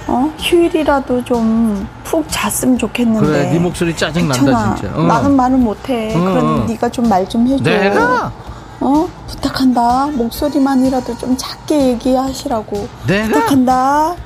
어? 0.09 0.33
휴일이라도 0.39 1.25
좀 1.25 1.87
푹 2.11 2.27
잤으면 2.29 2.77
좋겠는데. 2.77 3.25
그래, 3.25 3.51
네 3.53 3.59
목소리 3.61 3.95
짜증 3.97 4.27
난다 4.27 4.75
진짜. 4.77 4.93
어. 4.97 5.05
나는 5.05 5.37
말을 5.37 5.57
못해. 5.59 6.13
응, 6.13 6.25
그러니 6.25 6.61
응. 6.63 6.67
네가 6.67 6.89
좀말좀 6.89 7.47
해줘. 7.47 7.63
내가 7.63 8.33
어? 8.81 9.09
부탁한다. 9.29 10.07
목소리만이라도 10.15 11.17
좀 11.19 11.37
작게 11.37 11.91
얘기하시라고. 11.91 12.89
내가 13.07 13.29
부탁한다. 13.29 14.17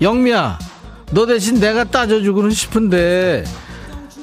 영미야, 0.00 0.56
너 1.10 1.26
대신 1.26 1.58
내가 1.58 1.82
따져주고는 1.82 2.52
싶은데 2.52 3.42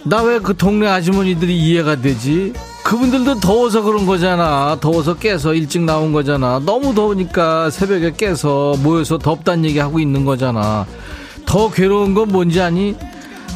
나 0.05 0.23
왜 0.23 0.39
그 0.39 0.55
동네 0.55 0.87
아주머니들이 0.87 1.53
이해가 1.59 1.97
되지? 1.97 2.53
그분들도 2.87 3.41
더워서 3.41 3.81
그런 3.81 4.05
거잖아. 4.05 4.77
더워서 4.79 5.13
깨서 5.13 5.53
일찍 5.53 5.81
나온 5.81 6.13
거잖아. 6.13 6.61
너무 6.65 6.95
더우니까 6.95 7.69
새벽에 7.69 8.13
깨서 8.15 8.75
모여서 8.81 9.17
덥단 9.17 9.65
얘기 9.65 9.77
하고 9.77 9.99
있는 9.99 10.23
거잖아. 10.23 10.85
더 11.45 11.69
괴로운 11.69 12.13
건 12.13 12.29
뭔지 12.29 12.61
아니? 12.61 12.95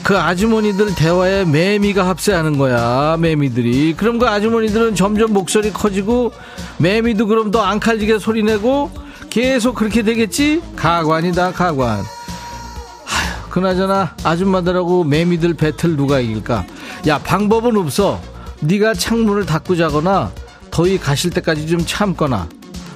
그 0.04 0.18
아주머니들 0.18 0.96
대화에 0.96 1.46
매미가 1.46 2.06
합세하는 2.08 2.58
거야 2.58 3.16
매미들이 3.20 3.94
그럼 3.96 4.18
그 4.18 4.28
아주머니들은 4.28 4.96
점점 4.96 5.32
목소리 5.32 5.72
커지고 5.72 6.34
매미도 6.80 7.28
그럼 7.28 7.52
더 7.52 7.62
앙칼지게 7.62 8.18
소리내고 8.18 8.90
계속 9.30 9.76
그렇게 9.76 10.02
되겠지 10.02 10.62
가관이다 10.76 11.52
가관 11.52 12.00
하휴, 13.06 13.50
그나저나 13.52 14.16
아줌마들하고 14.24 15.04
매미들 15.04 15.54
배틀 15.54 15.96
누가 15.96 16.20
이길까 16.20 16.66
야 17.08 17.20
방법은 17.20 17.78
없어 17.78 18.20
네가 18.62 18.94
창문을 18.94 19.46
닫고 19.46 19.76
자거나 19.76 20.32
더위 20.70 20.98
가실 20.98 21.32
때까지 21.32 21.68
좀 21.68 21.84
참거나 21.86 22.48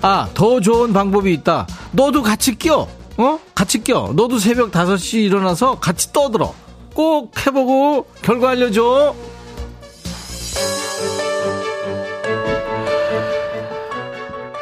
아 0.02 0.28
더 0.34 0.60
좋은 0.60 0.94
방법이 0.94 1.34
있다 1.34 1.68
너도 1.92 2.22
같이 2.22 2.56
껴 2.58 2.88
어? 3.18 3.40
같이 3.56 3.84
껴 3.84 4.12
너도 4.16 4.38
새벽 4.40 4.72
5시 4.72 5.24
일어나서 5.24 5.80
같이 5.80 6.12
떠들어 6.14 6.54
꼭 6.94 7.34
해보고 7.46 8.06
결과 8.22 8.52
알려줘. 8.52 9.14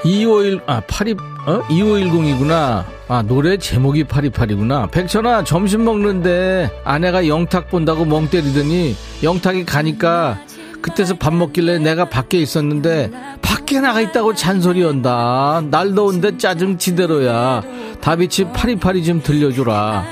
2510, 0.06 0.62
아, 0.68 0.82
82, 0.82 1.18
어? 1.48 1.62
2510이구나. 1.70 2.84
아, 3.08 3.22
노래 3.26 3.58
제목이 3.58 4.04
828이구나. 4.06 4.92
백천아, 4.92 5.44
점심 5.46 5.86
먹는데 5.86 6.70
아내가 6.84 7.28
영탁 7.28 7.70
본다고 7.70 8.04
멍 8.04 8.28
때리더니 8.30 8.96
영탁이 9.24 9.66
가니까 9.66 10.40
그때서 10.84 11.16
밥 11.16 11.34
먹길래 11.34 11.80
내가 11.80 12.10
밖에 12.10 12.38
있었는데 12.40 13.10
밖에 13.42 13.80
나가 13.80 14.02
있다고 14.02 14.36
잔소리 14.36 14.84
한다. 14.84 15.64
날 15.72 15.96
더운데 15.96 16.38
짜증 16.38 16.78
지대로야. 16.78 17.64
다비치 18.02 18.46
828이 18.46 19.06
좀 19.06 19.24
들려주라. 19.24 20.06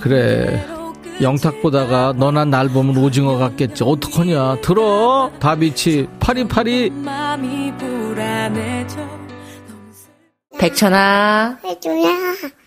그래 0.00 0.66
영탁 1.22 1.62
보다가 1.62 2.12
너나 2.16 2.44
날 2.44 2.68
보면 2.68 2.96
오징어 2.98 3.36
같겠지 3.38 3.84
어떡하냐 3.84 4.60
들어 4.60 5.30
다비치 5.40 6.06
파리파리 6.20 6.92
백천아, 10.58 11.58
해줘라. 11.64 12.10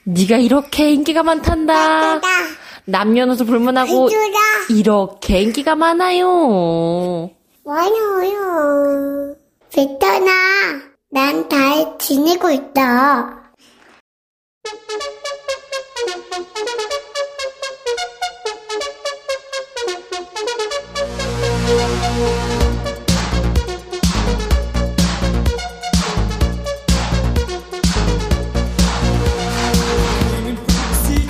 네가 0.06 0.38
이렇게 0.38 0.92
인기가 0.92 1.22
많단다. 1.22 2.16
해줘라. 2.16 2.63
남녀노소 2.86 3.46
불문하고 3.46 4.10
해줘라. 4.10 4.40
이렇게 4.70 5.42
인기가 5.42 5.76
많아요. 5.76 7.30
많아요. 7.64 9.36
베터나, 9.74 10.32
난 11.12 11.48
잘 11.50 11.98
지내고 11.98 12.50
있다. 12.52 13.54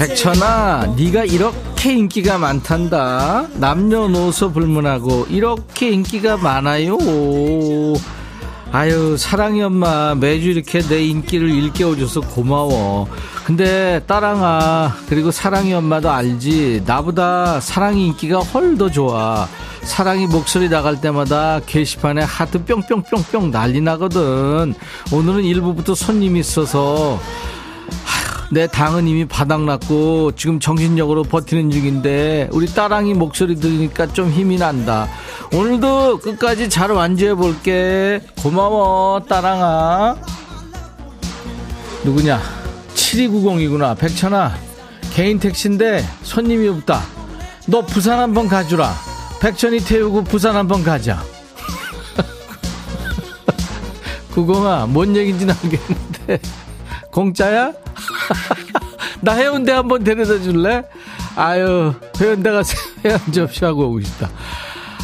백천아 0.07 0.95
네가 0.97 1.23
이렇게 1.23 1.93
인기가 1.93 2.37
많단다. 2.37 3.47
남녀노소 3.53 4.51
불문하고 4.51 5.27
이렇게 5.29 5.91
인기가 5.91 6.35
많아요. 6.35 6.97
아유 8.73 9.15
사랑이 9.17 9.63
엄마. 9.63 10.13
매주 10.13 10.49
이렇게 10.49 10.81
내 10.81 11.05
인기를 11.05 11.49
일깨워줘서 11.49 12.19
고마워. 12.19 13.07
근데 13.45 14.01
따랑아 14.05 14.93
그리고 15.07 15.31
사랑이 15.31 15.73
엄마도 15.73 16.11
알지? 16.11 16.83
나보다 16.85 17.61
사랑이 17.61 18.07
인기가 18.07 18.39
헐더 18.39 18.91
좋아. 18.91 19.47
사랑이 19.83 20.27
목소리 20.27 20.67
나갈 20.67 20.99
때마다 20.99 21.61
게시판에 21.65 22.23
하트 22.23 22.65
뿅뿅뿅뿅 22.65 23.51
난리 23.51 23.79
나거든. 23.79 24.73
오늘은 25.13 25.45
일부부터 25.45 25.95
손님이 25.95 26.41
있어서 26.41 27.21
내 28.53 28.67
당은 28.67 29.07
이미 29.07 29.25
바닥났고 29.25 30.33
지금 30.33 30.59
정신력으로 30.59 31.23
버티는 31.23 31.71
중인데 31.71 32.49
우리 32.51 32.67
따랑이 32.67 33.15
목소리 33.15 33.55
들으니까 33.55 34.13
좀 34.13 34.29
힘이 34.29 34.57
난다. 34.57 35.07
오늘도 35.51 36.19
끝까지 36.19 36.69
잘 36.69 36.91
완주해 36.91 37.33
볼게. 37.33 38.21
고마워 38.43 39.23
따랑아. 39.27 40.17
누구냐? 42.03 42.39
7290이구나. 42.93 43.97
백천아. 43.97 44.53
개인 45.13 45.39
택시인데 45.39 46.05
손님이 46.21 46.67
없다. 46.67 47.01
너 47.65 47.81
부산 47.81 48.19
한번 48.19 48.47
가주라. 48.47 48.93
백천이 49.41 49.79
태우고 49.79 50.25
부산 50.25 50.55
한번 50.55 50.83
가자. 50.83 51.23
구공아, 54.31 54.85
뭔 54.85 55.15
얘기인지는 55.15 55.55
알겠는데. 55.63 56.39
공짜야? 57.09 57.82
나 59.21 59.33
해운대 59.33 59.71
한번 59.71 60.03
데려다 60.03 60.39
줄래? 60.41 60.83
아유, 61.35 61.93
해운대 62.19 62.51
가서 62.51 62.75
해양 63.05 63.19
접시하고 63.31 63.87
오고 63.87 64.01
싶다. 64.01 64.29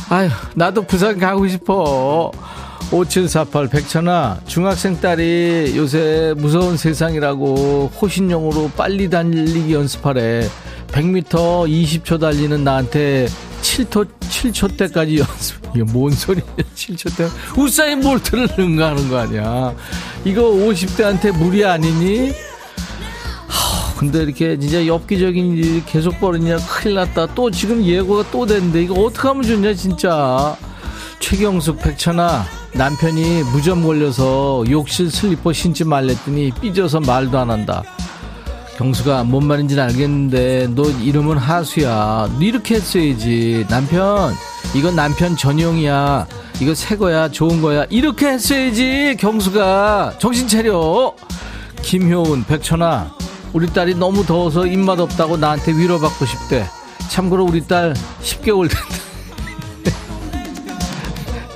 아유, 0.09 0.29
나도 0.55 0.83
부산 0.83 1.17
가고 1.17 1.47
싶어. 1.47 2.31
5748 2.91 3.67
백천아, 3.69 4.39
중학생 4.47 4.99
딸이 4.99 5.73
요새 5.75 6.33
무서운 6.37 6.75
세상이라고 6.75 7.91
호신용으로 8.01 8.71
빨리 8.75 9.09
달리기 9.09 9.73
연습하래. 9.73 10.49
100m 10.87 11.23
20초 11.69 12.19
달리는 12.19 12.63
나한테 12.63 13.27
7초, 13.61 14.07
7초 14.21 14.75
때까지 14.75 15.19
연습. 15.19 15.59
이게 15.75 15.83
뭔 15.83 16.11
소리야, 16.11 16.43
7초 16.75 17.15
때. 17.15 17.27
우사인 17.61 18.01
볼트를 18.01 18.47
능가하는 18.57 19.07
거 19.09 19.17
아니야. 19.19 19.73
이거 20.25 20.41
50대한테 20.49 21.31
무리 21.37 21.63
아니니? 21.63 22.33
근데 23.97 24.23
이렇게 24.23 24.57
진짜 24.57 24.87
엽기적인 24.87 25.57
일이 25.57 25.83
계속 25.85 26.19
벌어지냐 26.21 26.57
큰일 26.57 26.95
났다. 26.95 27.27
또 27.35 27.51
지금 27.51 27.83
예고가 27.83 28.31
또 28.31 28.45
됐는데 28.45 28.83
이거 28.83 28.93
어떡하면 28.93 29.43
좋냐 29.43 29.73
진짜. 29.73 30.55
최경숙 31.19 31.79
백천아 31.81 32.45
남편이 32.73 33.43
무좀 33.51 33.83
걸려서 33.83 34.63
욕실 34.69 35.11
슬리퍼 35.11 35.51
신지 35.51 35.83
말랬더니 35.83 36.51
삐져서 36.61 37.01
말도 37.01 37.37
안 37.37 37.51
한다. 37.51 37.83
경수가 38.77 39.25
뭔 39.25 39.45
말인지는 39.45 39.83
알겠는데 39.83 40.69
너 40.73 40.83
이름은 40.83 41.37
하수야. 41.37 42.29
너 42.31 42.39
이렇게 42.39 42.75
했어야지. 42.75 43.65
남편 43.69 44.33
이건 44.73 44.95
남편 44.95 45.35
전용이야. 45.35 46.25
이거 46.61 46.73
새 46.73 46.95
거야 46.95 47.27
좋은 47.29 47.61
거야. 47.61 47.85
이렇게 47.89 48.27
했어야지 48.27 49.17
경수가 49.19 50.15
정신 50.19 50.47
차려. 50.47 51.13
김효은 51.81 52.45
백천아 52.45 53.18
우리 53.53 53.67
딸이 53.67 53.95
너무 53.95 54.25
더워서 54.25 54.65
입맛 54.65 54.99
없다고 54.99 55.37
나한테 55.37 55.71
위로받고 55.73 56.25
싶대. 56.25 56.65
참고로 57.09 57.45
우리 57.45 57.65
딸 57.65 57.93
10개월 58.21 58.69
된다. 58.69 59.95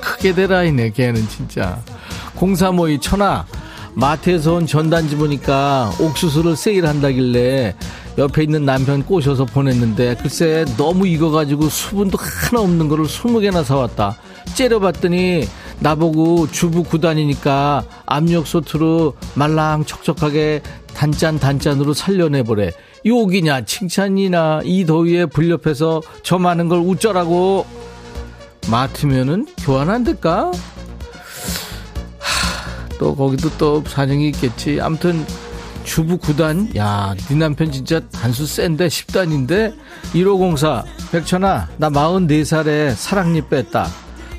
크게 0.00 0.34
되라이네 0.34 0.90
걔는 0.90 1.28
진짜. 1.28 1.80
0352 2.36 2.98
천아 3.00 3.46
마트에서 3.94 4.54
온 4.54 4.66
전단지 4.66 5.14
보니까 5.14 5.92
옥수수를 6.00 6.56
세일한다길래 6.56 7.76
옆에 8.18 8.42
있는 8.42 8.64
남편 8.64 9.04
꼬셔서 9.04 9.44
보냈는데 9.44 10.16
글쎄 10.20 10.64
너무 10.76 11.06
익어가지고 11.06 11.68
수분도 11.68 12.18
하나 12.18 12.62
없는 12.62 12.88
거를 12.88 13.04
20개나 13.04 13.64
사왔다. 13.64 14.16
째려봤더니 14.54 15.48
나보고 15.80 16.50
주부 16.50 16.82
구단이니까 16.84 17.84
압력솥으로 18.06 19.14
말랑 19.34 19.84
척척하게 19.84 20.62
단짠 20.94 21.38
단짠으로 21.38 21.92
살려내보래. 21.94 22.72
욕이냐 23.04 23.64
칭찬이나 23.64 24.62
이 24.64 24.86
더위에 24.86 25.26
불렵해서 25.26 26.02
저 26.22 26.38
많은 26.38 26.68
걸 26.68 26.78
우쩌라고 26.78 27.66
마트면은 28.70 29.46
교환 29.58 29.90
안 29.90 30.04
될까? 30.04 30.50
또 32.98 33.14
거기도 33.14 33.50
또 33.58 33.82
사정이 33.86 34.28
있겠지. 34.28 34.78
아무튼 34.80 35.24
주부 35.84 36.16
9단, 36.16 36.74
야, 36.76 37.14
네 37.28 37.34
남편 37.34 37.70
진짜 37.70 38.00
단수 38.10 38.46
센데 38.46 38.86
10단인데 38.86 39.74
1504 40.12 40.84
백천아, 41.12 41.68
나 41.76 41.90
44살에 41.90 42.94
사랑니 42.94 43.42
뺐다. 43.42 43.86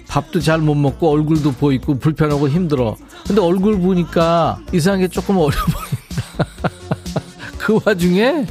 밥도 0.07 0.39
잘 0.39 0.59
못 0.59 0.75
먹고 0.75 1.11
얼굴도 1.11 1.51
보이고 1.53 1.99
불편하고 1.99 2.47
힘들어. 2.49 2.95
근데 3.27 3.41
얼굴 3.41 3.79
보니까 3.79 4.59
이상하게 4.71 5.09
조금 5.09 5.37
어려 5.37 5.55
보인다. 5.65 5.84
그 7.57 7.79
와중에 7.85 8.45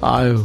아유. 0.00 0.44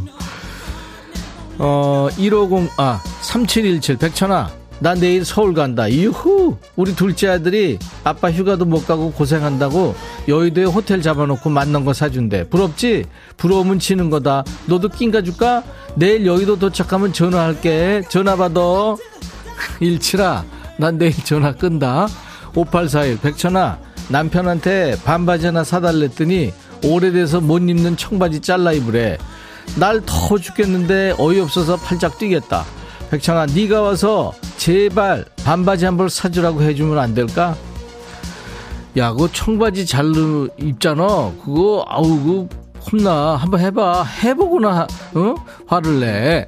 어, 1.58 2.08
150, 2.16 2.68
아, 2.78 3.00
3717, 3.22 3.96
백천아, 3.96 4.50
나 4.80 4.94
내일 4.94 5.24
서울 5.24 5.54
간다. 5.54 5.86
이후! 5.86 6.56
우리 6.74 6.94
둘째 6.96 7.28
아들이 7.28 7.78
아빠 8.02 8.30
휴가도 8.30 8.64
못 8.64 8.86
가고 8.86 9.12
고생한다고 9.12 9.94
여의도에 10.26 10.64
호텔 10.64 11.00
잡아놓고 11.00 11.48
만난 11.48 11.84
거 11.84 11.92
사준대. 11.92 12.48
부럽지? 12.48 13.04
부러우면 13.36 13.78
치는 13.78 14.10
거다. 14.10 14.44
너도 14.66 14.88
낀가 14.88 15.22
줄까? 15.22 15.62
내일 15.94 16.26
여의도 16.26 16.58
도착하면 16.58 17.12
전화할게. 17.12 18.02
전화 18.08 18.36
받아. 18.36 18.60
17아, 19.80 20.42
난 20.76 20.98
내일 20.98 21.12
전화 21.24 21.52
끈다. 21.52 22.08
5841, 22.54 23.18
백천아, 23.20 23.78
남편한테 24.08 24.96
반바지 25.04 25.46
하나 25.46 25.64
사달랬더니 25.64 26.52
오래돼서 26.84 27.40
못 27.40 27.58
입는 27.58 27.96
청바지 27.96 28.40
잘라 28.40 28.72
입으래. 28.72 29.18
날 29.78 30.02
더워 30.04 30.38
죽겠는데 30.38 31.14
어이없어서 31.18 31.76
팔짝 31.76 32.18
뛰겠다. 32.18 32.64
백창아 33.10 33.46
네가 33.46 33.80
와서 33.80 34.32
제발 34.56 35.24
반바지 35.44 35.84
한 35.86 35.96
벌 35.96 36.10
사주라고 36.10 36.62
해주면 36.62 36.98
안 36.98 37.14
될까? 37.14 37.56
야 38.96 39.10
그거 39.12 39.28
청바지 39.32 39.86
잘 39.86 40.06
입잖아 40.58 41.32
그거 41.44 41.84
아우 41.88 42.06
그 42.22 42.48
혼나 42.92 43.36
한번 43.36 43.60
해봐 43.60 44.04
해보구나 44.04 44.86
어? 45.14 45.34
화를 45.66 46.00
내 46.00 46.46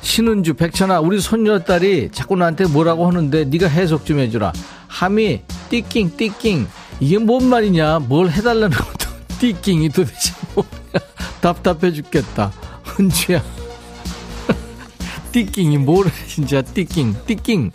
신은주 0.00 0.54
백천아 0.54 1.00
우리 1.00 1.20
손녀딸이 1.20 2.10
자꾸 2.12 2.36
나한테 2.36 2.66
뭐라고 2.66 3.06
하는데 3.06 3.44
네가 3.44 3.68
해석 3.68 4.04
좀 4.06 4.18
해주라 4.18 4.52
함이 4.88 5.42
띠킹 5.70 6.16
띠킹 6.16 6.66
이게 7.00 7.18
뭔 7.18 7.48
말이냐? 7.48 8.00
뭘 8.00 8.30
해달라는 8.30 8.76
것도 8.76 9.10
띠킹이 9.38 9.88
도대체 9.90 10.32
뭐냐 10.54 10.70
답답해 11.40 11.92
죽겠다. 11.92 12.52
은주야. 12.98 13.42
띠킹이 15.32 15.78
뭐래 15.78 16.10
진짜 16.28 16.62
띠킹 16.62 17.16
띠킹. 17.26 17.70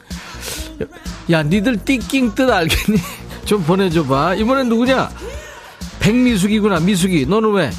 야 1.32 1.44
니들 1.44 1.84
띠킹 1.84 2.34
뜻 2.36 2.50
알겠니? 2.50 2.98
좀 3.46 3.64
보내줘봐. 3.64 4.36
이번엔 4.36 4.70
누구냐? 4.70 5.10
백미숙이구나 6.00 6.80
미숙이. 6.80 7.26
너는 7.26 7.52
왜 7.52 7.70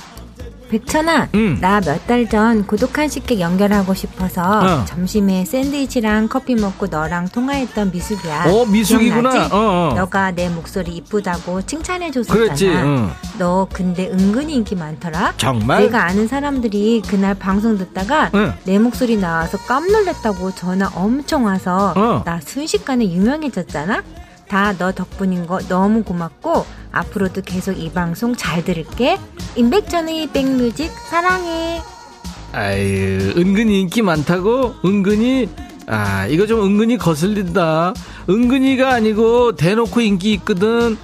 백천아, 0.70 1.28
응. 1.34 1.58
나몇 1.60 2.06
달 2.06 2.20
전 2.30 2.64
고독한 2.66 3.08
식객 3.08 3.40
연결하고 3.40 3.92
싶어서 3.94 4.42
어. 4.42 4.84
점심에 4.84 5.44
샌드위치랑 5.44 6.28
커피 6.28 6.54
먹고 6.54 6.86
너랑 6.86 7.28
통화했던 7.28 7.90
미숙이야. 7.90 8.44
어, 8.46 8.66
미숙이구나. 8.66 9.46
어, 9.50 9.90
어. 9.90 9.94
너가 9.96 10.30
내 10.30 10.48
목소리 10.48 10.92
이쁘다고 10.96 11.62
칭찬해줬었잖아. 11.62 12.38
그랬지 12.38 12.68
응. 12.68 13.10
너 13.38 13.66
근데 13.72 14.08
은근히 14.08 14.54
인기 14.54 14.76
많더라. 14.76 15.32
정말 15.38 15.82
내가 15.82 16.04
아는 16.04 16.28
사람들이 16.28 17.02
그날 17.08 17.34
방송 17.34 17.76
듣다가 17.78 18.30
응. 18.34 18.52
내 18.64 18.78
목소리 18.78 19.16
나와서 19.16 19.58
깜놀랬다고 19.66 20.52
전화 20.54 20.88
엄청 20.94 21.46
와서 21.46 21.92
어. 21.96 22.22
나 22.24 22.38
순식간에 22.40 23.06
유명해졌잖아. 23.10 24.02
다 24.50 24.74
너 24.76 24.90
덕분인 24.90 25.46
거 25.46 25.60
너무 25.68 26.02
고맙고 26.02 26.66
앞으로도 26.90 27.42
계속 27.42 27.72
이 27.78 27.90
방송 27.92 28.34
잘 28.34 28.64
들을게. 28.64 29.16
임백천의 29.54 30.32
백뮤직 30.32 30.90
사랑해. 31.08 31.80
아유 32.52 33.32
은근히 33.36 33.80
인기 33.80 34.02
많다고? 34.02 34.74
은근히? 34.84 35.48
아 35.86 36.26
이거 36.26 36.48
좀 36.48 36.64
은근히 36.64 36.98
거슬린다. 36.98 37.94
은근히가 38.28 38.92
아니고 38.92 39.54
대놓고 39.54 40.00
인기 40.00 40.32
있거든. 40.34 40.96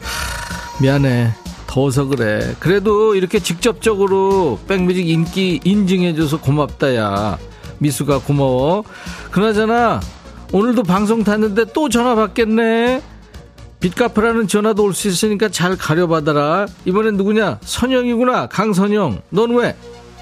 하, 0.00 0.80
미안해. 0.80 1.32
더워서 1.66 2.04
그래. 2.04 2.54
그래도 2.60 3.16
이렇게 3.16 3.40
직접적으로 3.40 4.60
백뮤직 4.68 5.08
인기 5.08 5.60
인증해줘서 5.64 6.40
고맙다 6.40 6.94
야. 6.94 7.38
미수가 7.78 8.20
고마워. 8.20 8.84
그나저나 9.32 10.00
오늘도 10.52 10.82
방송 10.82 11.22
탔는데 11.24 11.66
또 11.72 11.88
전화 11.88 12.14
받겠네 12.14 13.00
빚 13.80 13.94
갚으라는 13.94 14.46
전화도 14.48 14.82
올 14.84 14.92
수 14.94 15.08
있으니까 15.08 15.48
잘 15.48 15.76
가려받아라 15.76 16.66
이번엔 16.84 17.16
누구냐 17.16 17.58
선영이구나 17.62 18.48
강선영 18.48 19.22
넌 19.30 19.54
왜? 19.56 19.74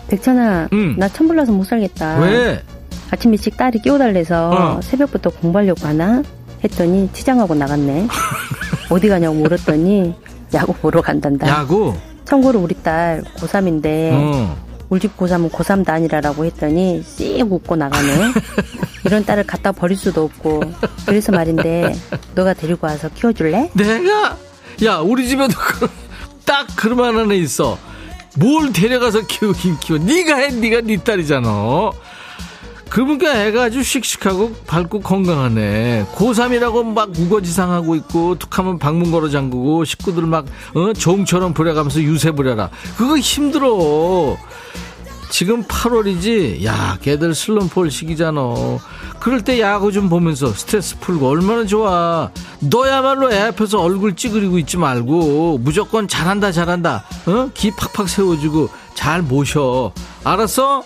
백천아, 0.09 0.69
응. 0.73 0.95
나 0.97 1.07
천불나서 1.07 1.53
못 1.53 1.65
살겠다. 1.65 2.19
왜? 2.21 2.63
아침 3.11 3.31
일찍 3.35 3.59
딸이 3.59 3.81
깨워달래서 3.83 4.51
어. 4.51 4.81
새벽부터 4.81 5.29
공부하려고 5.29 5.87
하나? 5.87 6.23
했더니 6.65 7.11
치장하고 7.13 7.55
나갔네. 7.55 8.09
어디 8.89 9.09
가냐고 9.09 9.35
물었더니 9.35 10.15
야구 10.55 10.73
보러 10.73 11.03
간단다. 11.03 11.47
야구? 11.47 11.95
참고로 12.25 12.59
우리 12.61 12.75
딸 12.83 13.23
고3인데 13.37 14.11
어. 14.15 14.57
우리 14.89 15.01
집 15.01 15.17
고3은 15.17 15.51
고3도 15.51 15.91
아니라라고 15.91 16.45
했더니 16.47 17.03
씩 17.03 17.41
웃고 17.51 17.77
나가네. 17.77 18.33
이런 19.05 19.25
딸을 19.25 19.47
갖다 19.47 19.73
버릴 19.73 19.97
수도 19.97 20.25
없고 20.25 20.63
그래서 21.07 21.31
말인데 21.33 21.95
너가 22.35 22.55
데리고 22.55 22.87
와서 22.87 23.09
키워줄래? 23.15 23.71
내가? 23.75 24.37
야, 24.85 24.97
우리 24.99 25.29
집에도 25.29 25.55
그- 25.57 25.89
딱 26.45 26.67
그만한 26.77 27.31
애 27.33 27.37
있어. 27.37 27.79
뭘 28.37 28.73
데려가서 28.73 29.27
키우긴 29.27 29.79
키워. 29.81 29.99
네가 29.99 30.37
해, 30.37 30.49
네가 30.49 30.81
네 30.83 30.97
딸이잖아. 30.97 31.91
그러니까 32.91 33.45
애가 33.45 33.65
아주 33.65 33.83
씩씩하고 33.83 34.55
밝고 34.67 35.01
건강하네. 35.01 36.07
고3이라고 36.15 36.85
막 36.85 37.11
우거지상하고 37.17 37.95
있고, 37.97 38.39
툭하면 38.39 38.79
방문 38.79 39.11
걸어 39.11 39.29
잠그고, 39.29 39.85
식구들 39.85 40.25
막, 40.25 40.47
어, 40.75 40.93
종처럼 40.93 41.55
부려가면서 41.55 42.01
유세 42.01 42.31
부려라. 42.31 42.71
그거 42.97 43.19
힘들어. 43.19 44.37
지금 45.31 45.63
8월이지? 45.65 46.65
야, 46.65 46.99
걔들 47.03 47.35
슬럼프올 47.35 47.91
시기잖아. 47.91 48.41
그럴 49.21 49.43
때 49.45 49.61
야구 49.61 49.93
좀 49.93 50.09
보면서 50.09 50.49
스트레스 50.53 50.99
풀고 50.99 51.29
얼마나 51.29 51.67
좋아. 51.67 52.31
너야말로 52.61 53.31
애 53.31 53.39
앞에서 53.43 53.81
얼굴 53.81 54.17
찌그리고 54.17 54.59
있지 54.59 54.79
말고 54.79 55.59
무조건 55.59 56.09
잘한다, 56.09 56.51
잘한다. 56.53 57.05
어? 57.27 57.51
기 57.53 57.71
팍팍 57.77 58.09
세워주고 58.09 58.71
잘 58.95 59.23
모셔. 59.23 59.93
알았어? 60.25 60.85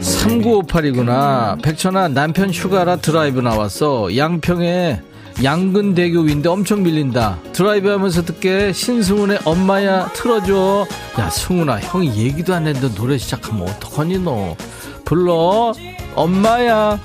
3958이구나. 0.00 1.60
백천아, 1.62 2.08
남편 2.08 2.50
휴가라 2.50 2.96
드라이브 2.96 3.40
나왔어. 3.40 4.16
양평에 4.16 5.02
양근대교 5.42 6.20
위인데 6.20 6.48
엄청 6.48 6.82
밀린다. 6.82 7.38
드라이브 7.52 7.88
하면서 7.88 8.22
듣게 8.22 8.72
신승훈의 8.72 9.40
엄마야 9.44 10.10
틀어줘. 10.12 10.86
야, 11.18 11.30
승훈아, 11.30 11.80
형이 11.80 12.16
얘기도 12.16 12.54
안 12.54 12.66
했는데 12.66 12.94
노래 12.94 13.16
시작하면 13.16 13.62
어떡하니, 13.68 14.18
너. 14.18 14.56
불러. 15.04 15.72
엄마야. 16.14 16.98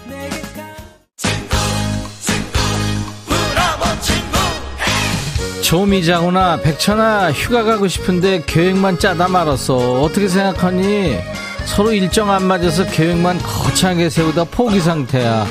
조미자구나 5.66 6.58
백천아 6.62 7.32
휴가 7.32 7.64
가고 7.64 7.88
싶은데 7.88 8.44
계획만 8.46 9.00
짜다 9.00 9.28
말았어. 9.28 10.04
어떻게 10.04 10.28
생각하니? 10.28 11.18
서로 11.66 11.92
일정 11.92 12.30
안 12.30 12.44
맞아서 12.46 12.86
계획만 12.86 13.40
거창하게 13.40 14.12
세우다 14.12 14.44
포기 14.44 14.80
상태야. 14.80 15.48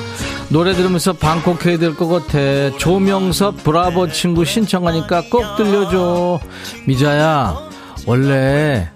노래 0.50 0.72
들으면서 0.72 1.14
방콕 1.14 1.66
해야 1.66 1.76
될 1.78 1.96
것 1.96 2.06
같아. 2.06 2.78
조명섭 2.78 3.64
브라보 3.64 4.12
친구 4.12 4.44
신청하니까 4.44 5.24
꼭 5.30 5.56
들려줘. 5.56 6.38
미자야 6.86 7.56
원래 8.06 8.88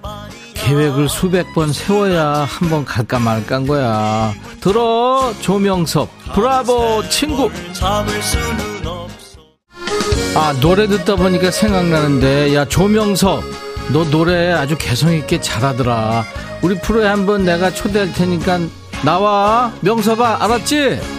계획을 0.54 1.08
수백 1.08 1.52
번 1.52 1.72
세워야 1.72 2.46
한 2.48 2.70
번 2.70 2.84
갈까 2.84 3.18
말까 3.18 3.56
한 3.56 3.66
거야. 3.66 4.32
들어 4.60 5.32
조명섭 5.40 6.08
브라보 6.32 7.08
친구 7.08 7.50
아 10.40 10.52
노래 10.60 10.86
듣다 10.86 11.16
보니까 11.16 11.50
생각나는데 11.50 12.54
야 12.54 12.64
조명섭 12.64 13.42
너 13.92 14.08
노래 14.08 14.52
아주 14.52 14.76
개성있게 14.78 15.40
잘하더라 15.40 16.24
우리 16.62 16.78
프로에 16.78 17.08
한번 17.08 17.44
내가 17.44 17.72
초대할 17.72 18.12
테니까 18.12 18.60
나와 19.04 19.72
명섭아 19.80 20.44
알았지? 20.44 21.17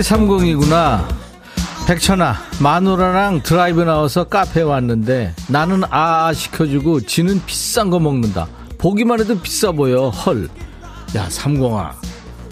(4230이구나) 0.00 1.06
백천아 1.86 2.36
마누라랑 2.60 3.42
드라이브 3.42 3.82
나와서 3.82 4.24
카페 4.24 4.62
왔는데 4.62 5.34
나는 5.48 5.82
아 5.90 6.32
시켜주고 6.32 7.00
지는 7.02 7.42
비싼 7.46 7.90
거 7.90 7.98
먹는다. 7.98 8.46
보기만 8.78 9.20
해도 9.20 9.38
비싸 9.40 9.72
보여 9.72 10.08
헐 10.08 10.48
야 11.14 11.28
삼공아 11.30 11.94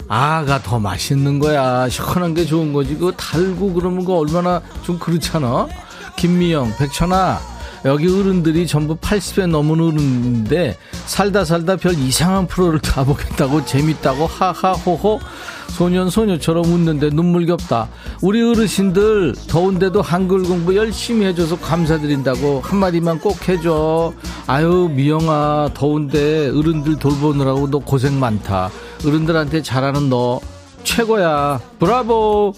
아가 0.09 0.61
더 0.61 0.79
맛있는 0.79 1.39
거야. 1.39 1.87
시원한 1.89 2.33
게 2.33 2.45
좋은 2.45 2.73
거지. 2.73 2.95
그거 2.95 3.11
달고 3.11 3.73
그러면 3.73 4.03
거 4.05 4.17
얼마나 4.17 4.61
좀 4.83 4.97
그렇잖아. 4.97 5.67
김미영 6.15 6.73
백천아 6.77 7.39
여기 7.87 8.05
어른들이 8.09 8.67
전부 8.67 8.97
80세 8.97 9.47
넘은 9.47 9.79
어른인데 9.79 10.77
살다 11.05 11.45
살다 11.45 11.77
별 11.77 11.93
이상한 11.93 12.45
프로를 12.45 12.79
다 12.79 13.05
보겠다고 13.05 13.63
재밌다고 13.63 14.25
하하호호 14.27 15.21
소년 15.69 16.09
소녀처럼 16.09 16.65
웃는데 16.65 17.11
눈물겹다. 17.13 17.87
우리 18.21 18.41
어르신들 18.41 19.35
더운데도 19.47 20.01
한글 20.01 20.43
공부 20.43 20.75
열심히 20.75 21.27
해줘서 21.27 21.57
감사드린다고 21.57 22.59
한마디만 22.61 23.19
꼭 23.19 23.47
해줘. 23.47 24.11
아유 24.47 24.89
미영아 24.91 25.69
더운데 25.73 26.49
어른들 26.49 26.97
돌보느라고 26.99 27.69
너 27.69 27.79
고생 27.79 28.19
많다. 28.19 28.69
어른들한테 29.05 29.61
잘하는 29.61 30.09
너 30.09 30.41
최고야. 30.83 31.61
브라보. 31.79 32.53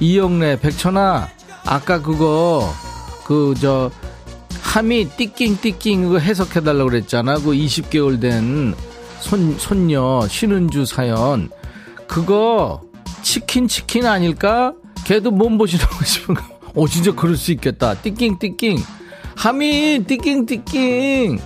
이영래 0.00 0.58
백천아 0.58 1.28
아까 1.66 2.02
그거 2.02 2.68
그 3.24 3.54
저 3.60 3.88
함이 4.72 5.10
띠깅띠깅 5.18 6.04
그거 6.04 6.18
해석해달라고 6.18 6.88
그랬잖아. 6.88 7.34
그 7.34 7.50
20개월 7.50 8.18
된 8.18 8.74
손, 9.20 9.54
손녀 9.58 10.26
신은주 10.26 10.86
사연. 10.86 11.50
그거 12.06 12.80
치킨 13.22 13.68
치킨 13.68 14.06
아닐까? 14.06 14.72
걔도 15.04 15.30
몸보신하고 15.30 15.92
싶은가? 16.06 16.48
어 16.74 16.88
진짜 16.88 17.12
그럴 17.12 17.36
수 17.36 17.52
있겠다. 17.52 17.94
하미 19.36 20.04
띠깅 20.06 20.46
띠깅 20.46 21.38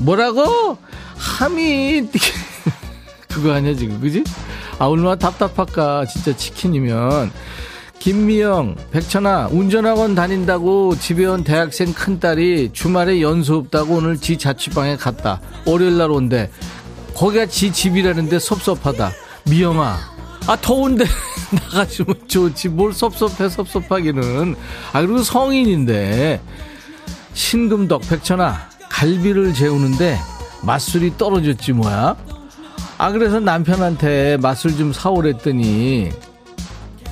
뭐라고? 0.00 0.76
하미 1.16 2.10
띠깅 2.12 2.34
그거 3.28 3.54
아니야 3.54 3.74
지금 3.74 3.98
그지? 4.02 4.22
아 4.78 4.84
얼마나 4.84 5.16
답답할까 5.16 6.04
진짜 6.04 6.36
치킨이면 6.36 7.32
김미영 8.00 8.76
백천아 8.90 9.48
운전학원 9.52 10.16
다닌다고 10.16 10.96
집에 10.98 11.26
온 11.26 11.44
대학생 11.44 11.92
큰딸이 11.92 12.70
주말에 12.72 13.20
연수 13.20 13.54
없다고 13.54 13.96
오늘 13.96 14.16
지 14.18 14.36
자취방에 14.36 14.96
갔다 14.96 15.40
월요일날 15.64 16.10
온대 16.10 16.50
거기가 17.14 17.46
지 17.46 17.72
집이라는데 17.72 18.38
섭섭하다 18.38 19.12
미영아, 19.48 19.98
아, 20.46 20.56
더운데 20.56 21.04
나가시면 21.52 22.28
좋지. 22.28 22.68
뭘 22.68 22.92
섭섭해, 22.92 23.48
섭섭하기는. 23.48 24.56
아, 24.92 25.00
그리고 25.00 25.22
성인인데. 25.22 26.40
신금덕, 27.32 28.02
백천아, 28.08 28.68
갈비를 28.88 29.54
재우는데 29.54 30.18
맛술이 30.62 31.16
떨어졌지, 31.16 31.72
뭐야? 31.72 32.16
아, 32.98 33.12
그래서 33.12 33.40
남편한테 33.40 34.36
맛술 34.38 34.76
좀 34.76 34.92
사오랬더니, 34.92 36.10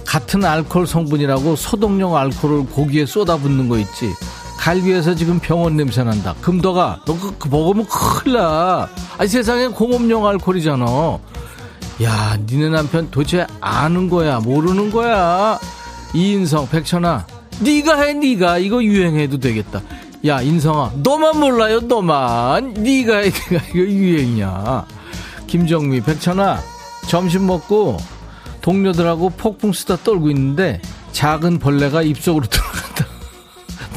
같은 0.08 0.42
알코올 0.42 0.86
성분이라고 0.86 1.54
소독용 1.54 2.16
알코올을 2.16 2.70
고기에 2.70 3.04
쏟아붓는 3.04 3.68
거 3.68 3.78
있지. 3.78 4.14
갈비에서 4.56 5.14
지금 5.14 5.38
병원 5.38 5.76
냄새 5.76 6.02
난다. 6.02 6.34
금덕아, 6.40 7.00
너 7.04 7.12
그거 7.18 7.48
먹으면 7.50 7.86
큰일 7.86 8.38
나. 8.38 8.88
아니, 9.18 9.28
세상에 9.28 9.68
공업용 9.68 10.26
알코올이잖아. 10.26 11.18
야, 12.04 12.38
니네 12.48 12.70
남편 12.70 13.10
도대체 13.10 13.46
아는 13.60 14.08
거야, 14.08 14.40
모르는 14.40 14.90
거야? 14.90 15.58
이인성, 16.14 16.70
백천아, 16.70 17.26
니가 17.60 18.00
해, 18.00 18.14
니가 18.14 18.56
이거 18.56 18.82
유행해도 18.82 19.38
되겠다. 19.38 19.82
야, 20.24 20.40
인성아, 20.40 20.92
너만 21.02 21.38
몰라요, 21.38 21.80
너만. 21.80 22.72
니가 22.78 23.18
해, 23.18 23.24
니가 23.52 23.62
이거 23.74 23.78
유행이야. 23.78 24.86
김정미, 25.46 26.00
백천아, 26.00 26.60
점심 27.08 27.46
먹고 27.46 27.98
동료들하고 28.68 29.30
폭풍 29.30 29.72
수다 29.72 29.96
떨고 29.96 30.28
있는데 30.28 30.82
작은 31.12 31.58
벌레가 31.58 32.02
입속으로 32.02 32.44
들어간다. 32.50 33.06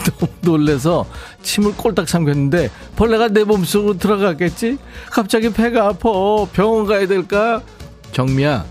너무 0.05 0.31
놀래서 0.39 1.05
침을 1.41 1.75
꼴딱 1.75 2.07
삼켰는데 2.07 2.71
벌레가 2.95 3.27
내 3.27 3.43
몸속으로 3.43 3.97
들어갔겠지? 3.97 4.77
갑자기 5.11 5.51
배가 5.51 5.87
아파. 5.89 6.09
병원 6.53 6.85
가야 6.85 7.05
될까? 7.05 7.61
정미야, 8.13 8.65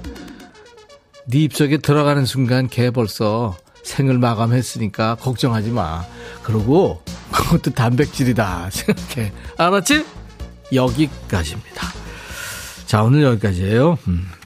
네 1.26 1.38
입속에 1.40 1.76
들어가는 1.76 2.24
순간 2.24 2.68
걔 2.68 2.90
벌써 2.90 3.58
생을 3.82 4.16
마감했으니까 4.16 5.16
걱정하지 5.16 5.70
마. 5.70 6.02
그러고 6.42 7.02
그것도 7.30 7.72
단백질이다 7.72 8.70
생각해. 8.70 9.32
알았지? 9.58 10.06
여기까지입니다. 10.72 11.88
자, 12.86 13.02
오늘 13.02 13.22
여기까지예요. 13.22 13.98
음. 14.08 14.39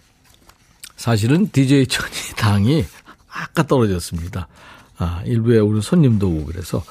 사실은 1.05 1.51
DJ 1.53 1.85
천이 1.89 2.15
당이 2.39 2.83
아까 3.31 3.63
떨어졌습니다. 3.63 4.49
아, 4.97 5.21
일부에 5.27 5.59
우리 5.59 5.83
손님도 5.83 6.27
오고 6.27 6.47
그래서 6.47 6.83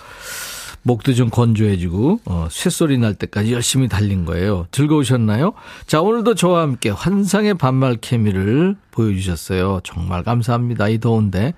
목도 0.84 1.16
좀 1.16 1.32
건조해지고 1.32 2.20
어, 2.26 2.48
쇳소리 2.52 3.00
날 3.00 3.16
때까지 3.16 3.54
열심히 3.54 3.88
달린 3.88 4.24
거예요. 4.24 4.68
즐거우셨나요? 4.70 5.54
자 5.88 6.02
오늘도 6.02 6.36
저와 6.36 6.62
함께 6.62 6.92
환상의 6.92 7.56
반말 7.56 7.96
케미를 7.96 8.76
보여주셨어요. 8.92 9.80
정말 9.84 10.22
감사합니다. 10.22 10.90
이 10.90 11.00
더운데 11.00 11.56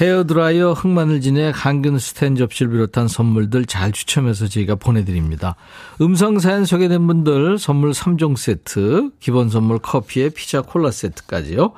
헤어드라이어 0.00 0.72
흑마늘 0.72 1.20
진액 1.20 1.54
항균 1.64 1.98
스탠 1.98 2.34
접시를 2.34 2.72
비롯한 2.72 3.06
선물들 3.08 3.66
잘 3.66 3.92
추첨해서 3.92 4.48
저희가 4.48 4.74
보내드립니다. 4.74 5.54
음성 6.00 6.38
사연 6.40 6.64
소개된 6.64 7.06
분들 7.06 7.58
선물 7.58 7.92
3종 7.92 8.36
세트 8.36 9.10
기본 9.20 9.50
선물 9.50 9.78
커피에 9.78 10.30
피자 10.30 10.62
콜라 10.62 10.90
세트까지요. 10.90 11.72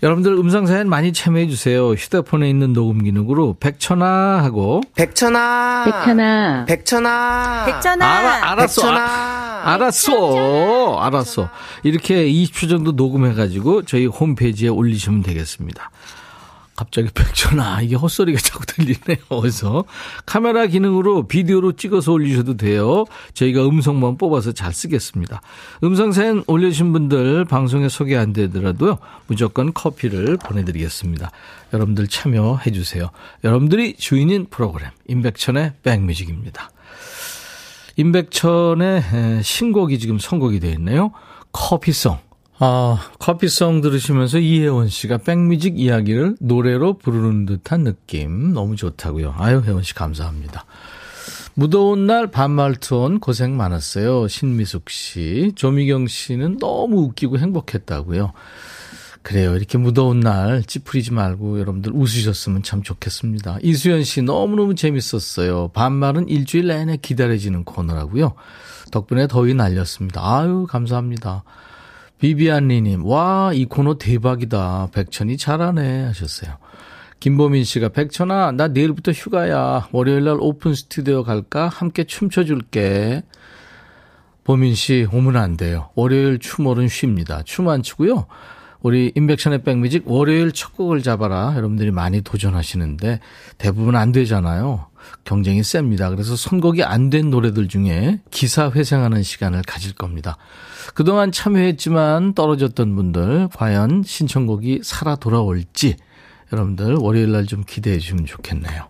여러분들 0.00 0.32
음성 0.34 0.66
사연 0.66 0.88
많이 0.88 1.12
참여해 1.12 1.48
주세요. 1.48 1.90
휴대폰에 1.90 2.48
있는 2.48 2.72
녹음 2.72 3.02
기능으로 3.02 3.56
백천아 3.58 4.44
하고 4.44 4.80
백천아 4.94 5.84
백천아 5.86 6.64
백천아 6.68 7.64
백천아 7.66 8.06
알아, 8.06 8.52
알았어 8.52 8.82
백천아. 8.82 9.00
아, 9.00 9.74
알았어 9.74 10.98
알았어 11.00 11.50
이렇게 11.82 12.30
20초 12.30 12.68
정도 12.68 12.92
녹음해 12.92 13.34
가지고 13.34 13.82
저희 13.82 14.06
홈페이지에 14.06 14.68
올리시면 14.68 15.24
되겠습니다. 15.24 15.90
갑자기 16.78 17.08
백천아 17.12 17.82
이게 17.82 17.96
헛소리가 17.96 18.38
자꾸 18.38 18.64
들리네요. 18.64 19.24
어디서 19.30 19.84
카메라 20.24 20.66
기능으로 20.66 21.26
비디오로 21.26 21.72
찍어서 21.72 22.12
올리셔도 22.12 22.56
돼요. 22.56 23.04
저희가 23.34 23.66
음성만 23.66 24.16
뽑아서 24.16 24.52
잘 24.52 24.72
쓰겠습니다. 24.72 25.40
음성 25.82 26.12
사연 26.12 26.44
올려주신 26.46 26.92
분들 26.92 27.46
방송에 27.46 27.88
소개 27.88 28.16
안 28.16 28.32
되더라도요. 28.32 28.98
무조건 29.26 29.74
커피를 29.74 30.36
보내드리겠습니다. 30.36 31.32
여러분들 31.72 32.06
참여해 32.06 32.70
주세요. 32.70 33.10
여러분들이 33.42 33.96
주인인 33.96 34.46
프로그램 34.48 34.90
임백천의 35.08 35.72
백뮤직입니다. 35.82 36.70
임백천의 37.96 39.42
신곡이 39.42 39.98
지금 39.98 40.20
선곡이 40.20 40.60
되어 40.60 40.70
있네요. 40.74 41.10
커피송. 41.50 42.27
아, 42.60 42.98
커피송 43.20 43.82
들으시면서 43.82 44.38
이혜원 44.38 44.88
씨가 44.88 45.18
백뮤직 45.18 45.78
이야기를 45.78 46.38
노래로 46.40 46.98
부르는 46.98 47.46
듯한 47.46 47.84
느낌. 47.84 48.52
너무 48.52 48.74
좋다고요. 48.74 49.36
아유, 49.38 49.62
혜원 49.64 49.84
씨 49.84 49.94
감사합니다. 49.94 50.64
무더운 51.54 52.06
날 52.06 52.28
반말 52.28 52.74
투혼 52.74 53.20
고생 53.20 53.56
많았어요. 53.56 54.26
신미숙 54.26 54.90
씨. 54.90 55.52
조미경 55.54 56.08
씨는 56.08 56.58
너무 56.58 57.02
웃기고 57.02 57.38
행복했다고요. 57.38 58.32
그래요. 59.22 59.54
이렇게 59.54 59.78
무더운 59.78 60.20
날 60.20 60.64
찌푸리지 60.64 61.12
말고 61.12 61.60
여러분들 61.60 61.92
웃으셨으면 61.94 62.64
참 62.64 62.82
좋겠습니다. 62.82 63.58
이수연 63.62 64.02
씨 64.02 64.22
너무너무 64.22 64.74
재밌었어요. 64.74 65.68
반말은 65.74 66.28
일주일 66.28 66.68
내내 66.68 66.96
기다려지는 66.96 67.64
코너라고요. 67.64 68.34
덕분에 68.90 69.28
더위 69.28 69.54
날렸습니다. 69.54 70.22
아유, 70.24 70.66
감사합니다. 70.68 71.44
비비안리님, 72.18 73.06
와, 73.06 73.52
이 73.54 73.64
코너 73.64 73.96
대박이다. 73.96 74.88
백천이 74.92 75.36
잘하네. 75.36 76.04
하셨어요. 76.06 76.56
김보민 77.20 77.64
씨가, 77.64 77.90
백천아, 77.90 78.52
나 78.52 78.68
내일부터 78.68 79.12
휴가야. 79.12 79.88
월요일 79.92 80.24
날 80.24 80.38
오픈 80.40 80.74
스튜디오 80.74 81.22
갈까? 81.22 81.68
함께 81.68 82.04
춤춰줄게. 82.04 83.22
보민 84.44 84.74
씨, 84.74 85.06
오면 85.12 85.36
안 85.36 85.56
돼요. 85.56 85.90
월요일 85.94 86.38
춤월은 86.38 86.88
쉽니다. 86.88 87.42
춤 87.44 87.68
안 87.68 87.82
추고요. 87.82 88.26
우리 88.80 89.12
인백션의 89.14 89.62
백뮤직 89.62 90.04
월요일 90.06 90.52
첫 90.52 90.74
곡을 90.76 91.02
잡아라. 91.02 91.52
여러분들이 91.56 91.90
많이 91.90 92.20
도전하시는데 92.22 93.20
대부분 93.58 93.96
안 93.96 94.12
되잖아요. 94.12 94.86
경쟁이 95.24 95.62
셉니다. 95.62 96.10
그래서 96.10 96.36
선곡이 96.36 96.82
안 96.84 97.10
된 97.10 97.30
노래들 97.30 97.68
중에 97.68 98.20
기사 98.30 98.70
회생하는 98.70 99.22
시간을 99.22 99.62
가질 99.62 99.94
겁니다. 99.94 100.36
그동안 100.94 101.32
참여했지만 101.32 102.34
떨어졌던 102.34 102.94
분들 102.94 103.48
과연 103.54 104.02
신청곡이 104.04 104.80
살아 104.82 105.16
돌아올지 105.16 105.96
여러분들 106.52 106.94
월요일 106.94 107.32
날 107.32 107.46
좀 107.46 107.62
기대해 107.66 107.98
주시면 107.98 108.26
좋겠네요. 108.26 108.88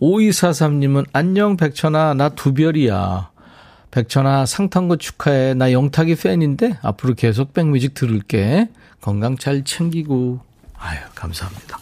5243님은 0.00 1.06
안녕 1.12 1.56
백천아 1.56 2.14
나 2.14 2.28
두별이야. 2.30 3.30
백천아 3.90 4.44
상탄거 4.46 4.96
축하해. 4.96 5.54
나 5.54 5.70
영탁이 5.72 6.16
팬인데 6.16 6.78
앞으로 6.82 7.14
계속 7.14 7.52
백뮤직 7.54 7.94
들을게. 7.94 8.68
건강 9.00 9.36
잘 9.38 9.64
챙기고. 9.64 10.40
아유, 10.78 10.98
감사합니다. 11.14 11.78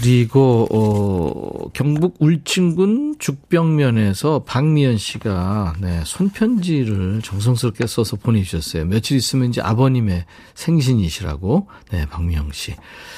그리고, 0.00 0.66
어, 0.70 1.68
경북 1.74 2.16
울진군 2.20 3.16
죽병면에서 3.18 4.44
박미연 4.44 4.96
씨가, 4.96 5.74
네, 5.78 6.00
손편지를 6.06 7.20
정성스럽게 7.22 7.86
써서 7.86 8.16
보내주셨어요. 8.16 8.86
며칠 8.86 9.18
있으면 9.18 9.50
이제 9.50 9.60
아버님의 9.60 10.24
생신이시라고, 10.54 11.68
네, 11.90 12.06
박미영 12.06 12.52
씨. 12.52 12.76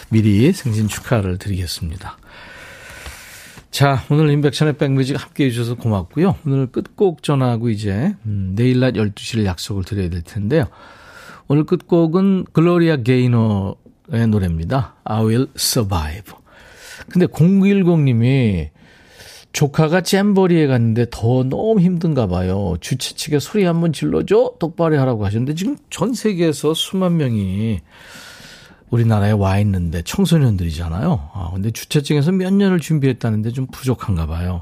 미리 0.09 0.53
생신 0.53 0.89
축하를 0.89 1.39
드리겠습니다. 1.39 2.19
자, 3.71 4.05
오늘 4.11 4.31
인백션의 4.31 4.77
백뮤직 4.77 5.23
함께 5.23 5.45
해주셔서 5.47 5.77
고맙고요. 5.77 6.35
오늘 6.45 6.67
끝곡 6.67 7.23
전하고 7.23 7.71
이제, 7.71 8.17
음, 8.27 8.55
내일 8.57 8.81
낮 8.81 8.95
12시를 8.95 9.45
약속을 9.45 9.85
드려야 9.85 10.11
될 10.11 10.23
텐데요. 10.23 10.65
오늘 11.47 11.65
끝곡은 11.65 12.47
글로리아 12.53 12.97
게이너의 12.97 14.27
노래입니다. 14.29 14.97
I 15.05 15.25
will 15.25 15.47
survive. 15.57 16.42
근데 17.11 17.27
0910님이 17.27 18.71
조카가 19.53 20.01
잼버리에 20.01 20.67
갔는데 20.67 21.07
더 21.11 21.45
너무 21.45 21.81
힘든가 21.81 22.27
봐요. 22.27 22.77
주최 22.81 23.15
측에 23.15 23.39
소리 23.39 23.65
한번 23.65 23.93
질러줘? 23.93 24.55
똑바로 24.59 24.99
하라고 25.01 25.27
하셨는데 25.27 25.55
지금 25.55 25.77
전 25.91 26.15
세계에서 26.15 26.73
수만 26.75 27.19
명이 27.19 27.81
우리나라에 28.89 29.33
와 29.33 29.59
있는데 29.59 30.03
청소년들이잖아요. 30.03 31.31
아, 31.35 31.51
근데 31.53 31.71
주최 31.71 32.03
측에서 32.03 32.33
몇 32.33 32.53
년을 32.53 32.81
준비했다는데 32.81 33.51
좀 33.53 33.67
부족한가 33.67 34.27
봐요. 34.27 34.61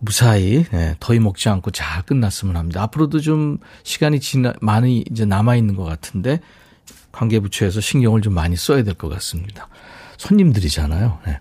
무사히 0.00 0.64
네, 0.72 0.96
더위 0.98 1.18
먹지 1.20 1.48
않고 1.48 1.70
잘 1.72 2.02
끝났으면 2.02 2.56
합니다. 2.56 2.82
앞으로도 2.82 3.20
좀 3.20 3.58
시간이 3.84 4.18
지나 4.20 4.52
많이 4.60 5.04
이제 5.10 5.24
남아 5.24 5.56
있는 5.56 5.76
것 5.76 5.84
같은데 5.84 6.40
관계부처에서 7.12 7.80
신경을 7.80 8.22
좀 8.22 8.34
많이 8.34 8.56
써야 8.56 8.82
될 8.82 8.94
것 8.94 9.08
같습니다. 9.08 9.68
손님들이잖아요. 10.20 11.18
네. 11.26 11.40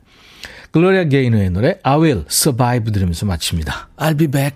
글로리아 0.72 1.04
게이너의 1.06 1.50
노래 1.50 1.80
I 1.84 1.98
Will 1.98 2.26
Survive 2.30 2.92
들으면서 2.94 3.26
마칩니다. 3.26 3.90
I'll 3.98 4.18
be 4.18 4.28
back. 4.28 4.56